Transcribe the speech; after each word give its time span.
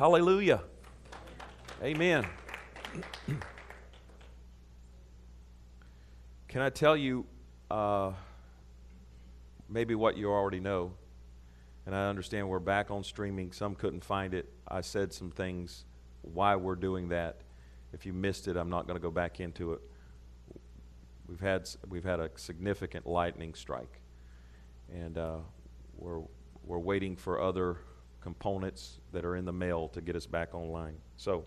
Hallelujah. 0.00 0.62
Amen. 1.82 2.26
Can 6.48 6.62
I 6.62 6.70
tell 6.70 6.96
you 6.96 7.26
uh, 7.70 8.12
maybe 9.68 9.94
what 9.94 10.16
you 10.16 10.30
already 10.30 10.58
know? 10.58 10.92
And 11.84 11.94
I 11.94 12.08
understand 12.08 12.48
we're 12.48 12.60
back 12.60 12.90
on 12.90 13.04
streaming. 13.04 13.52
Some 13.52 13.74
couldn't 13.74 14.02
find 14.02 14.32
it. 14.32 14.50
I 14.66 14.80
said 14.80 15.12
some 15.12 15.30
things 15.30 15.84
why 16.22 16.56
we're 16.56 16.76
doing 16.76 17.10
that. 17.10 17.42
If 17.92 18.06
you 18.06 18.14
missed 18.14 18.48
it, 18.48 18.56
I'm 18.56 18.70
not 18.70 18.86
going 18.86 18.96
to 18.96 19.02
go 19.02 19.10
back 19.10 19.38
into 19.38 19.74
it. 19.74 19.82
We've 21.26 21.40
had, 21.40 21.68
we've 21.90 22.04
had 22.04 22.20
a 22.20 22.30
significant 22.36 23.06
lightning 23.06 23.52
strike. 23.52 24.00
And 24.90 25.18
uh, 25.18 25.40
we're, 25.98 26.22
we're 26.64 26.78
waiting 26.78 27.16
for 27.16 27.38
other 27.38 27.80
components 28.20 28.98
that 29.12 29.24
are 29.24 29.36
in 29.36 29.44
the 29.44 29.52
mail 29.52 29.88
to 29.88 30.00
get 30.00 30.16
us 30.16 30.26
back 30.26 30.54
online. 30.54 30.96
So, 31.16 31.44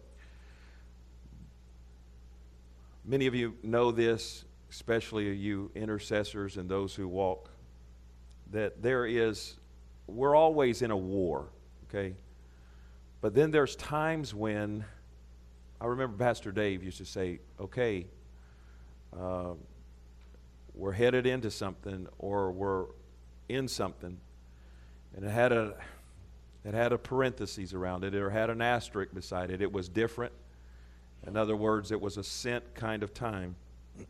many 3.06 3.28
of 3.28 3.36
you 3.36 3.56
know 3.64 3.92
this, 3.92 4.46
especially 4.70 5.34
you 5.34 5.72
intercessors 5.76 6.58
and 6.58 6.70
those 6.70 6.96
who 6.96 7.08
walk, 7.08 7.50
that 8.52 8.82
there 8.82 9.06
is, 9.06 9.56
we're 10.08 10.36
always 10.36 10.82
in 10.82 10.92
a 10.92 10.98
war, 10.98 11.50
okay? 11.90 12.16
But 13.22 13.34
then 13.34 13.52
there's 13.52 13.76
times 13.76 14.34
when, 14.34 14.86
I 15.80 15.86
remember 15.86 16.18
Pastor 16.18 16.52
Dave 16.52 16.84
used 16.84 16.98
to 16.98 17.06
say, 17.06 17.40
okay, 17.60 18.08
uh, 19.18 19.54
we're 20.74 20.92
headed 20.92 21.26
into 21.26 21.52
something 21.52 22.08
or 22.18 22.52
we're 22.52 22.86
in 23.48 23.68
something. 23.68 24.20
And 25.16 25.26
it 25.26 25.30
had 25.30 25.52
a 25.52 25.76
it 26.66 26.74
had 26.74 26.94
a 26.94 26.98
parenthesis 26.98 27.74
around 27.74 28.04
it 28.04 28.16
or 28.16 28.30
had 28.30 28.50
an 28.50 28.62
asterisk 28.62 29.14
beside 29.14 29.52
it. 29.52 29.62
It 29.62 29.72
was 29.72 29.90
different. 29.90 30.34
In 31.28 31.38
other 31.38 31.56
words, 31.56 31.92
it 31.92 32.00
was 32.00 32.18
a 32.18 32.24
sent 32.24 32.74
kind 32.74 33.04
of 33.04 33.14
time. 33.14 33.56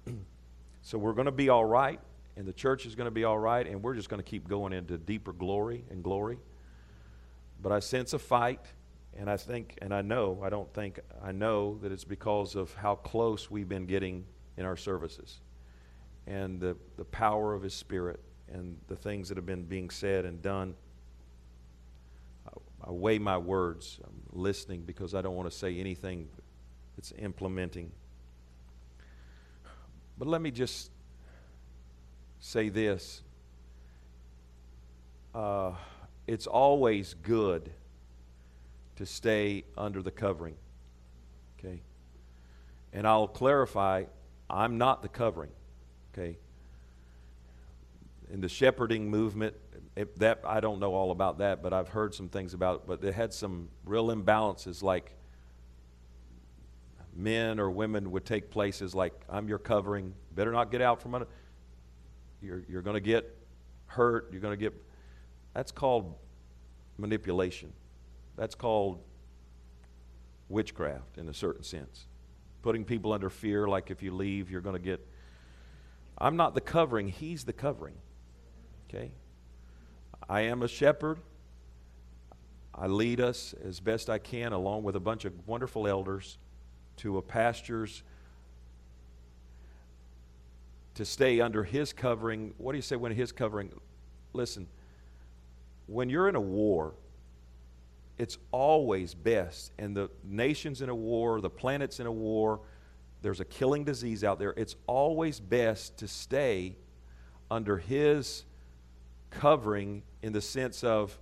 so 0.81 0.97
we're 0.97 1.13
going 1.13 1.25
to 1.25 1.31
be 1.31 1.49
all 1.49 1.65
right, 1.65 1.99
and 2.35 2.45
the 2.45 2.53
church 2.53 2.85
is 2.85 2.95
going 2.95 3.05
to 3.05 3.11
be 3.11 3.23
all 3.23 3.37
right, 3.37 3.67
and 3.67 3.81
we're 3.81 3.93
just 3.95 4.09
going 4.09 4.21
to 4.21 4.29
keep 4.29 4.47
going 4.47 4.73
into 4.73 4.97
deeper 4.97 5.33
glory 5.33 5.83
and 5.89 6.03
glory. 6.03 6.37
But 7.61 7.71
I 7.71 7.79
sense 7.79 8.13
a 8.13 8.19
fight, 8.19 8.65
and 9.17 9.29
I 9.29 9.37
think, 9.37 9.77
and 9.81 9.93
I 9.93 10.01
know, 10.01 10.39
I 10.43 10.49
don't 10.49 10.71
think, 10.73 10.99
I 11.23 11.31
know 11.31 11.77
that 11.81 11.91
it's 11.91 12.03
because 12.03 12.55
of 12.55 12.73
how 12.73 12.95
close 12.95 13.49
we've 13.49 13.69
been 13.69 13.85
getting 13.85 14.25
in 14.57 14.65
our 14.65 14.77
services 14.77 15.39
and 16.27 16.59
the, 16.59 16.75
the 16.97 17.05
power 17.05 17.53
of 17.53 17.61
His 17.61 17.73
Spirit 17.73 18.19
and 18.51 18.77
the 18.87 18.95
things 18.95 19.29
that 19.29 19.37
have 19.37 19.45
been 19.45 19.63
being 19.63 19.89
said 19.89 20.25
and 20.25 20.41
done. 20.41 20.75
I, 22.83 22.91
weigh 22.91 23.19
my 23.19 23.37
words. 23.37 23.99
I'm 24.03 24.21
listening 24.31 24.81
because 24.81 25.13
I 25.13 25.21
don't 25.21 25.35
want 25.35 25.49
to 25.49 25.55
say 25.55 25.79
anything 25.79 26.27
that's 26.95 27.13
implementing. 27.17 27.91
But 30.17 30.27
let 30.27 30.41
me 30.41 30.51
just 30.51 30.91
say 32.39 32.69
this. 32.69 33.21
Uh, 35.33 35.71
it's 36.27 36.45
always 36.45 37.15
good 37.15 37.71
to 38.97 39.05
stay 39.05 39.63
under 39.77 40.01
the 40.01 40.11
covering. 40.11 40.55
Okay? 41.57 41.81
And 42.91 43.07
I'll 43.07 43.27
clarify 43.27 44.05
I'm 44.49 44.77
not 44.77 45.01
the 45.01 45.07
covering. 45.07 45.51
Okay? 46.13 46.37
In 48.31 48.41
the 48.41 48.49
shepherding 48.49 49.09
movement, 49.09 49.55
it, 49.95 50.17
that 50.19 50.41
I 50.45 50.59
don't 50.59 50.79
know 50.79 50.93
all 50.93 51.11
about 51.11 51.39
that, 51.39 51.61
but 51.61 51.73
I've 51.73 51.89
heard 51.89 52.13
some 52.13 52.29
things 52.29 52.53
about 52.53 52.75
it. 52.75 52.81
But 52.87 53.03
it 53.03 53.13
had 53.13 53.33
some 53.33 53.69
real 53.85 54.07
imbalances, 54.07 54.81
like 54.81 55.13
men 57.15 57.59
or 57.59 57.69
women 57.69 58.11
would 58.11 58.25
take 58.25 58.49
places 58.49 58.95
like 58.95 59.13
I'm 59.29 59.47
your 59.47 59.59
covering. 59.59 60.13
Better 60.33 60.51
not 60.51 60.71
get 60.71 60.81
out 60.81 61.01
from 61.01 61.15
under. 61.15 61.27
You're 62.41 62.63
you're 62.67 62.81
going 62.81 62.95
to 62.95 63.01
get 63.01 63.37
hurt. 63.87 64.29
You're 64.31 64.41
going 64.41 64.57
to 64.57 64.61
get. 64.61 64.73
That's 65.53 65.71
called 65.71 66.15
manipulation. 66.97 67.71
That's 68.35 68.55
called 68.55 68.99
witchcraft 70.49 71.17
in 71.17 71.29
a 71.29 71.33
certain 71.33 71.63
sense. 71.63 72.07
Putting 72.61 72.85
people 72.85 73.13
under 73.13 73.29
fear, 73.29 73.67
like 73.67 73.91
if 73.91 74.01
you 74.01 74.13
leave, 74.13 74.49
you're 74.49 74.61
going 74.61 74.75
to 74.75 74.81
get. 74.81 75.05
I'm 76.17 76.37
not 76.37 76.53
the 76.55 76.61
covering, 76.61 77.09
he's 77.09 77.43
the 77.43 77.53
covering. 77.53 77.95
Okay? 78.93 79.11
I 80.29 80.41
am 80.41 80.61
a 80.61 80.67
shepherd. 80.67 81.19
I 82.75 82.87
lead 82.87 83.21
us 83.21 83.53
as 83.63 83.79
best 83.79 84.09
I 84.09 84.17
can, 84.17 84.53
along 84.53 84.83
with 84.83 84.95
a 84.95 84.99
bunch 84.99 85.25
of 85.25 85.33
wonderful 85.47 85.87
elders, 85.87 86.37
to 86.97 87.17
a 87.17 87.21
pastor's 87.21 88.03
to 90.95 91.05
stay 91.05 91.41
under 91.41 91.63
his 91.63 91.91
covering. 91.91 92.53
What 92.57 92.73
do 92.73 92.77
you 92.77 92.83
say 92.83 92.95
when 92.95 93.11
his 93.11 93.31
covering? 93.31 93.71
Listen, 94.33 94.67
when 95.87 96.09
you're 96.09 96.29
in 96.29 96.35
a 96.35 96.41
war, 96.41 96.93
it's 98.19 98.37
always 98.51 99.15
best, 99.15 99.71
and 99.79 99.97
the 99.97 100.09
nation's 100.23 100.81
in 100.81 100.89
a 100.89 100.95
war, 100.95 101.41
the 101.41 101.49
planet's 101.49 101.99
in 101.99 102.05
a 102.05 102.11
war, 102.11 102.61
there's 103.23 103.39
a 103.39 103.45
killing 103.45 103.83
disease 103.83 104.23
out 104.23 104.37
there. 104.37 104.53
It's 104.55 104.75
always 104.85 105.39
best 105.39 105.97
to 105.97 106.07
stay 106.07 106.75
under 107.49 107.77
his 107.77 108.43
covering 109.39 110.03
in 110.21 110.33
the 110.33 110.41
sense 110.41 110.83
of 110.83 111.17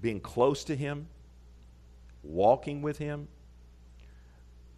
being 0.00 0.20
close 0.20 0.64
to 0.64 0.76
Him, 0.76 1.08
walking 2.22 2.82
with 2.82 2.98
Him, 2.98 3.28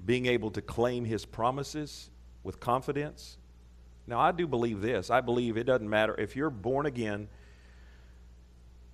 being 0.04 0.26
able 0.26 0.50
to 0.52 0.62
claim 0.62 1.04
His 1.04 1.24
promises 1.24 2.10
with 2.42 2.60
confidence. 2.60 3.38
Now, 4.06 4.20
I 4.20 4.32
do 4.32 4.46
believe 4.46 4.80
this. 4.80 5.10
I 5.10 5.20
believe 5.20 5.56
it 5.56 5.64
doesn't 5.64 5.88
matter. 5.88 6.14
If 6.18 6.36
you're 6.36 6.50
born 6.50 6.86
again, 6.86 7.28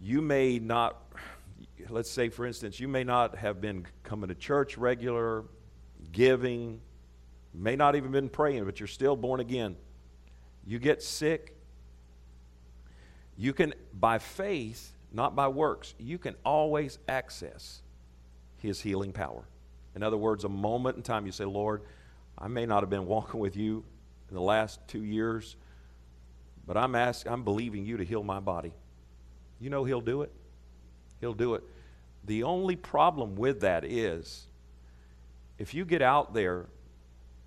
you 0.00 0.22
may 0.22 0.59
not, 0.59 0.97
let's 1.88 2.10
say, 2.10 2.28
for 2.28 2.47
instance, 2.47 2.78
you 2.78 2.88
may 2.88 3.04
not 3.04 3.37
have 3.37 3.60
been 3.60 3.87
coming 4.03 4.28
to 4.28 4.34
church 4.34 4.78
regular, 4.78 5.44
giving, 6.12 6.81
may 7.53 7.77
not 7.77 7.97
even 7.97 8.12
been 8.12 8.28
praying, 8.28 8.65
but 8.65 8.78
you're 8.81 8.87
still 8.87 9.16
born 9.16 9.41
again. 9.41 9.77
You 10.65 10.78
get 10.78 11.03
sick, 11.03 11.56
you 13.41 13.55
can, 13.55 13.73
by 13.95 14.19
faith, 14.19 14.93
not 15.11 15.34
by 15.34 15.49
works, 15.49 15.95
you 15.99 16.19
can 16.19 16.37
always 16.45 16.99
access 17.09 17.81
His 18.59 18.83
healing 18.83 19.12
power. 19.12 19.45
In 19.97 20.03
other 20.03 20.19
words, 20.19 20.45
a 20.45 20.49
moment 20.51 20.99
in 20.99 21.03
time 21.03 21.25
you 21.25 21.33
say, 21.33 21.47
Lord, 21.47 21.81
I 22.37 22.49
may 22.49 22.67
not 22.67 22.83
have 22.83 22.91
been 22.91 23.06
walking 23.06 23.41
with 23.41 23.56
you 23.56 23.83
in 24.28 24.34
the 24.34 24.43
last 24.43 24.87
two 24.89 25.03
years, 25.03 25.56
but 26.67 26.77
I'm 26.77 26.95
asking, 26.95 27.33
I'm 27.33 27.43
believing 27.43 27.87
you 27.87 27.97
to 27.97 28.05
heal 28.05 28.23
my 28.23 28.41
body. 28.41 28.75
You 29.59 29.71
know 29.71 29.84
He'll 29.84 30.03
do 30.03 30.21
it. 30.21 30.33
He'll 31.22 31.33
do 31.33 31.55
it. 31.55 31.62
The 32.27 32.43
only 32.43 32.77
problem 32.77 33.37
with 33.37 33.62
that 33.62 33.87
is 33.87 34.49
if 35.59 35.72
you 35.72 35.87
get 35.87 36.03
out 36.03 36.34
there 36.34 36.67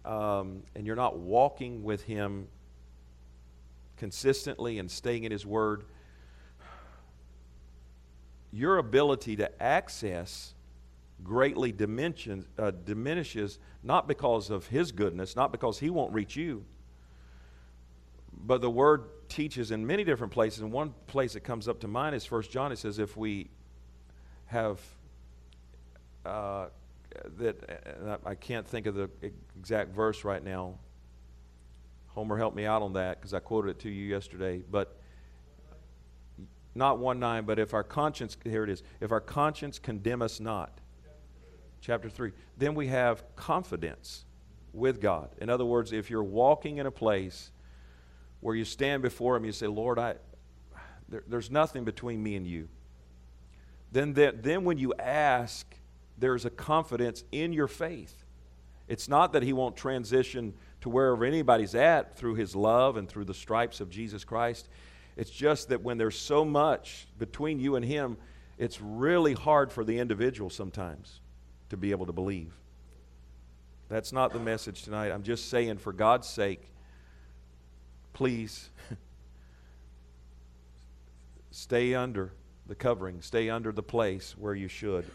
um, 0.05 0.63
and 0.75 0.87
you're 0.87 0.95
not 0.95 1.19
walking 1.19 1.83
with 1.83 2.01
Him 2.01 2.47
consistently 4.03 4.79
and 4.79 4.91
staying 4.91 5.23
in 5.23 5.31
His 5.31 5.45
Word, 5.45 5.85
your 8.51 8.77
ability 8.77 9.37
to 9.37 9.63
access 9.63 10.55
greatly 11.23 11.71
diminishes, 11.71 12.43
uh, 12.59 12.71
diminishes 12.71 13.59
not 13.81 14.05
because 14.09 14.49
of 14.49 14.67
His 14.67 14.91
goodness, 14.91 15.37
not 15.37 15.53
because 15.53 15.79
He 15.79 15.89
won't 15.89 16.11
reach 16.11 16.35
you, 16.35 16.65
but 18.45 18.59
the 18.59 18.69
Word 18.69 19.05
teaches 19.29 19.71
in 19.71 19.87
many 19.87 20.03
different 20.03 20.33
places. 20.33 20.59
And 20.59 20.73
one 20.73 20.93
place 21.07 21.31
that 21.31 21.45
comes 21.45 21.69
up 21.69 21.79
to 21.79 21.87
mind 21.87 22.13
is 22.13 22.25
First 22.25 22.51
John. 22.51 22.73
It 22.73 22.79
says, 22.79 22.99
if 22.99 23.15
we 23.15 23.47
have 24.47 24.81
uh, 26.25 26.65
that, 27.37 28.19
I 28.25 28.35
can't 28.35 28.67
think 28.67 28.85
of 28.85 28.95
the 28.95 29.09
exact 29.21 29.95
verse 29.95 30.25
right 30.25 30.43
now. 30.43 30.73
Homer 32.13 32.37
helped 32.37 32.55
me 32.55 32.65
out 32.65 32.81
on 32.81 32.93
that 32.93 33.19
because 33.19 33.33
I 33.33 33.39
quoted 33.39 33.69
it 33.69 33.79
to 33.79 33.89
you 33.89 34.05
yesterday. 34.05 34.61
But 34.69 34.97
not 36.75 36.99
1 36.99 37.19
9, 37.19 37.45
but 37.45 37.59
if 37.59 37.73
our 37.73 37.83
conscience, 37.83 38.37
here 38.43 38.63
it 38.63 38.69
is, 38.69 38.83
if 38.99 39.11
our 39.11 39.19
conscience 39.21 39.79
condemn 39.79 40.21
us 40.21 40.39
not, 40.39 40.79
chapter 41.81 42.09
3, 42.09 42.31
then 42.57 42.75
we 42.75 42.87
have 42.87 43.23
confidence 43.35 44.25
with 44.73 45.01
God. 45.01 45.29
In 45.39 45.49
other 45.49 45.65
words, 45.65 45.91
if 45.91 46.09
you're 46.09 46.23
walking 46.23 46.77
in 46.77 46.85
a 46.85 46.91
place 46.91 47.51
where 48.39 48.55
you 48.55 48.65
stand 48.65 49.03
before 49.03 49.35
Him, 49.35 49.45
you 49.45 49.51
say, 49.51 49.67
Lord, 49.67 49.99
I, 49.99 50.15
there, 51.09 51.23
there's 51.27 51.51
nothing 51.51 51.83
between 51.83 52.21
me 52.21 52.35
and 52.35 52.47
you. 52.47 52.67
Then, 53.91 54.13
then 54.13 54.63
when 54.63 54.79
you 54.79 54.93
ask, 54.95 55.75
there's 56.17 56.45
a 56.45 56.49
confidence 56.49 57.23
in 57.31 57.53
your 57.53 57.67
faith. 57.67 58.25
It's 58.87 59.07
not 59.07 59.33
that 59.33 59.43
He 59.43 59.53
won't 59.53 59.77
transition 59.77 60.55
to 60.83 60.89
wherever 60.89 61.23
anybody's 61.23 61.75
at 61.75 62.17
through 62.17 62.35
his 62.35 62.57
love 62.57 62.97
and 62.97 63.07
through 63.07 63.23
the 63.23 63.33
stripes 63.33 63.79
of 63.79 63.89
Jesus 63.89 64.25
Christ. 64.25 64.67
It's 65.15 65.31
just 65.31 65.69
that 65.69 65.81
when 65.81 65.97
there's 65.97 66.19
so 66.19 66.43
much 66.43 67.07
between 67.17 67.57
you 67.57 67.77
and 67.77 67.85
him, 67.85 68.17
it's 68.57 68.81
really 68.81 69.31
hard 69.31 69.71
for 69.71 69.85
the 69.85 69.97
individual 69.97 70.49
sometimes 70.49 71.21
to 71.69 71.77
be 71.77 71.91
able 71.91 72.05
to 72.07 72.11
believe. 72.11 72.51
That's 73.87 74.11
not 74.11 74.33
the 74.33 74.39
message 74.39 74.83
tonight. 74.83 75.13
I'm 75.13 75.23
just 75.23 75.49
saying, 75.49 75.77
for 75.77 75.93
God's 75.93 76.27
sake, 76.27 76.69
please 78.11 78.69
stay 81.51 81.95
under 81.95 82.33
the 82.67 82.75
covering, 82.75 83.21
stay 83.21 83.49
under 83.49 83.71
the 83.71 83.83
place 83.83 84.35
where 84.37 84.53
you 84.53 84.67
should. 84.67 85.05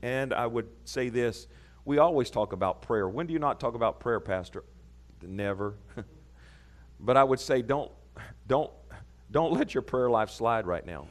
And 0.00 0.32
I 0.32 0.46
would 0.46 0.68
say 0.86 1.10
this 1.10 1.46
we 1.84 1.98
always 1.98 2.30
talk 2.30 2.54
about 2.54 2.80
prayer. 2.80 3.06
When 3.06 3.26
do 3.26 3.34
you 3.34 3.38
not 3.38 3.60
talk 3.60 3.74
about 3.74 4.00
prayer, 4.00 4.20
Pastor? 4.20 4.64
Never. 5.22 5.74
but 7.00 7.16
I 7.16 7.24
would 7.24 7.40
say 7.40 7.62
don't, 7.62 7.90
don't, 8.46 8.70
don't 9.30 9.52
let 9.52 9.74
your 9.74 9.82
prayer 9.82 10.10
life 10.10 10.30
slide 10.30 10.66
right 10.66 10.86
now. 10.86 11.06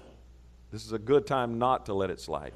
This 0.71 0.85
is 0.85 0.91
a 0.91 0.99
good 0.99 1.25
time 1.25 1.57
not 1.57 1.85
to 1.85 1.93
let 1.93 2.09
it 2.09 2.19
slide. 2.19 2.53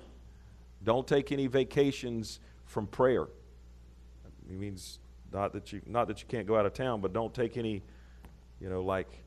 Don't 0.84 1.08
take 1.08 1.32
any 1.32 1.48
vacations 1.48 2.40
from 2.66 2.88
prayer. 2.88 3.28
It 4.50 4.58
means 4.58 5.00
not 5.32 5.54
that 5.54 5.72
you 5.72 5.82
not 5.86 6.08
that 6.08 6.22
you 6.22 6.28
can't 6.28 6.46
go 6.46 6.58
out 6.58 6.66
of 6.66 6.74
town, 6.74 7.00
but 7.00 7.14
don't 7.14 7.34
take 7.34 7.56
any, 7.56 7.82
you 8.60 8.70
know, 8.70 8.82
like 8.82 9.24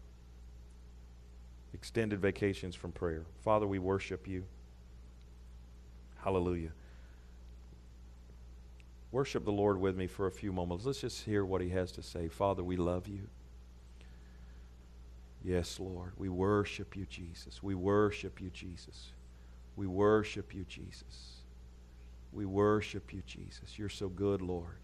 extended 1.73 2.21
vacations 2.21 2.75
from 2.75 2.93
prayer. 2.93 3.25
Father, 3.43 3.67
we 3.67 3.79
worship 3.79 4.29
you. 4.29 4.45
Hallelujah. 6.17 6.73
Worship 9.15 9.45
the 9.45 9.53
Lord 9.53 9.79
with 9.79 9.97
me 9.97 10.09
for 10.09 10.27
a 10.27 10.31
few 10.33 10.53
moments. 10.53 10.85
Let's 10.85 11.01
just 11.01 11.25
hear 11.25 11.45
what 11.45 11.61
he 11.61 11.69
has 11.69 11.93
to 11.93 12.03
say. 12.03 12.27
Father, 12.27 12.65
we 12.65 12.77
love 12.77 13.07
you. 13.07 13.29
Yes, 15.45 15.79
Lord. 15.79 16.15
We 16.17 16.29
worship 16.29 16.97
you, 16.97 17.07
Jesus. 17.07 17.63
We 17.63 17.77
worship 17.77 18.41
you, 18.41 18.51
Jesus. 18.51 19.13
We 19.77 19.87
worship 19.87 20.53
you, 20.53 20.65
Jesus. 20.65 21.37
We 22.33 22.45
worship 22.45 23.13
you, 23.13 23.23
Jesus. 23.25 23.79
You're 23.79 23.89
so 23.89 24.09
good, 24.09 24.43
Lord. 24.43 24.79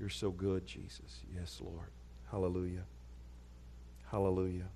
You're 0.00 0.08
so 0.08 0.32
good, 0.32 0.66
Jesus. 0.66 1.20
Yes, 1.32 1.60
Lord. 1.62 1.92
Hallelujah. 2.28 2.82
Hallelujah. 4.10 4.66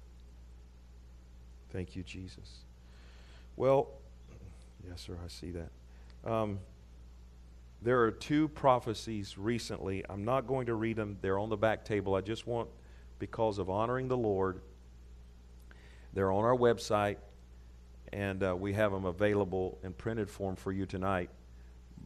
Thank 1.72 1.96
you, 1.96 2.04
Jesus. 2.04 2.58
Well, 3.56 3.88
yes, 4.88 5.00
sir, 5.00 5.18
I 5.24 5.26
see 5.26 5.50
that. 5.50 5.70
Um, 6.24 6.60
there 7.82 8.02
are 8.02 8.10
two 8.10 8.48
prophecies 8.48 9.36
recently. 9.36 10.04
I'm 10.08 10.24
not 10.24 10.46
going 10.46 10.66
to 10.66 10.74
read 10.74 10.96
them, 10.96 11.18
they're 11.20 11.38
on 11.38 11.48
the 11.48 11.56
back 11.56 11.84
table. 11.84 12.14
I 12.14 12.20
just 12.20 12.46
want, 12.46 12.68
because 13.18 13.58
of 13.58 13.70
honoring 13.70 14.08
the 14.08 14.16
Lord, 14.16 14.60
they're 16.12 16.32
on 16.32 16.44
our 16.44 16.56
website, 16.56 17.16
and 18.12 18.42
uh, 18.42 18.56
we 18.56 18.72
have 18.72 18.92
them 18.92 19.04
available 19.04 19.78
in 19.82 19.92
printed 19.92 20.30
form 20.30 20.56
for 20.56 20.72
you 20.72 20.86
tonight. 20.86 21.28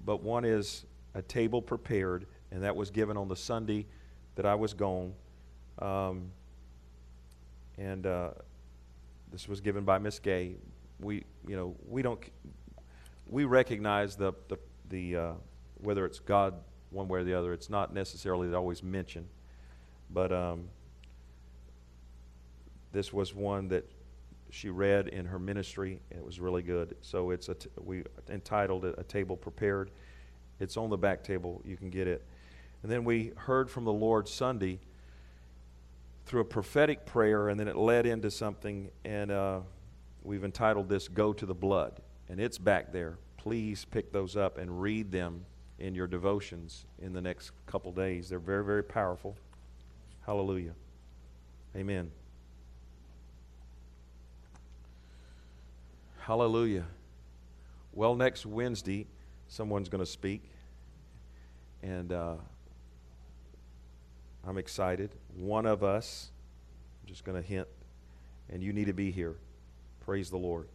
But 0.05 0.22
one 0.22 0.44
is 0.44 0.84
a 1.14 1.22
table 1.22 1.62
prepared, 1.62 2.26
and 2.50 2.62
that 2.62 2.75
was 2.75 2.90
given 2.90 3.16
on 3.16 3.28
the 3.28 3.37
Sunday 3.37 3.87
that 4.34 4.46
I 4.46 4.55
was 4.55 4.75
gone. 4.75 5.12
Um, 5.78 6.32
and 7.78 8.06
uh, 8.06 8.31
this 9.31 9.49
was 9.49 9.61
given 9.61 9.84
by 9.84 9.99
Miss 9.99 10.19
Gay. 10.19 10.56
We, 11.00 11.25
you 11.46 11.56
know, 11.56 11.76
we 11.88 12.02
don't, 12.02 12.20
we 13.28 13.44
recognize 13.44 14.16
the, 14.16 14.32
the, 14.49 14.58
the 14.88 15.16
uh, 15.16 15.32
whether 15.82 16.05
it's 16.05 16.19
God 16.19 16.55
one 16.91 17.09
way 17.09 17.21
or 17.21 17.25
the 17.25 17.35
other. 17.35 17.53
It's 17.53 17.71
not 17.71 17.94
necessarily 17.94 18.53
always 18.55 18.82
mentioned, 18.82 19.29
but 20.11 20.32
um, 20.32 20.69
this 22.93 23.12
was 23.12 23.35
one 23.35 23.69
that 23.69 23.88
she 24.50 24.69
read 24.69 25.09
in 25.09 25.27
her 25.27 25.38
ministry, 25.38 26.00
and 26.11 26.19
it 26.19 26.27
was 26.27 26.41
really 26.41 26.62
good. 26.62 26.97
So 27.00 27.31
it's 27.31 27.49
a 27.49 27.55
t- 27.55 27.71
we 27.81 28.03
entitled 28.29 28.85
it 28.85 28.97
"A 28.99 29.05
Table 29.05 29.37
Prepared." 29.37 29.91
It's 30.59 30.77
on 30.77 30.91
the 30.91 30.99
back 30.99 31.23
table. 31.23 31.62
You 31.65 31.77
can 31.77 31.88
get 31.88 32.06
it. 32.06 32.26
And 32.83 32.91
then 32.91 33.05
we 33.05 33.33
heard 33.37 33.71
from 33.71 33.85
the 33.85 33.93
Lord 33.93 34.29
Sunday 34.29 34.81
through 36.26 36.41
a 36.43 36.44
prophetic 36.44 37.06
prayer, 37.06 37.49
and 37.49 37.59
then 37.59 37.69
it 37.69 37.76
led 37.76 38.06
into 38.06 38.31
something, 38.31 38.91
and 39.05 39.31
uh, 39.31 39.61
we've 40.23 40.44
entitled 40.44 40.88
this 40.88 41.09
"Go 41.09 41.33
to 41.33 41.47
the 41.47 41.55
Blood," 41.55 42.00
and 42.29 42.41
it's 42.41 42.59
back 42.59 42.93
there. 42.93 43.19
Please 43.37 43.85
pick 43.85 44.12
those 44.12 44.37
up 44.37 44.59
and 44.59 44.83
read 44.83 45.12
them 45.12 45.47
in 45.81 45.94
your 45.94 46.06
devotions 46.06 46.85
in 47.00 47.12
the 47.12 47.21
next 47.21 47.53
couple 47.67 47.91
days. 47.91 48.29
They're 48.29 48.38
very, 48.38 48.65
very 48.65 48.85
powerful. 48.85 49.35
Hallelujah. 50.27 50.75
Amen. 51.75 52.11
Hallelujah. 56.19 56.85
Well, 57.93 58.15
next 58.15 58.47
Wednesday, 58.47 59.06
someone's 59.49 59.88
going 59.88 60.05
to 60.05 60.11
speak, 60.11 60.43
and 61.83 62.12
uh, 62.12 62.35
I'm 64.47 64.59
excited. 64.59 65.11
One 65.35 65.67
of 65.67 65.83
us, 65.83 66.31
I'm 67.03 67.09
just 67.09 67.25
going 67.25 67.43
to 67.43 67.47
hint, 67.47 67.67
and 68.49 68.62
you 68.62 68.73
need 68.73 68.87
to 68.87 68.93
be 68.93 69.11
here. 69.11 69.37
Praise 70.00 70.31
the 70.31 70.37
Lord. 70.37 70.69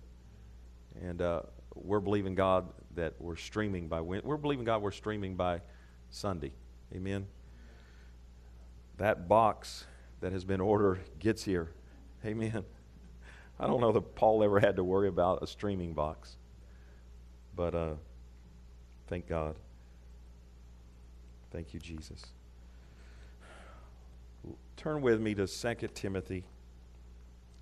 And 1.02 1.22
uh, 1.22 1.42
we're 1.76 2.00
believing 2.00 2.36
God 2.36 2.68
that 2.96 3.14
we're 3.20 3.36
streaming 3.36 3.88
by 3.88 4.02
we're 4.02 4.38
believing 4.38 4.66
God 4.66 4.82
we're 4.82 4.92
streaming 4.92 5.36
by 5.36 5.62
Sunday. 6.10 6.54
Amen. 6.94 7.28
That 8.98 9.28
box 9.28 9.86
that 10.22 10.32
has 10.32 10.46
been 10.46 10.62
ordered 10.62 11.02
gets 11.20 11.44
here. 11.44 11.72
Amen. 12.26 12.64
I 13.60 13.68
don't 13.68 13.82
know 13.82 13.92
that 13.92 14.16
Paul 14.16 14.44
ever 14.44 14.60
had 14.60 14.78
to 14.78 14.84
worry 14.84 15.08
about 15.08 15.44
a 15.44 15.48
streaming 15.48 15.94
box. 15.94 16.38
But 17.56 17.76
uh, 17.76 17.94
thank 19.08 19.28
God. 19.28 19.56
Thank 21.52 21.74
you, 21.74 21.80
Jesus. 21.80 22.26
Turn 24.76 25.02
with 25.02 25.22
me 25.22 25.34
to 25.36 25.48
2 25.48 25.88
Timothy. 25.94 26.44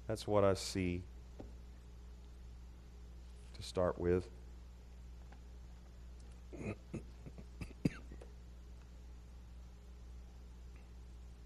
That's 0.07 0.27
what 0.27 0.43
I 0.43 0.55
see 0.55 1.03
to 3.55 3.63
start 3.63 3.99
with. 3.99 4.27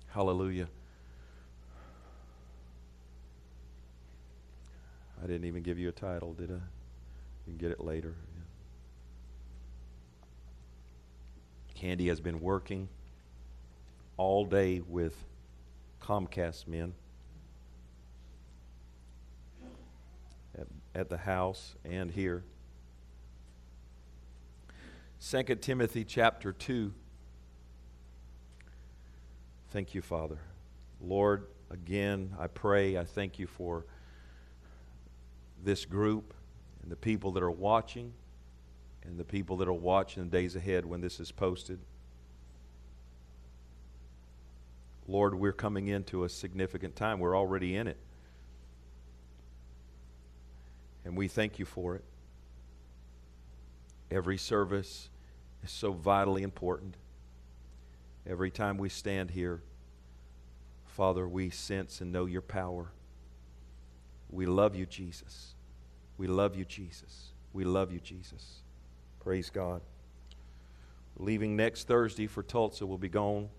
Hallelujah. 0.07 0.68
I 5.21 5.27
didn't 5.27 5.45
even 5.45 5.63
give 5.63 5.77
you 5.80 5.89
a 5.89 5.94
title, 5.94 6.33
did 6.33 6.51
I? 6.51 6.56
You 6.56 6.62
can 7.48 7.57
get 7.57 7.71
it 7.71 7.80
later. 7.80 8.15
Yeah. 8.36 8.44
Candy 11.76 12.07
has 12.07 12.19
been 12.19 12.40
working 12.40 12.87
all 14.18 14.45
day 14.45 14.81
with 14.87 15.16
Comcast 16.02 16.68
men 16.68 16.94
at, 20.57 20.68
at 20.95 21.09
the 21.09 21.18
house 21.18 21.76
and 21.85 22.11
here. 22.11 22.44
2 25.19 25.44
Timothy 25.56 26.04
chapter 26.04 26.54
2. 26.54 26.94
Thank 29.71 29.95
you, 29.95 30.02
Father. 30.02 30.38
Lord, 31.02 31.47
again, 31.71 32.33
I 32.40 32.47
pray, 32.47 32.97
I 32.97 33.04
thank 33.04 33.40
you 33.40 33.47
for 33.47 33.86
this 35.64 35.86
group 35.86 36.33
and 36.81 36.92
the 36.92 36.95
people 36.95 37.31
that 37.31 37.44
are 37.44 37.52
watching 37.52 38.14
and 39.04 39.18
the 39.18 39.24
people 39.24 39.57
that 39.57 39.68
will 39.68 39.80
watch 39.80 40.18
in 40.18 40.24
the 40.26 40.30
days 40.30 40.56
ahead 40.56 40.86
when 40.86 41.02
this 41.02 41.19
is 41.19 41.31
posted. 41.31 41.80
Lord, 45.07 45.36
we're 45.36 45.54
coming 45.54 45.88
into 45.88 46.26
a 46.26 46.30
significant 46.30 46.95
time. 46.95 47.19
We're 47.19 47.38
already 47.38 47.76
in 47.76 47.88
it. 47.88 47.97
And 51.06 51.18
we 51.18 51.28
thank 51.28 51.57
you 51.57 51.66
for 51.66 51.95
it. 51.95 52.04
Every 54.09 54.37
service 54.37 55.09
is 55.64 55.71
so 55.71 55.92
vitally 55.92 56.44
important. 56.44 56.95
Every 58.26 58.52
time 58.52 58.78
we 58.78 58.90
stand 58.90 59.31
here, 59.31 59.61
Father, 60.85 61.28
we 61.28 61.49
sense 61.49 62.02
and 62.02 62.11
know 62.11 62.26
your 62.26 62.42
power. 62.42 62.87
We 64.30 64.45
love 64.45 64.76
you, 64.76 64.85
Jesus. 64.85 65.54
We 66.18 66.28
love 66.28 66.56
you, 66.56 66.66
Jesus. 66.66 67.31
We 67.54 67.64
love 67.64 67.92
you, 67.92 67.99
Jesus. 67.99 68.61
Praise 69.19 69.49
God. 69.49 69.81
leaving 71.19 71.56
next 71.56 71.87
Thursday 71.87 72.28
for 72.28 72.44
Tulsa. 72.44 72.85
We'll 72.85 72.97
be 72.97 73.09
gone. 73.09 73.49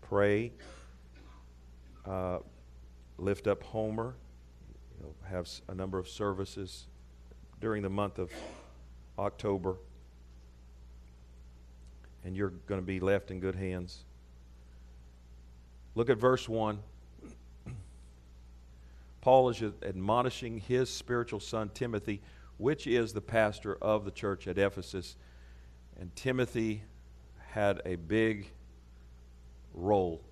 Pray. 0.00 0.52
Uh, 2.06 2.38
lift 3.18 3.46
up 3.46 3.62
Homer. 3.62 4.14
You 4.98 5.04
know, 5.06 5.14
have 5.28 5.48
a 5.68 5.74
number 5.74 5.98
of 5.98 6.08
services 6.08 6.86
during 7.60 7.82
the 7.82 7.90
month 7.90 8.18
of 8.18 8.30
October. 9.18 9.76
And 12.24 12.36
you're 12.36 12.52
going 12.66 12.80
to 12.80 12.86
be 12.86 13.00
left 13.00 13.30
in 13.30 13.40
good 13.40 13.54
hands. 13.54 14.04
Look 15.94 16.10
at 16.10 16.18
verse 16.18 16.48
1. 16.48 16.78
Paul 19.20 19.50
is 19.50 19.62
admonishing 19.82 20.58
his 20.58 20.90
spiritual 20.90 21.40
son 21.40 21.70
Timothy 21.74 22.20
which 22.58 22.86
is 22.86 23.12
the 23.12 23.20
pastor 23.20 23.76
of 23.76 24.04
the 24.04 24.10
church 24.10 24.46
at 24.46 24.58
Ephesus. 24.58 25.16
And 25.98 26.14
Timothy 26.14 26.82
had 27.50 27.80
a 27.84 27.96
big 27.96 28.50
role. 29.72 30.22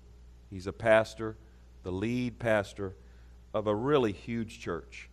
He's 0.49 0.67
a 0.67 0.73
pastor, 0.73 1.37
the 1.83 1.91
lead 1.91 2.39
pastor 2.39 2.95
of 3.53 3.67
a 3.67 3.75
really 3.75 4.11
huge 4.11 4.59
church. 4.59 5.09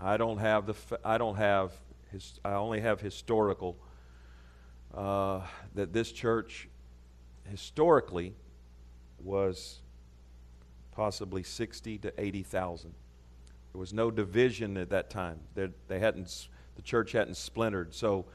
I 0.00 0.16
don't 0.16 0.38
have 0.38 0.66
the 0.66 0.74
I 1.04 1.18
don't 1.18 1.36
have 1.36 1.72
his, 2.12 2.38
I 2.44 2.52
only 2.52 2.80
have 2.80 3.00
historical 3.00 3.76
uh, 4.94 5.40
that 5.74 5.92
this 5.92 6.12
church 6.12 6.68
historically 7.50 8.34
was 9.18 9.80
possibly 10.92 11.42
60 11.42 11.98
to 11.98 12.12
80,000. 12.20 12.92
There 13.72 13.80
was 13.80 13.94
no 13.94 14.10
division 14.10 14.76
at 14.76 14.90
that 14.90 15.08
time. 15.08 15.40
They, 15.54 15.70
they 15.88 15.98
hadn't, 15.98 16.48
the 16.76 16.82
church 16.82 17.12
hadn't 17.12 17.36
splintered. 17.36 17.94
So 17.94 18.26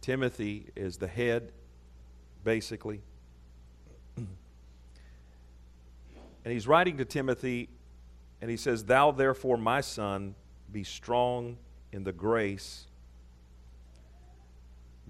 Timothy 0.00 0.66
is 0.74 0.96
the 0.96 1.06
head, 1.06 1.52
basically. 2.42 3.00
and 4.16 4.26
he's 6.44 6.66
writing 6.66 6.96
to 6.98 7.04
Timothy, 7.04 7.68
and 8.40 8.50
he 8.50 8.56
says, 8.56 8.84
Thou 8.84 9.12
therefore, 9.12 9.56
my 9.56 9.80
son, 9.80 10.34
be 10.72 10.82
strong 10.82 11.56
in 11.92 12.04
the 12.04 12.12
grace 12.12 12.86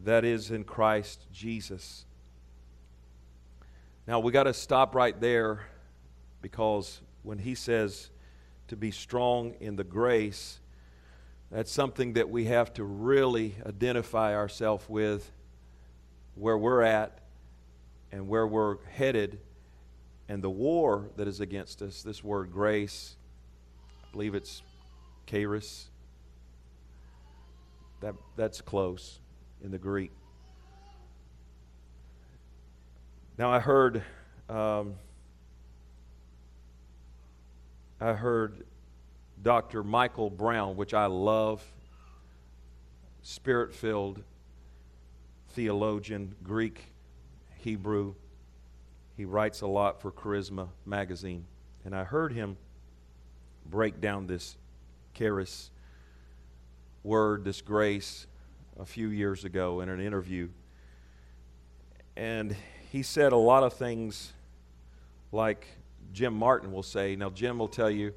that 0.04 0.24
is 0.24 0.50
in 0.50 0.64
Christ 0.64 1.26
Jesus. 1.32 2.04
Now, 4.06 4.20
we 4.20 4.30
got 4.30 4.44
to 4.44 4.54
stop 4.54 4.94
right 4.94 5.18
there 5.20 5.66
because 6.40 7.00
when 7.22 7.38
he 7.38 7.54
says 7.54 8.10
to 8.68 8.76
be 8.76 8.90
strong 8.90 9.54
in 9.60 9.76
the 9.76 9.84
grace, 9.84 10.60
that's 11.50 11.72
something 11.72 12.12
that 12.14 12.28
we 12.28 12.44
have 12.44 12.72
to 12.74 12.84
really 12.84 13.54
identify 13.64 14.34
ourselves 14.34 14.84
with 14.88 15.30
where 16.34 16.58
we're 16.58 16.82
at 16.82 17.20
and 18.12 18.28
where 18.28 18.46
we're 18.46 18.76
headed 18.86 19.40
and 20.28 20.42
the 20.42 20.50
war 20.50 21.10
that 21.16 21.26
is 21.26 21.40
against 21.40 21.82
us. 21.82 22.02
This 22.02 22.22
word 22.22 22.52
grace, 22.52 23.16
I 24.04 24.12
believe 24.12 24.34
it's 24.34 24.62
charis. 25.26 25.88
That, 28.00 28.14
that's 28.36 28.60
close 28.60 29.20
in 29.62 29.70
the 29.70 29.78
Greek. 29.78 30.10
Now, 33.38 33.50
I 33.50 33.58
heard, 33.58 34.02
um, 34.48 34.94
I 38.00 38.12
heard 38.12 38.64
Dr. 39.42 39.82
Michael 39.82 40.30
Brown, 40.30 40.76
which 40.76 40.94
I 40.94 41.06
love, 41.06 41.62
spirit 43.22 43.74
filled 43.74 44.22
theologian, 45.50 46.34
Greek, 46.42 46.92
Hebrew. 47.56 48.14
He 49.16 49.24
writes 49.24 49.62
a 49.62 49.66
lot 49.66 50.00
for 50.00 50.12
Charisma 50.12 50.68
magazine. 50.84 51.46
And 51.84 51.94
I 51.94 52.04
heard 52.04 52.32
him 52.32 52.56
break 53.64 54.00
down 54.00 54.26
this 54.26 54.56
charis 55.14 55.70
word, 57.06 57.44
this 57.44 57.62
grace, 57.62 58.26
a 58.80 58.84
few 58.84 59.08
years 59.10 59.44
ago 59.44 59.80
in 59.80 59.88
an 59.88 60.00
interview. 60.00 60.48
And 62.16 62.56
he 62.90 63.04
said 63.04 63.32
a 63.32 63.36
lot 63.36 63.62
of 63.62 63.74
things 63.74 64.32
like 65.30 65.68
Jim 66.12 66.34
Martin 66.34 66.72
will 66.72 66.82
say. 66.82 67.14
Now, 67.14 67.30
Jim 67.30 67.58
will 67.58 67.68
tell 67.68 67.90
you, 67.90 68.12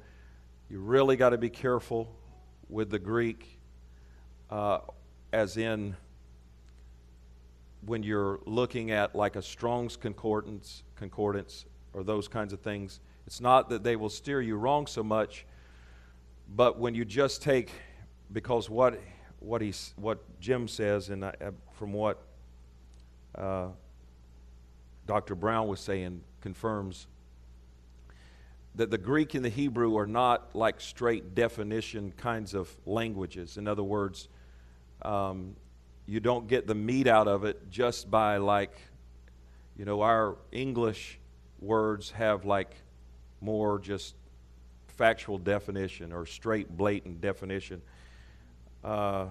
you 0.68 0.80
really 0.80 1.14
got 1.14 1.30
to 1.30 1.38
be 1.38 1.50
careful 1.50 2.12
with 2.68 2.90
the 2.90 2.98
Greek, 2.98 3.60
uh, 4.50 4.80
as 5.32 5.56
in 5.56 5.94
when 7.86 8.02
you're 8.02 8.40
looking 8.44 8.90
at 8.90 9.14
like 9.14 9.36
a 9.36 9.42
Strong's 9.42 9.96
concordance, 9.96 10.82
concordance 10.96 11.64
or 11.92 12.02
those 12.02 12.26
kinds 12.26 12.52
of 12.52 12.60
things. 12.60 12.98
It's 13.24 13.40
not 13.40 13.68
that 13.68 13.84
they 13.84 13.94
will 13.94 14.10
steer 14.10 14.40
you 14.40 14.56
wrong 14.56 14.88
so 14.88 15.04
much, 15.04 15.46
but 16.56 16.76
when 16.76 16.96
you 16.96 17.04
just 17.04 17.40
take, 17.40 17.70
because 18.32 18.70
what 18.70 19.00
what 19.40 19.62
he's 19.62 19.92
what 19.96 20.18
Jim 20.40 20.68
says, 20.68 21.10
and 21.10 21.24
I, 21.24 21.34
from 21.72 21.92
what 21.92 22.22
uh, 23.34 23.68
Dr. 25.06 25.34
Brown 25.34 25.68
was 25.68 25.80
saying, 25.80 26.20
confirms 26.40 27.06
that 28.74 28.90
the 28.90 28.98
Greek 28.98 29.34
and 29.34 29.44
the 29.44 29.50
Hebrew 29.50 29.96
are 29.96 30.06
not 30.06 30.54
like 30.54 30.80
straight 30.80 31.34
definition 31.34 32.12
kinds 32.16 32.54
of 32.54 32.70
languages. 32.86 33.56
In 33.56 33.66
other 33.66 33.82
words, 33.82 34.28
um, 35.02 35.56
you 36.06 36.20
don't 36.20 36.46
get 36.46 36.66
the 36.66 36.74
meat 36.74 37.06
out 37.06 37.28
of 37.28 37.44
it 37.44 37.70
just 37.70 38.10
by 38.10 38.36
like, 38.36 38.80
you 39.76 39.84
know, 39.84 40.02
our 40.02 40.36
English 40.52 41.18
words 41.60 42.10
have 42.12 42.44
like 42.44 42.74
more 43.40 43.78
just 43.78 44.14
factual 44.86 45.38
definition 45.38 46.12
or 46.12 46.26
straight, 46.26 46.76
blatant 46.76 47.20
definition. 47.20 47.82
Uh, 48.82 49.26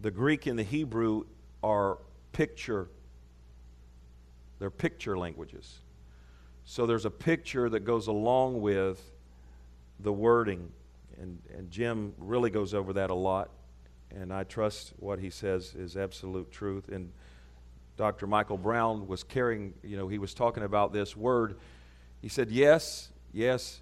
the 0.00 0.10
Greek 0.10 0.46
and 0.46 0.58
the 0.58 0.62
Hebrew 0.62 1.24
are 1.62 1.98
picture, 2.32 2.88
they're 4.58 4.70
picture 4.70 5.16
languages. 5.16 5.80
So 6.64 6.84
there's 6.84 7.04
a 7.04 7.10
picture 7.10 7.70
that 7.70 7.80
goes 7.80 8.08
along 8.08 8.60
with 8.60 9.00
the 10.00 10.12
wording. 10.12 10.68
And, 11.20 11.38
and 11.56 11.70
Jim 11.70 12.12
really 12.18 12.50
goes 12.50 12.74
over 12.74 12.92
that 12.94 13.10
a 13.10 13.14
lot. 13.14 13.50
And 14.14 14.32
I 14.32 14.44
trust 14.44 14.92
what 14.98 15.18
he 15.18 15.30
says 15.30 15.74
is 15.74 15.96
absolute 15.96 16.50
truth. 16.50 16.88
And 16.88 17.12
Dr. 17.96 18.26
Michael 18.26 18.58
Brown 18.58 19.06
was 19.06 19.22
carrying, 19.22 19.74
you 19.82 19.96
know, 19.96 20.08
he 20.08 20.18
was 20.18 20.34
talking 20.34 20.64
about 20.64 20.92
this 20.92 21.16
word. 21.16 21.56
He 22.20 22.28
said, 22.28 22.50
yes, 22.50 23.10
yes. 23.32 23.80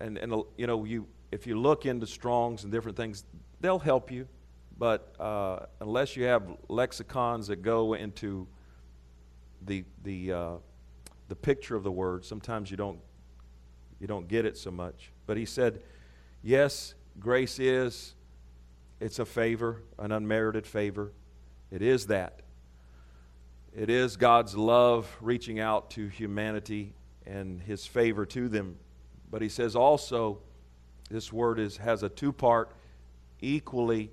And, 0.00 0.18
and 0.18 0.32
you 0.56 0.66
know, 0.66 0.84
you, 0.84 1.06
if 1.30 1.46
you 1.46 1.60
look 1.60 1.86
into 1.86 2.06
Strong's 2.06 2.64
and 2.64 2.72
different 2.72 2.96
things, 2.96 3.24
they'll 3.64 3.78
help 3.78 4.10
you, 4.10 4.28
but 4.76 5.14
uh, 5.18 5.60
unless 5.80 6.16
you 6.16 6.24
have 6.24 6.42
lexicons 6.68 7.46
that 7.46 7.62
go 7.62 7.94
into 7.94 8.46
the 9.64 9.84
the 10.02 10.32
uh, 10.32 10.52
the 11.28 11.36
picture 11.36 11.74
of 11.74 11.82
the 11.82 11.90
word, 11.90 12.26
sometimes 12.26 12.70
you 12.70 12.76
don't 12.76 12.98
you 14.00 14.06
don't 14.06 14.28
get 14.28 14.44
it 14.44 14.58
so 14.58 14.70
much. 14.70 15.12
But 15.26 15.38
he 15.38 15.46
said, 15.46 15.80
yes, 16.42 16.94
grace 17.18 17.58
is 17.58 18.14
it's 19.00 19.18
a 19.18 19.24
favor, 19.24 19.82
an 19.98 20.12
unmerited 20.12 20.66
favor. 20.66 21.12
It 21.70 21.80
is 21.80 22.06
that. 22.08 22.42
It 23.74 23.88
is 23.88 24.16
God's 24.16 24.54
love 24.56 25.08
reaching 25.22 25.58
out 25.58 25.90
to 25.92 26.08
humanity 26.08 26.92
and 27.26 27.62
his 27.62 27.86
favor 27.86 28.26
to 28.26 28.48
them. 28.48 28.76
But 29.30 29.40
he 29.40 29.48
says 29.48 29.74
also, 29.74 30.40
this 31.10 31.32
word 31.32 31.58
is, 31.58 31.78
has 31.78 32.02
a 32.02 32.08
two 32.08 32.32
part 32.32 32.70
equally 33.44 34.10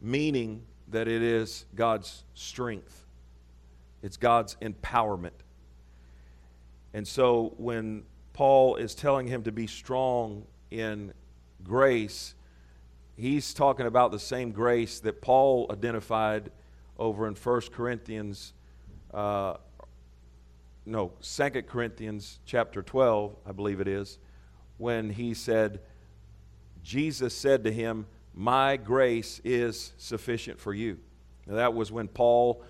meaning 0.00 0.62
that 0.88 1.06
it 1.06 1.22
is 1.22 1.66
God's 1.74 2.24
strength, 2.34 3.06
it's 4.02 4.16
God's 4.16 4.56
empowerment. 4.62 5.30
And 6.94 7.06
so 7.06 7.54
when 7.58 8.04
Paul 8.32 8.76
is 8.76 8.94
telling 8.94 9.26
him 9.26 9.44
to 9.44 9.52
be 9.52 9.66
strong 9.66 10.44
in 10.70 11.12
grace, 11.62 12.34
he's 13.16 13.54
talking 13.54 13.86
about 13.86 14.10
the 14.10 14.18
same 14.18 14.50
grace 14.50 14.98
that 15.00 15.20
Paul 15.20 15.66
identified 15.70 16.50
over 16.98 17.28
in 17.28 17.34
1 17.34 17.60
Corinthians, 17.72 18.54
uh, 19.12 19.54
no, 20.86 21.12
2 21.22 21.50
Corinthians 21.62 22.40
chapter 22.46 22.82
12, 22.82 23.36
I 23.46 23.52
believe 23.52 23.80
it 23.80 23.88
is, 23.88 24.18
when 24.78 25.10
he 25.10 25.34
said, 25.34 25.80
Jesus 26.82 27.34
said 27.34 27.64
to 27.64 27.72
him, 27.72 28.06
My 28.34 28.76
grace 28.76 29.40
is 29.44 29.92
sufficient 29.98 30.60
for 30.60 30.72
you. 30.72 30.98
Now, 31.46 31.56
that 31.56 31.74
was 31.74 31.90
when 31.90 32.08
Paul 32.08 32.62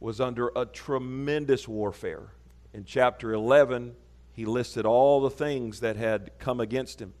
was 0.00 0.20
under 0.20 0.50
a 0.54 0.64
tremendous 0.66 1.66
warfare. 1.66 2.32
In 2.72 2.84
chapter 2.84 3.32
11, 3.32 3.94
he 4.32 4.44
listed 4.44 4.86
all 4.86 5.20
the 5.20 5.30
things 5.30 5.80
that 5.80 5.96
had 5.96 6.30
come 6.38 6.60
against 6.60 7.00
him. 7.00 7.14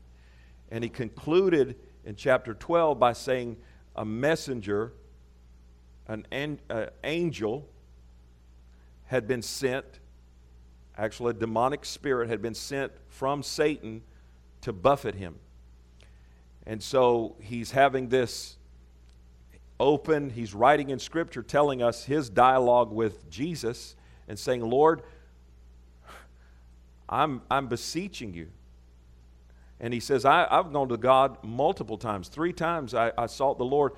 And 0.70 0.84
he 0.84 0.90
concluded 0.90 1.76
in 2.04 2.14
chapter 2.14 2.54
12 2.54 2.98
by 2.98 3.12
saying, 3.12 3.56
A 3.96 4.04
messenger, 4.04 4.92
an, 6.06 6.26
an 6.30 6.60
uh, 6.70 6.86
angel, 7.02 7.68
had 9.06 9.26
been 9.26 9.42
sent, 9.42 9.84
actually, 10.96 11.30
a 11.30 11.34
demonic 11.34 11.84
spirit 11.84 12.28
had 12.28 12.42
been 12.42 12.54
sent 12.54 12.92
from 13.08 13.42
Satan 13.42 14.02
to 14.60 14.72
buffet 14.72 15.14
him. 15.14 15.36
And 16.68 16.82
so 16.82 17.34
he's 17.40 17.70
having 17.70 18.10
this 18.10 18.58
open, 19.80 20.28
he's 20.28 20.52
writing 20.52 20.90
in 20.90 20.98
Scripture 20.98 21.42
telling 21.42 21.82
us 21.82 22.04
his 22.04 22.28
dialogue 22.28 22.92
with 22.92 23.30
Jesus 23.30 23.96
and 24.28 24.38
saying, 24.38 24.60
Lord, 24.60 25.02
I'm, 27.08 27.40
I'm 27.50 27.68
beseeching 27.68 28.34
you. 28.34 28.48
And 29.80 29.94
he 29.94 30.00
says, 30.00 30.26
I, 30.26 30.46
have 30.50 30.70
gone 30.70 30.90
to 30.90 30.98
God 30.98 31.42
multiple 31.42 31.96
times. 31.96 32.28
Three 32.28 32.52
times 32.52 32.92
I, 32.92 33.12
I 33.16 33.26
sought 33.26 33.56
the 33.56 33.64
Lord, 33.64 33.92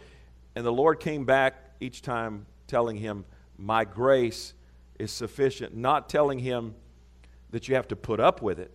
and 0.54 0.64
the 0.64 0.72
Lord 0.72 1.00
came 1.00 1.24
back 1.24 1.72
each 1.80 2.02
time 2.02 2.46
telling 2.68 2.98
him, 2.98 3.24
My 3.58 3.84
grace 3.84 4.54
is 4.96 5.10
sufficient. 5.10 5.74
Not 5.74 6.08
telling 6.08 6.38
him 6.38 6.76
that 7.50 7.66
you 7.66 7.74
have 7.74 7.88
to 7.88 7.96
put 7.96 8.20
up 8.20 8.42
with 8.42 8.60
it. 8.60 8.70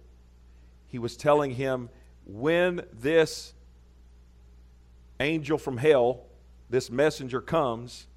He 0.88 1.00
was 1.00 1.16
telling 1.16 1.52
him, 1.52 1.90
When 2.26 2.82
this 2.92 3.54
angel 5.20 5.58
from 5.58 5.78
hell, 5.78 6.22
this 6.70 6.90
messenger 6.90 7.42
comes, 7.42 8.08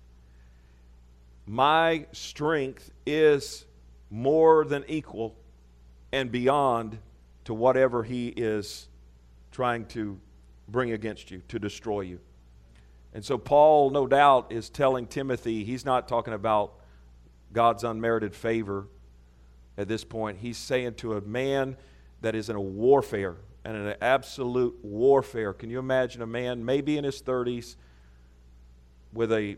my 1.47 2.07
strength 2.13 2.91
is 3.07 3.65
more 4.11 4.65
than 4.65 4.85
equal 4.89 5.37
and 6.13 6.31
beyond 6.31 6.99
to 7.45 7.55
whatever 7.55 8.03
he 8.03 8.29
is 8.29 8.89
trying 9.51 9.87
to 9.87 10.19
bring 10.69 10.93
against 10.93 11.31
you, 11.31 11.43
to 11.49 11.59
destroy 11.59 12.03
you. 12.03 12.21
And 13.15 13.25
so, 13.25 13.39
Paul, 13.39 13.91
no 13.91 14.07
doubt, 14.07 14.53
is 14.53 14.69
telling 14.69 15.07
Timothy, 15.07 15.65
he's 15.65 15.85
not 15.85 16.09
talking 16.09 16.35
about 16.35 16.75
God's 17.53 17.85
unmerited 17.85 18.35
favor 18.35 18.87
at 19.79 19.89
this 19.89 20.05
point. 20.05 20.39
He's 20.39 20.59
saying 20.59 20.95
to 20.97 21.15
a 21.15 21.21
man 21.23 21.77
that 22.21 22.35
is 22.35 22.51
in 22.51 22.57
a 22.57 22.61
warfare 22.61 23.37
and 23.65 23.77
an 23.77 23.97
absolute 24.01 24.77
warfare. 24.83 25.53
Can 25.53 25.71
you 25.71 25.79
imagine 25.79 26.23
a 26.23 26.27
man, 26.27 26.65
maybe 26.65 26.97
in 26.97 27.05
his 27.05 27.21
30s, 27.21 27.77
with 29.13 29.33
a 29.33 29.57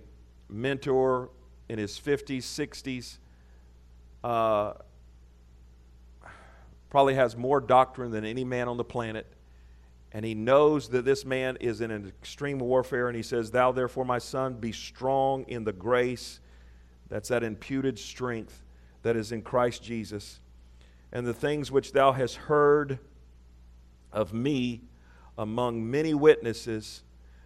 mentor 0.48 1.30
in 1.68 1.78
his 1.78 1.98
50s, 1.98 2.38
60s? 2.38 3.18
Uh, 4.22 4.74
probably 6.90 7.14
has 7.14 7.36
more 7.36 7.60
doctrine 7.60 8.10
than 8.10 8.24
any 8.24 8.44
man 8.44 8.68
on 8.68 8.76
the 8.76 8.84
planet. 8.84 9.26
And 10.12 10.24
he 10.24 10.34
knows 10.34 10.88
that 10.88 11.04
this 11.04 11.24
man 11.24 11.56
is 11.60 11.80
in 11.80 11.92
an 11.92 12.08
extreme 12.08 12.58
warfare. 12.58 13.06
And 13.06 13.16
he 13.16 13.22
says, 13.22 13.50
Thou 13.50 13.70
therefore, 13.70 14.04
my 14.04 14.18
son, 14.18 14.54
be 14.54 14.72
strong 14.72 15.44
in 15.46 15.62
the 15.62 15.72
grace. 15.72 16.40
That's 17.08 17.28
that 17.28 17.44
imputed 17.44 17.98
strength 17.98 18.62
that 19.02 19.16
is 19.16 19.30
in 19.30 19.42
Christ 19.42 19.82
Jesus. 19.82 20.40
And 21.12 21.26
the 21.26 21.34
things 21.34 21.70
which 21.70 21.92
thou 21.92 22.12
hast 22.12 22.36
heard 22.36 22.98
of 24.12 24.32
me 24.32 24.82
among 25.38 25.90
many 25.90 26.14
witnesses, 26.14 27.02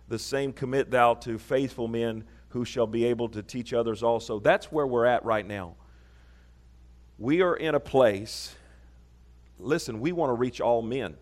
the 0.09 0.19
same 0.19 0.53
commit 0.53 0.91
thou 0.91 1.15
to 1.15 1.39
faithful 1.39 1.89
men 1.89 2.25
who 2.49 2.65
shall 2.65 2.87
be 2.87 3.05
able 3.05 3.29
to 3.29 3.43
teach 3.43 3.73
others 3.73 4.03
also. 4.03 4.39
That's 4.39 4.71
where 4.71 4.87
we're 4.87 5.07
at 5.07 5.25
right 5.25 5.47
now. 5.47 5.77
We 7.19 7.43
are 7.43 7.57
in 7.57 7.75
a 7.75 7.81
place 7.81 8.55
listen, 9.59 10.01
we 10.01 10.13
want 10.13 10.31
to 10.31 10.35
reach 10.35 10.61
all 10.61 10.83
men. 10.83 11.17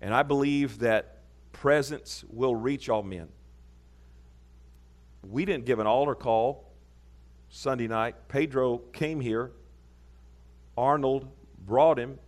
And 0.00 0.14
I 0.14 0.22
believe 0.22 0.78
that 0.80 1.18
presence 1.52 2.24
will 2.28 2.54
reach 2.54 2.88
all 2.88 3.02
men. 3.02 3.28
We 5.28 5.44
didn't 5.44 5.64
give 5.64 5.78
an 5.78 5.86
altar 5.86 6.14
call 6.14 6.72
Sunday 7.50 7.88
night. 7.88 8.14
Pedro 8.28 8.78
came 8.92 9.20
here. 9.20 9.50
Arnold 10.76 11.28
brought 11.66 11.98
him. 11.98 12.18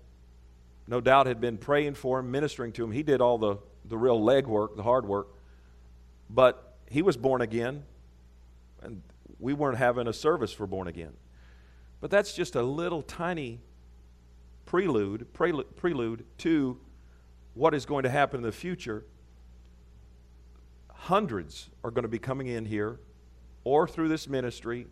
No 0.91 1.01
doubt 1.01 1.27
had 1.27 1.41
been 1.41 1.57
praying 1.57 1.95
for 1.95 2.19
him, 2.19 2.33
ministering 2.33 2.73
to 2.73 2.83
him. 2.83 2.91
He 2.91 3.05
did 3.05 3.21
all 3.21 3.39
the, 3.39 3.59
the 3.85 3.97
real 3.97 4.21
legwork, 4.21 4.75
the 4.75 4.83
hard 4.83 5.07
work. 5.07 5.29
But 6.29 6.79
he 6.91 7.01
was 7.01 7.17
born 7.17 7.43
again, 7.43 7.85
and 8.83 9.01
we 9.39 9.55
weren't 9.55 9.79
having 9.79 10.09
a 10.09 10.13
service 10.13 10.53
for 10.53 10.67
born 10.67 10.89
again. 10.89 11.13
But 12.01 12.11
that's 12.11 12.35
just 12.35 12.57
a 12.57 12.63
little 12.63 13.03
tiny 13.03 13.61
prelude, 14.67 15.33
prelude, 15.33 15.77
prelude 15.77 16.25
to 16.39 16.77
what 17.55 17.73
is 17.73 17.87
going 17.87 18.03
to 18.03 18.11
happen 18.11 18.39
in 18.39 18.43
the 18.43 18.51
future. 18.51 19.07
Hundreds 20.89 21.71
are 21.85 21.93
going 21.93 22.03
to 22.03 22.09
be 22.09 22.19
coming 22.19 22.49
in 22.49 22.65
here 22.65 22.99
or 23.63 23.87
through 23.87 24.09
this 24.09 24.27
ministry, 24.29 24.89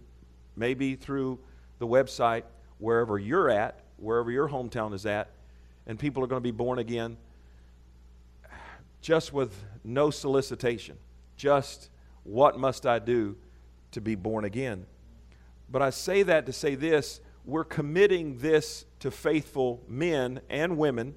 maybe 0.54 0.94
through 0.94 1.40
the 1.80 1.88
website, 1.88 2.44
wherever 2.78 3.18
you're 3.18 3.50
at, 3.50 3.80
wherever 3.96 4.30
your 4.30 4.48
hometown 4.48 4.94
is 4.94 5.04
at, 5.04 5.32
and 5.88 5.98
people 5.98 6.22
are 6.22 6.26
going 6.26 6.40
to 6.40 6.46
be 6.46 6.52
born 6.52 6.78
again 6.78 7.16
just 9.00 9.32
with 9.32 9.64
no 9.82 10.10
solicitation. 10.10 10.96
Just 11.36 11.90
what 12.24 12.58
must 12.58 12.86
I 12.86 12.98
do 12.98 13.36
to 13.92 14.00
be 14.00 14.14
born 14.14 14.44
again? 14.44 14.86
But 15.70 15.82
I 15.82 15.90
say 15.90 16.22
that 16.24 16.46
to 16.46 16.52
say 16.52 16.74
this 16.74 17.20
we're 17.44 17.64
committing 17.64 18.38
this 18.38 18.84
to 19.00 19.10
faithful 19.10 19.82
men 19.88 20.40
and 20.50 20.76
women 20.76 21.14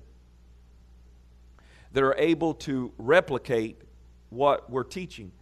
that 1.91 2.03
are 2.03 2.15
able 2.15 2.53
to 2.53 2.93
replicate 2.97 3.81
what 4.29 4.69
we're 4.69 4.84
teaching. 4.84 5.34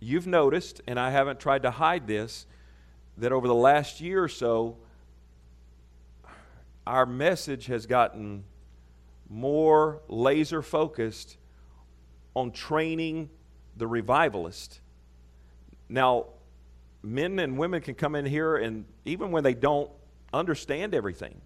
You've 0.00 0.26
noticed, 0.26 0.80
and 0.88 0.98
I 0.98 1.10
haven't 1.10 1.38
tried 1.38 1.62
to 1.62 1.70
hide 1.70 2.08
this, 2.08 2.46
that 3.18 3.30
over 3.30 3.46
the 3.46 3.54
last 3.54 4.00
year 4.00 4.24
or 4.24 4.28
so, 4.28 4.76
our 6.84 7.06
message 7.06 7.66
has 7.66 7.86
gotten 7.86 8.42
more 9.28 10.02
laser 10.08 10.62
focused 10.62 11.36
on 12.34 12.50
training 12.50 13.30
the 13.76 13.86
revivalist. 13.86 14.80
Now, 15.88 16.26
men 17.02 17.38
and 17.38 17.58
women 17.58 17.80
can 17.80 17.94
come 17.94 18.14
in 18.14 18.24
here, 18.24 18.56
and 18.56 18.84
even 19.04 19.30
when 19.30 19.44
they 19.44 19.54
don't 19.54 19.90
understand 20.32 20.94
everything. 20.94 21.40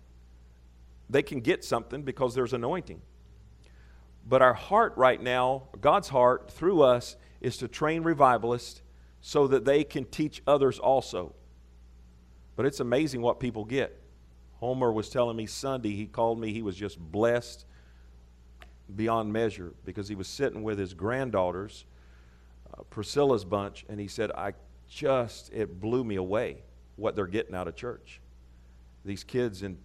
They 1.11 1.23
can 1.23 1.41
get 1.41 1.65
something 1.65 2.03
because 2.03 2.35
there's 2.35 2.53
anointing. 2.53 3.01
But 4.27 4.43
our 4.43 4.55
heart 4.55 4.95
right 4.97 5.21
now, 5.21 5.69
God's 5.81 6.09
heart 6.09 6.51
through 6.51 6.83
us, 6.83 7.17
is 7.41 7.57
to 7.59 7.69
train 7.69 8.03
revivalists 8.03 8.83
so 9.21 9.47
that 9.49 9.65
they 9.65 9.85
can 9.85 10.05
teach 10.05 10.43
others 10.47 10.79
also. 10.79 11.35
But 12.57 12.67
it's 12.67 12.81
amazing 12.81 13.23
what 13.23 13.41
people 13.41 13.65
get. 13.65 13.98
Homer 14.59 14.93
was 14.93 15.09
telling 15.09 15.37
me 15.37 15.47
Sunday, 15.47 15.95
he 15.95 16.07
called 16.07 16.41
me, 16.41 16.53
he 16.53 16.63
was 16.63 16.77
just 16.77 16.99
blessed 16.99 17.65
beyond 18.95 19.33
measure 19.33 19.73
because 19.85 20.09
he 20.09 20.15
was 20.15 20.27
sitting 20.27 20.63
with 20.63 20.79
his 20.79 20.95
granddaughters, 20.95 21.85
uh, 22.75 22.83
Priscilla's 22.91 23.45
bunch, 23.45 23.85
and 23.89 24.01
he 24.01 24.09
said, 24.09 24.33
I 24.33 24.55
just, 24.89 25.53
it 25.53 25.81
blew 25.81 26.03
me 26.03 26.17
away 26.17 26.63
what 26.97 27.15
they're 27.15 27.27
getting 27.27 27.55
out 27.55 27.69
of 27.69 27.77
church. 27.77 28.21
These 29.05 29.25
kids 29.25 29.63
and 29.63 29.79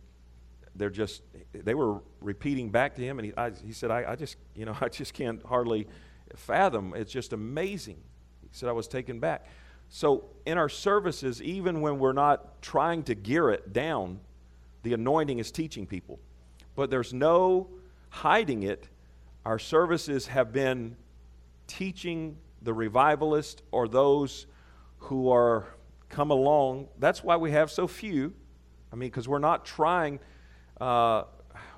they're 0.75 0.89
just 0.89 1.21
they 1.53 1.75
were 1.75 2.01
repeating 2.19 2.69
back 2.69 2.95
to 2.95 3.01
him 3.03 3.19
and 3.19 3.27
he, 3.27 3.33
I, 3.37 3.51
he 3.51 3.73
said 3.73 3.91
I, 3.91 4.13
I 4.13 4.15
just 4.15 4.37
you 4.55 4.65
know 4.65 4.75
i 4.81 4.89
just 4.89 5.13
can't 5.13 5.43
hardly 5.45 5.87
fathom. 6.35 6.93
It's 6.95 7.11
just 7.11 7.31
amazing. 7.31 7.97
He 8.41 8.49
said 8.51 8.69
i 8.69 8.71
was 8.71 8.87
taken 8.87 9.19
back. 9.19 9.45
So 9.89 10.25
in 10.45 10.57
our 10.57 10.69
services 10.69 11.41
even 11.43 11.81
when 11.81 11.99
we're 11.99 12.13
not 12.13 12.61
trying 12.63 13.03
to 13.03 13.15
gear 13.15 13.51
it 13.51 13.71
down 13.71 14.19
the 14.83 14.93
anointing 14.93 15.39
is 15.39 15.51
teaching 15.51 15.85
people 15.85 16.19
but 16.75 16.89
there's 16.89 17.13
no 17.13 17.67
hiding 18.09 18.63
it 18.63 18.87
our 19.45 19.59
services 19.59 20.27
have 20.27 20.53
been 20.53 20.95
teaching 21.67 22.37
the 22.61 22.73
revivalist 22.73 23.63
or 23.71 23.87
those 23.87 24.45
who 24.99 25.29
are 25.29 25.65
come 26.09 26.31
along 26.31 26.87
that's 26.99 27.23
why 27.23 27.35
we 27.35 27.51
have 27.51 27.71
so 27.71 27.87
few 27.87 28.33
I 28.93 28.95
mean, 28.95 29.09
because 29.09 29.27
we're 29.27 29.39
not 29.39 29.65
trying, 29.65 30.19
uh, 30.79 31.23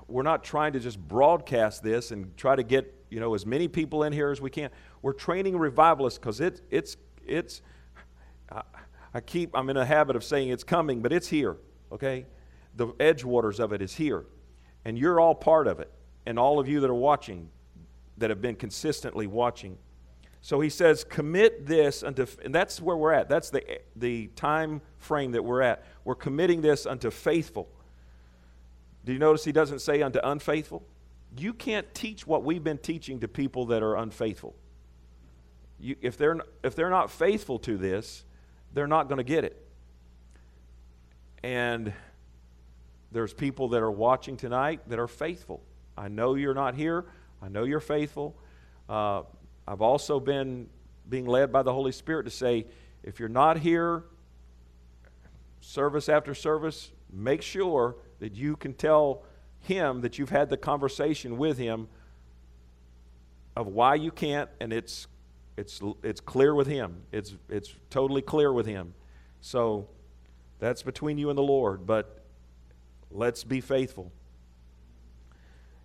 we're 0.06 0.22
not 0.22 0.44
trying 0.44 0.74
to 0.74 0.80
just 0.80 1.00
broadcast 1.00 1.82
this 1.82 2.10
and 2.10 2.36
try 2.36 2.54
to 2.54 2.62
get 2.62 2.92
you 3.08 3.20
know 3.20 3.34
as 3.34 3.46
many 3.46 3.68
people 3.68 4.02
in 4.02 4.12
here 4.12 4.30
as 4.30 4.40
we 4.40 4.50
can. 4.50 4.68
We're 5.00 5.14
training 5.14 5.56
revivalists 5.56 6.18
because 6.18 6.42
it, 6.42 6.60
it's 6.70 6.98
it's. 7.26 7.62
I, 8.52 8.62
I 9.14 9.20
keep 9.20 9.50
I'm 9.54 9.70
in 9.70 9.78
a 9.78 9.86
habit 9.86 10.14
of 10.14 10.24
saying 10.24 10.50
it's 10.50 10.62
coming, 10.62 11.00
but 11.00 11.10
it's 11.10 11.26
here. 11.26 11.56
Okay, 11.90 12.26
the 12.76 12.88
edgewaters 12.88 13.58
of 13.58 13.72
it 13.72 13.82
is 13.82 13.94
here, 13.94 14.24
and 14.84 14.96
you're 14.98 15.18
all 15.18 15.34
part 15.34 15.66
of 15.66 15.80
it, 15.80 15.90
and 16.26 16.38
all 16.38 16.58
of 16.58 16.68
you 16.68 16.80
that 16.80 16.90
are 16.90 16.94
watching, 16.94 17.48
that 18.18 18.30
have 18.30 18.40
been 18.40 18.56
consistently 18.56 19.26
watching. 19.26 19.76
So 20.42 20.60
he 20.60 20.68
says, 20.68 21.02
commit 21.02 21.66
this 21.66 22.04
unto, 22.04 22.26
and 22.44 22.54
that's 22.54 22.80
where 22.80 22.96
we're 22.96 23.12
at. 23.12 23.28
That's 23.28 23.50
the, 23.50 23.80
the 23.96 24.28
time 24.28 24.80
frame 24.98 25.32
that 25.32 25.42
we're 25.42 25.62
at. 25.62 25.84
We're 26.04 26.14
committing 26.14 26.60
this 26.60 26.86
unto 26.86 27.10
faithful. 27.10 27.68
Do 29.04 29.12
you 29.12 29.18
notice 29.18 29.44
he 29.44 29.52
doesn't 29.52 29.80
say 29.80 30.02
unto 30.02 30.20
unfaithful? 30.22 30.86
You 31.36 31.52
can't 31.52 31.92
teach 31.94 32.26
what 32.26 32.44
we've 32.44 32.62
been 32.62 32.78
teaching 32.78 33.20
to 33.20 33.28
people 33.28 33.66
that 33.66 33.82
are 33.82 33.96
unfaithful. 33.96 34.54
You, 35.80 35.96
if, 36.00 36.16
they're, 36.16 36.38
if 36.62 36.74
they're 36.74 36.90
not 36.90 37.10
faithful 37.10 37.58
to 37.60 37.76
this, 37.76 38.24
they're 38.72 38.86
not 38.86 39.08
going 39.08 39.18
to 39.18 39.24
get 39.24 39.44
it. 39.44 39.66
And 41.42 41.92
there's 43.12 43.32
people 43.32 43.68
that 43.68 43.82
are 43.82 43.90
watching 43.90 44.36
tonight 44.36 44.80
that 44.88 44.98
are 44.98 45.08
faithful. 45.08 45.62
I 45.96 46.08
know 46.08 46.34
you're 46.34 46.54
not 46.54 46.74
here. 46.74 47.06
I 47.40 47.48
know 47.48 47.64
you're 47.64 47.80
faithful. 47.80 48.36
Uh, 48.88 49.22
I've 49.66 49.82
also 49.82 50.20
been 50.20 50.68
being 51.08 51.26
led 51.26 51.52
by 51.52 51.62
the 51.62 51.72
Holy 51.72 51.92
Spirit 51.92 52.24
to 52.24 52.30
say, 52.30 52.66
if 53.02 53.20
you're 53.20 53.28
not 53.28 53.58
here, 53.58 54.04
service 55.60 56.08
after 56.08 56.34
service, 56.34 56.92
make 57.12 57.42
sure 57.42 57.96
that 58.18 58.34
you 58.34 58.56
can 58.56 58.74
tell 58.74 59.24
him 59.60 60.00
that 60.00 60.18
you've 60.18 60.30
had 60.30 60.48
the 60.50 60.56
conversation 60.56 61.36
with 61.38 61.58
him 61.58 61.88
of 63.56 63.66
why 63.68 63.94
you 63.94 64.10
can't, 64.10 64.50
and 64.60 64.72
it's 64.72 65.06
it's 65.56 65.80
it's 66.02 66.20
clear 66.20 66.54
with 66.54 66.66
him. 66.66 67.02
It's 67.10 67.34
it's 67.48 67.74
totally 67.88 68.22
clear 68.22 68.52
with 68.52 68.66
him. 68.66 68.94
So 69.40 69.88
that's 70.58 70.82
between 70.82 71.18
you 71.18 71.30
and 71.30 71.38
the 71.38 71.42
Lord, 71.42 71.86
but 71.86 72.25
let's 73.10 73.44
be 73.44 73.60
faithful. 73.60 74.12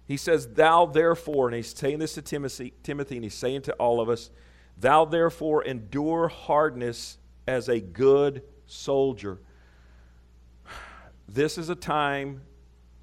He 0.05 0.17
says, 0.17 0.47
Thou 0.47 0.85
therefore, 0.87 1.47
and 1.47 1.55
he's 1.55 1.73
saying 1.73 1.99
this 1.99 2.15
to 2.15 2.21
Timothy, 2.21 2.73
Timothy, 2.83 3.15
and 3.15 3.23
he's 3.23 3.33
saying 3.33 3.61
to 3.63 3.73
all 3.73 4.01
of 4.01 4.09
us, 4.09 4.29
Thou 4.77 5.05
therefore 5.05 5.63
endure 5.63 6.27
hardness 6.27 7.17
as 7.47 7.69
a 7.69 7.79
good 7.79 8.43
soldier. 8.65 9.39
This 11.27 11.57
is 11.57 11.69
a 11.69 11.75
time, 11.75 12.41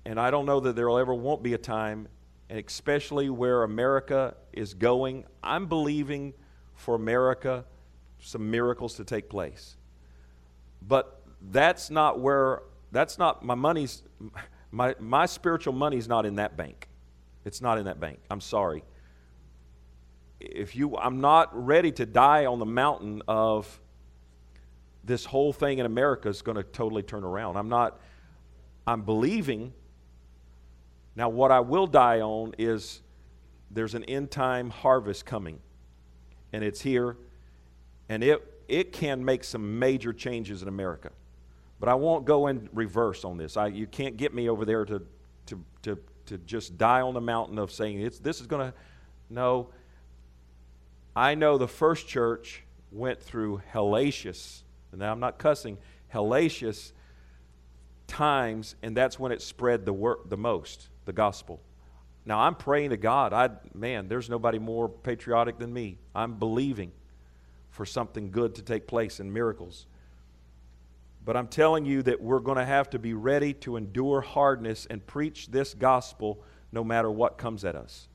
and 0.04 0.20
I 0.20 0.30
don't 0.30 0.44
know 0.44 0.60
that 0.60 0.76
there 0.76 0.88
will 0.88 0.98
ever 0.98 1.14
won't 1.14 1.42
be 1.42 1.54
a 1.54 1.58
time, 1.58 2.08
and 2.50 2.58
especially 2.58 3.30
where 3.30 3.62
America 3.62 4.34
is 4.52 4.74
going. 4.74 5.24
I'm 5.42 5.66
believing 5.66 6.34
for 6.74 6.94
America 6.94 7.64
some 8.20 8.50
miracles 8.50 8.96
to 8.96 9.04
take 9.04 9.28
place. 9.28 9.76
But 10.86 11.22
that's 11.50 11.90
not 11.90 12.20
where, 12.20 12.62
that's 12.92 13.18
not, 13.18 13.44
my 13.44 13.54
money's, 13.54 14.02
my, 14.70 14.94
my 14.98 15.26
spiritual 15.26 15.72
money's 15.72 16.08
not 16.08 16.26
in 16.26 16.36
that 16.36 16.56
bank. 16.56 16.88
It's 17.44 17.60
not 17.60 17.78
in 17.78 17.84
that 17.84 18.00
bank. 18.00 18.18
I'm 18.30 18.40
sorry. 18.40 18.82
If 20.40 20.76
you, 20.76 20.96
I'm 20.96 21.20
not 21.20 21.50
ready 21.66 21.92
to 21.92 22.06
die 22.06 22.46
on 22.46 22.58
the 22.58 22.66
mountain 22.66 23.22
of 23.26 23.80
this 25.04 25.24
whole 25.24 25.52
thing 25.52 25.78
in 25.78 25.86
America 25.86 26.28
is 26.28 26.42
going 26.42 26.56
to 26.56 26.62
totally 26.62 27.02
turn 27.02 27.24
around. 27.24 27.56
I'm 27.56 27.68
not, 27.68 28.00
I'm 28.86 29.02
believing. 29.02 29.72
Now, 31.16 31.28
what 31.28 31.50
I 31.50 31.60
will 31.60 31.86
die 31.86 32.20
on 32.20 32.54
is 32.58 33.00
there's 33.70 33.94
an 33.94 34.04
end 34.04 34.30
time 34.30 34.70
harvest 34.70 35.26
coming, 35.26 35.58
and 36.52 36.62
it's 36.62 36.80
here, 36.80 37.16
and 38.08 38.22
it, 38.22 38.42
it 38.68 38.92
can 38.92 39.24
make 39.24 39.44
some 39.44 39.78
major 39.78 40.12
changes 40.12 40.62
in 40.62 40.68
America. 40.68 41.10
But 41.80 41.88
I 41.88 41.94
won't 41.94 42.24
go 42.24 42.48
in 42.48 42.68
reverse 42.72 43.24
on 43.24 43.36
this. 43.36 43.56
I, 43.56 43.68
you 43.68 43.86
can't 43.86 44.16
get 44.16 44.34
me 44.34 44.48
over 44.48 44.64
there 44.64 44.84
to, 44.84 45.02
to, 45.46 45.64
to, 45.82 45.98
to 46.26 46.38
just 46.38 46.76
die 46.76 47.00
on 47.00 47.14
the 47.14 47.20
mountain 47.20 47.58
of 47.58 47.70
saying 47.70 48.00
it's, 48.00 48.18
this 48.18 48.40
is 48.40 48.46
going 48.46 48.70
to. 48.70 48.74
No. 49.30 49.70
I 51.14 51.34
know 51.34 51.58
the 51.58 51.68
first 51.68 52.08
church 52.08 52.64
went 52.90 53.22
through 53.22 53.62
hellacious, 53.72 54.62
and 54.92 55.04
I'm 55.04 55.20
not 55.20 55.38
cussing, 55.38 55.78
hellacious 56.12 56.92
times, 58.06 58.74
and 58.82 58.96
that's 58.96 59.18
when 59.18 59.30
it 59.32 59.42
spread 59.42 59.84
the, 59.84 59.92
work, 59.92 60.28
the 60.28 60.36
most, 60.36 60.88
the 61.04 61.12
gospel. 61.12 61.60
Now 62.24 62.40
I'm 62.40 62.54
praying 62.54 62.90
to 62.90 62.96
God. 62.96 63.32
I 63.32 63.48
man, 63.72 64.08
there's 64.08 64.28
nobody 64.28 64.58
more 64.58 64.88
patriotic 64.88 65.58
than 65.58 65.72
me. 65.72 65.98
I'm 66.14 66.34
believing 66.34 66.92
for 67.70 67.86
something 67.86 68.30
good 68.30 68.54
to 68.56 68.62
take 68.62 68.86
place 68.86 69.18
and 69.18 69.32
miracles. 69.32 69.86
But 71.28 71.36
I'm 71.36 71.48
telling 71.48 71.84
you 71.84 72.00
that 72.04 72.22
we're 72.22 72.40
going 72.40 72.56
to 72.56 72.64
have 72.64 72.88
to 72.88 72.98
be 72.98 73.12
ready 73.12 73.52
to 73.52 73.76
endure 73.76 74.22
hardness 74.22 74.86
and 74.88 75.06
preach 75.06 75.48
this 75.48 75.74
gospel 75.74 76.42
no 76.72 76.82
matter 76.82 77.10
what 77.10 77.36
comes 77.36 77.66
at 77.66 77.74
us. 77.74 78.08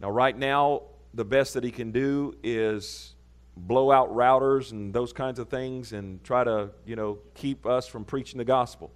Now, 0.00 0.08
right 0.08 0.34
now, 0.34 0.84
the 1.12 1.26
best 1.26 1.52
that 1.52 1.62
he 1.62 1.70
can 1.70 1.92
do 1.92 2.38
is 2.42 3.14
blow 3.54 3.92
out 3.92 4.08
routers 4.14 4.72
and 4.72 4.94
those 4.94 5.12
kinds 5.12 5.38
of 5.38 5.50
things 5.50 5.92
and 5.92 6.24
try 6.24 6.42
to, 6.42 6.70
you 6.86 6.96
know, 6.96 7.18
keep 7.34 7.66
us 7.66 7.86
from 7.86 8.06
preaching 8.06 8.38
the 8.38 8.46
gospel. 8.46 8.90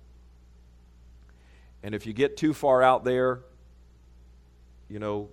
And 1.82 1.94
if 1.94 2.06
you 2.06 2.14
get 2.14 2.38
too 2.38 2.54
far 2.54 2.82
out 2.82 3.04
there, 3.04 3.40
you 4.88 4.98
know, 4.98 5.28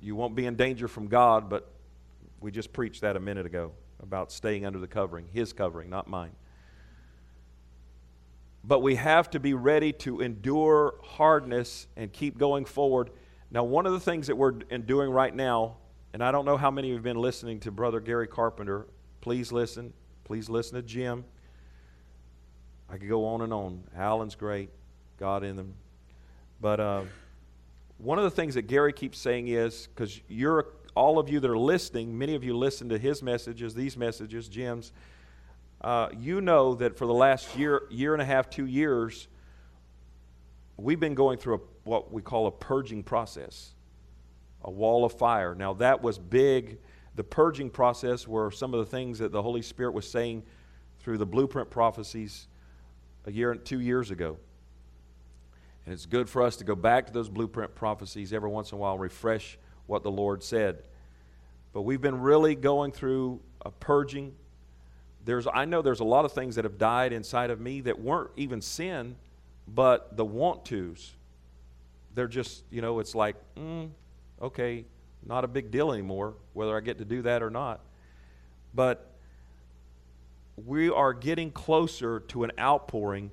you 0.00 0.16
won't 0.16 0.34
be 0.34 0.46
in 0.46 0.56
danger 0.56 0.88
from 0.88 1.08
God, 1.08 1.50
but 1.50 1.70
we 2.40 2.50
just 2.50 2.72
preached 2.72 3.02
that 3.02 3.14
a 3.14 3.20
minute 3.20 3.44
ago 3.44 3.72
about 4.02 4.32
staying 4.32 4.64
under 4.64 4.78
the 4.78 4.88
covering, 4.88 5.26
his 5.30 5.52
covering, 5.52 5.90
not 5.90 6.08
mine 6.08 6.30
but 8.64 8.80
we 8.80 8.96
have 8.96 9.30
to 9.30 9.40
be 9.40 9.54
ready 9.54 9.92
to 9.92 10.20
endure 10.20 10.94
hardness 11.02 11.86
and 11.96 12.12
keep 12.12 12.38
going 12.38 12.64
forward. 12.64 13.10
Now, 13.50 13.64
one 13.64 13.86
of 13.86 13.92
the 13.92 14.00
things 14.00 14.26
that 14.26 14.36
we're 14.36 14.50
doing 14.50 15.10
right 15.10 15.34
now, 15.34 15.76
and 16.12 16.22
I 16.22 16.30
don't 16.32 16.44
know 16.44 16.56
how 16.56 16.70
many 16.70 16.88
of 16.88 16.90
you 16.90 16.94
have 16.96 17.04
been 17.04 17.20
listening 17.20 17.60
to 17.60 17.70
Brother 17.70 18.00
Gary 18.00 18.26
Carpenter. 18.26 18.86
Please 19.20 19.52
listen. 19.52 19.92
Please 20.24 20.50
listen 20.50 20.74
to 20.76 20.82
Jim. 20.82 21.24
I 22.90 22.96
could 22.96 23.08
go 23.08 23.26
on 23.26 23.42
and 23.42 23.52
on. 23.52 23.84
Alan's 23.96 24.34
great, 24.34 24.70
God 25.18 25.44
in 25.44 25.56
them. 25.56 25.74
But 26.60 26.80
uh, 26.80 27.02
one 27.98 28.18
of 28.18 28.24
the 28.24 28.30
things 28.30 28.54
that 28.54 28.62
Gary 28.62 28.92
keeps 28.92 29.18
saying 29.18 29.48
is 29.48 29.86
because 29.86 30.20
you're 30.28 30.66
all 30.94 31.18
of 31.18 31.28
you 31.28 31.38
that 31.40 31.50
are 31.50 31.58
listening, 31.58 32.18
many 32.18 32.34
of 32.34 32.42
you 32.42 32.56
listen 32.56 32.88
to 32.88 32.98
his 32.98 33.22
messages, 33.22 33.74
these 33.74 33.96
messages, 33.96 34.48
Jim's 34.48 34.92
uh, 35.80 36.08
you 36.18 36.40
know 36.40 36.74
that 36.74 36.96
for 36.96 37.06
the 37.06 37.14
last 37.14 37.56
year, 37.56 37.82
year 37.90 38.12
and 38.12 38.22
a 38.22 38.24
half, 38.24 38.50
two 38.50 38.66
years, 38.66 39.28
we've 40.76 41.00
been 41.00 41.14
going 41.14 41.38
through 41.38 41.54
a, 41.54 41.60
what 41.84 42.12
we 42.12 42.22
call 42.22 42.46
a 42.46 42.50
purging 42.50 43.02
process, 43.02 43.74
a 44.62 44.70
wall 44.70 45.04
of 45.04 45.12
fire. 45.12 45.54
Now, 45.54 45.74
that 45.74 46.02
was 46.02 46.18
big. 46.18 46.78
The 47.14 47.24
purging 47.24 47.70
process 47.70 48.26
were 48.26 48.50
some 48.50 48.74
of 48.74 48.80
the 48.80 48.86
things 48.86 49.18
that 49.20 49.32
the 49.32 49.42
Holy 49.42 49.62
Spirit 49.62 49.92
was 49.92 50.08
saying 50.08 50.42
through 51.00 51.18
the 51.18 51.26
blueprint 51.26 51.70
prophecies 51.70 52.48
a 53.24 53.32
year 53.32 53.52
and 53.52 53.64
two 53.64 53.80
years 53.80 54.10
ago. 54.10 54.36
And 55.84 55.94
it's 55.94 56.06
good 56.06 56.28
for 56.28 56.42
us 56.42 56.56
to 56.56 56.64
go 56.64 56.74
back 56.74 57.06
to 57.06 57.12
those 57.12 57.28
blueprint 57.28 57.74
prophecies 57.74 58.32
every 58.32 58.50
once 58.50 58.72
in 58.72 58.76
a 58.76 58.78
while, 58.78 58.98
refresh 58.98 59.58
what 59.86 60.02
the 60.02 60.10
Lord 60.10 60.42
said. 60.42 60.82
But 61.72 61.82
we've 61.82 62.00
been 62.00 62.20
really 62.20 62.54
going 62.54 62.92
through 62.92 63.40
a 63.64 63.70
purging 63.70 64.34
there's, 65.24 65.46
I 65.52 65.64
know 65.64 65.82
there's 65.82 66.00
a 66.00 66.04
lot 66.04 66.24
of 66.24 66.32
things 66.32 66.54
that 66.54 66.64
have 66.64 66.78
died 66.78 67.12
inside 67.12 67.50
of 67.50 67.60
me 67.60 67.80
that 67.82 68.00
weren't 68.00 68.30
even 68.36 68.62
sin, 68.62 69.16
but 69.66 70.16
the 70.16 70.24
want 70.24 70.64
tos. 70.64 71.14
They're 72.14 72.28
just, 72.28 72.64
you 72.70 72.80
know, 72.80 72.98
it's 72.98 73.14
like, 73.14 73.36
mm, 73.56 73.90
okay, 74.40 74.84
not 75.26 75.44
a 75.44 75.48
big 75.48 75.70
deal 75.70 75.92
anymore, 75.92 76.34
whether 76.54 76.76
I 76.76 76.80
get 76.80 76.98
to 76.98 77.04
do 77.04 77.22
that 77.22 77.42
or 77.42 77.50
not. 77.50 77.80
But 78.74 79.10
we 80.66 80.90
are 80.90 81.12
getting 81.12 81.50
closer 81.50 82.20
to 82.20 82.44
an 82.44 82.52
outpouring. 82.58 83.30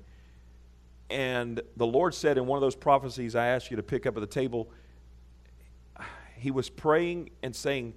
And 1.10 1.60
the 1.76 1.86
Lord 1.86 2.14
said 2.14 2.38
in 2.38 2.46
one 2.46 2.56
of 2.56 2.60
those 2.60 2.76
prophecies 2.76 3.34
I 3.34 3.46
asked 3.46 3.70
you 3.70 3.76
to 3.76 3.82
pick 3.82 4.06
up 4.06 4.16
at 4.16 4.20
the 4.20 4.26
table, 4.26 4.68
He 6.36 6.50
was 6.50 6.68
praying 6.68 7.30
and 7.42 7.54
saying, 7.54 7.94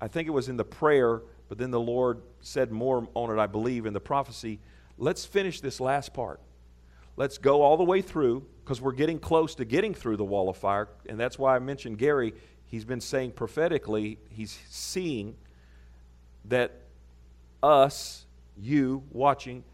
I 0.00 0.08
think 0.08 0.28
it 0.28 0.32
was 0.32 0.48
in 0.48 0.56
the 0.56 0.64
prayer 0.64 1.22
but 1.48 1.58
then 1.58 1.70
the 1.70 1.80
Lord 1.80 2.20
said 2.40 2.70
more 2.70 3.08
on 3.14 3.36
it, 3.36 3.40
I 3.40 3.46
believe, 3.46 3.86
in 3.86 3.92
the 3.92 4.00
prophecy. 4.00 4.60
Let's 4.98 5.24
finish 5.24 5.60
this 5.60 5.80
last 5.80 6.12
part. 6.12 6.40
Let's 7.16 7.38
go 7.38 7.62
all 7.62 7.76
the 7.76 7.84
way 7.84 8.02
through 8.02 8.46
because 8.62 8.80
we're 8.80 8.92
getting 8.92 9.18
close 9.18 9.54
to 9.56 9.64
getting 9.64 9.94
through 9.94 10.18
the 10.18 10.24
wall 10.24 10.48
of 10.48 10.56
fire. 10.56 10.88
And 11.08 11.18
that's 11.18 11.38
why 11.38 11.56
I 11.56 11.58
mentioned 11.58 11.98
Gary. 11.98 12.34
He's 12.66 12.84
been 12.84 13.00
saying 13.00 13.32
prophetically, 13.32 14.18
he's 14.28 14.58
seeing 14.68 15.36
that 16.44 16.72
us, 17.62 18.26
you 18.60 19.02
watching, 19.10 19.64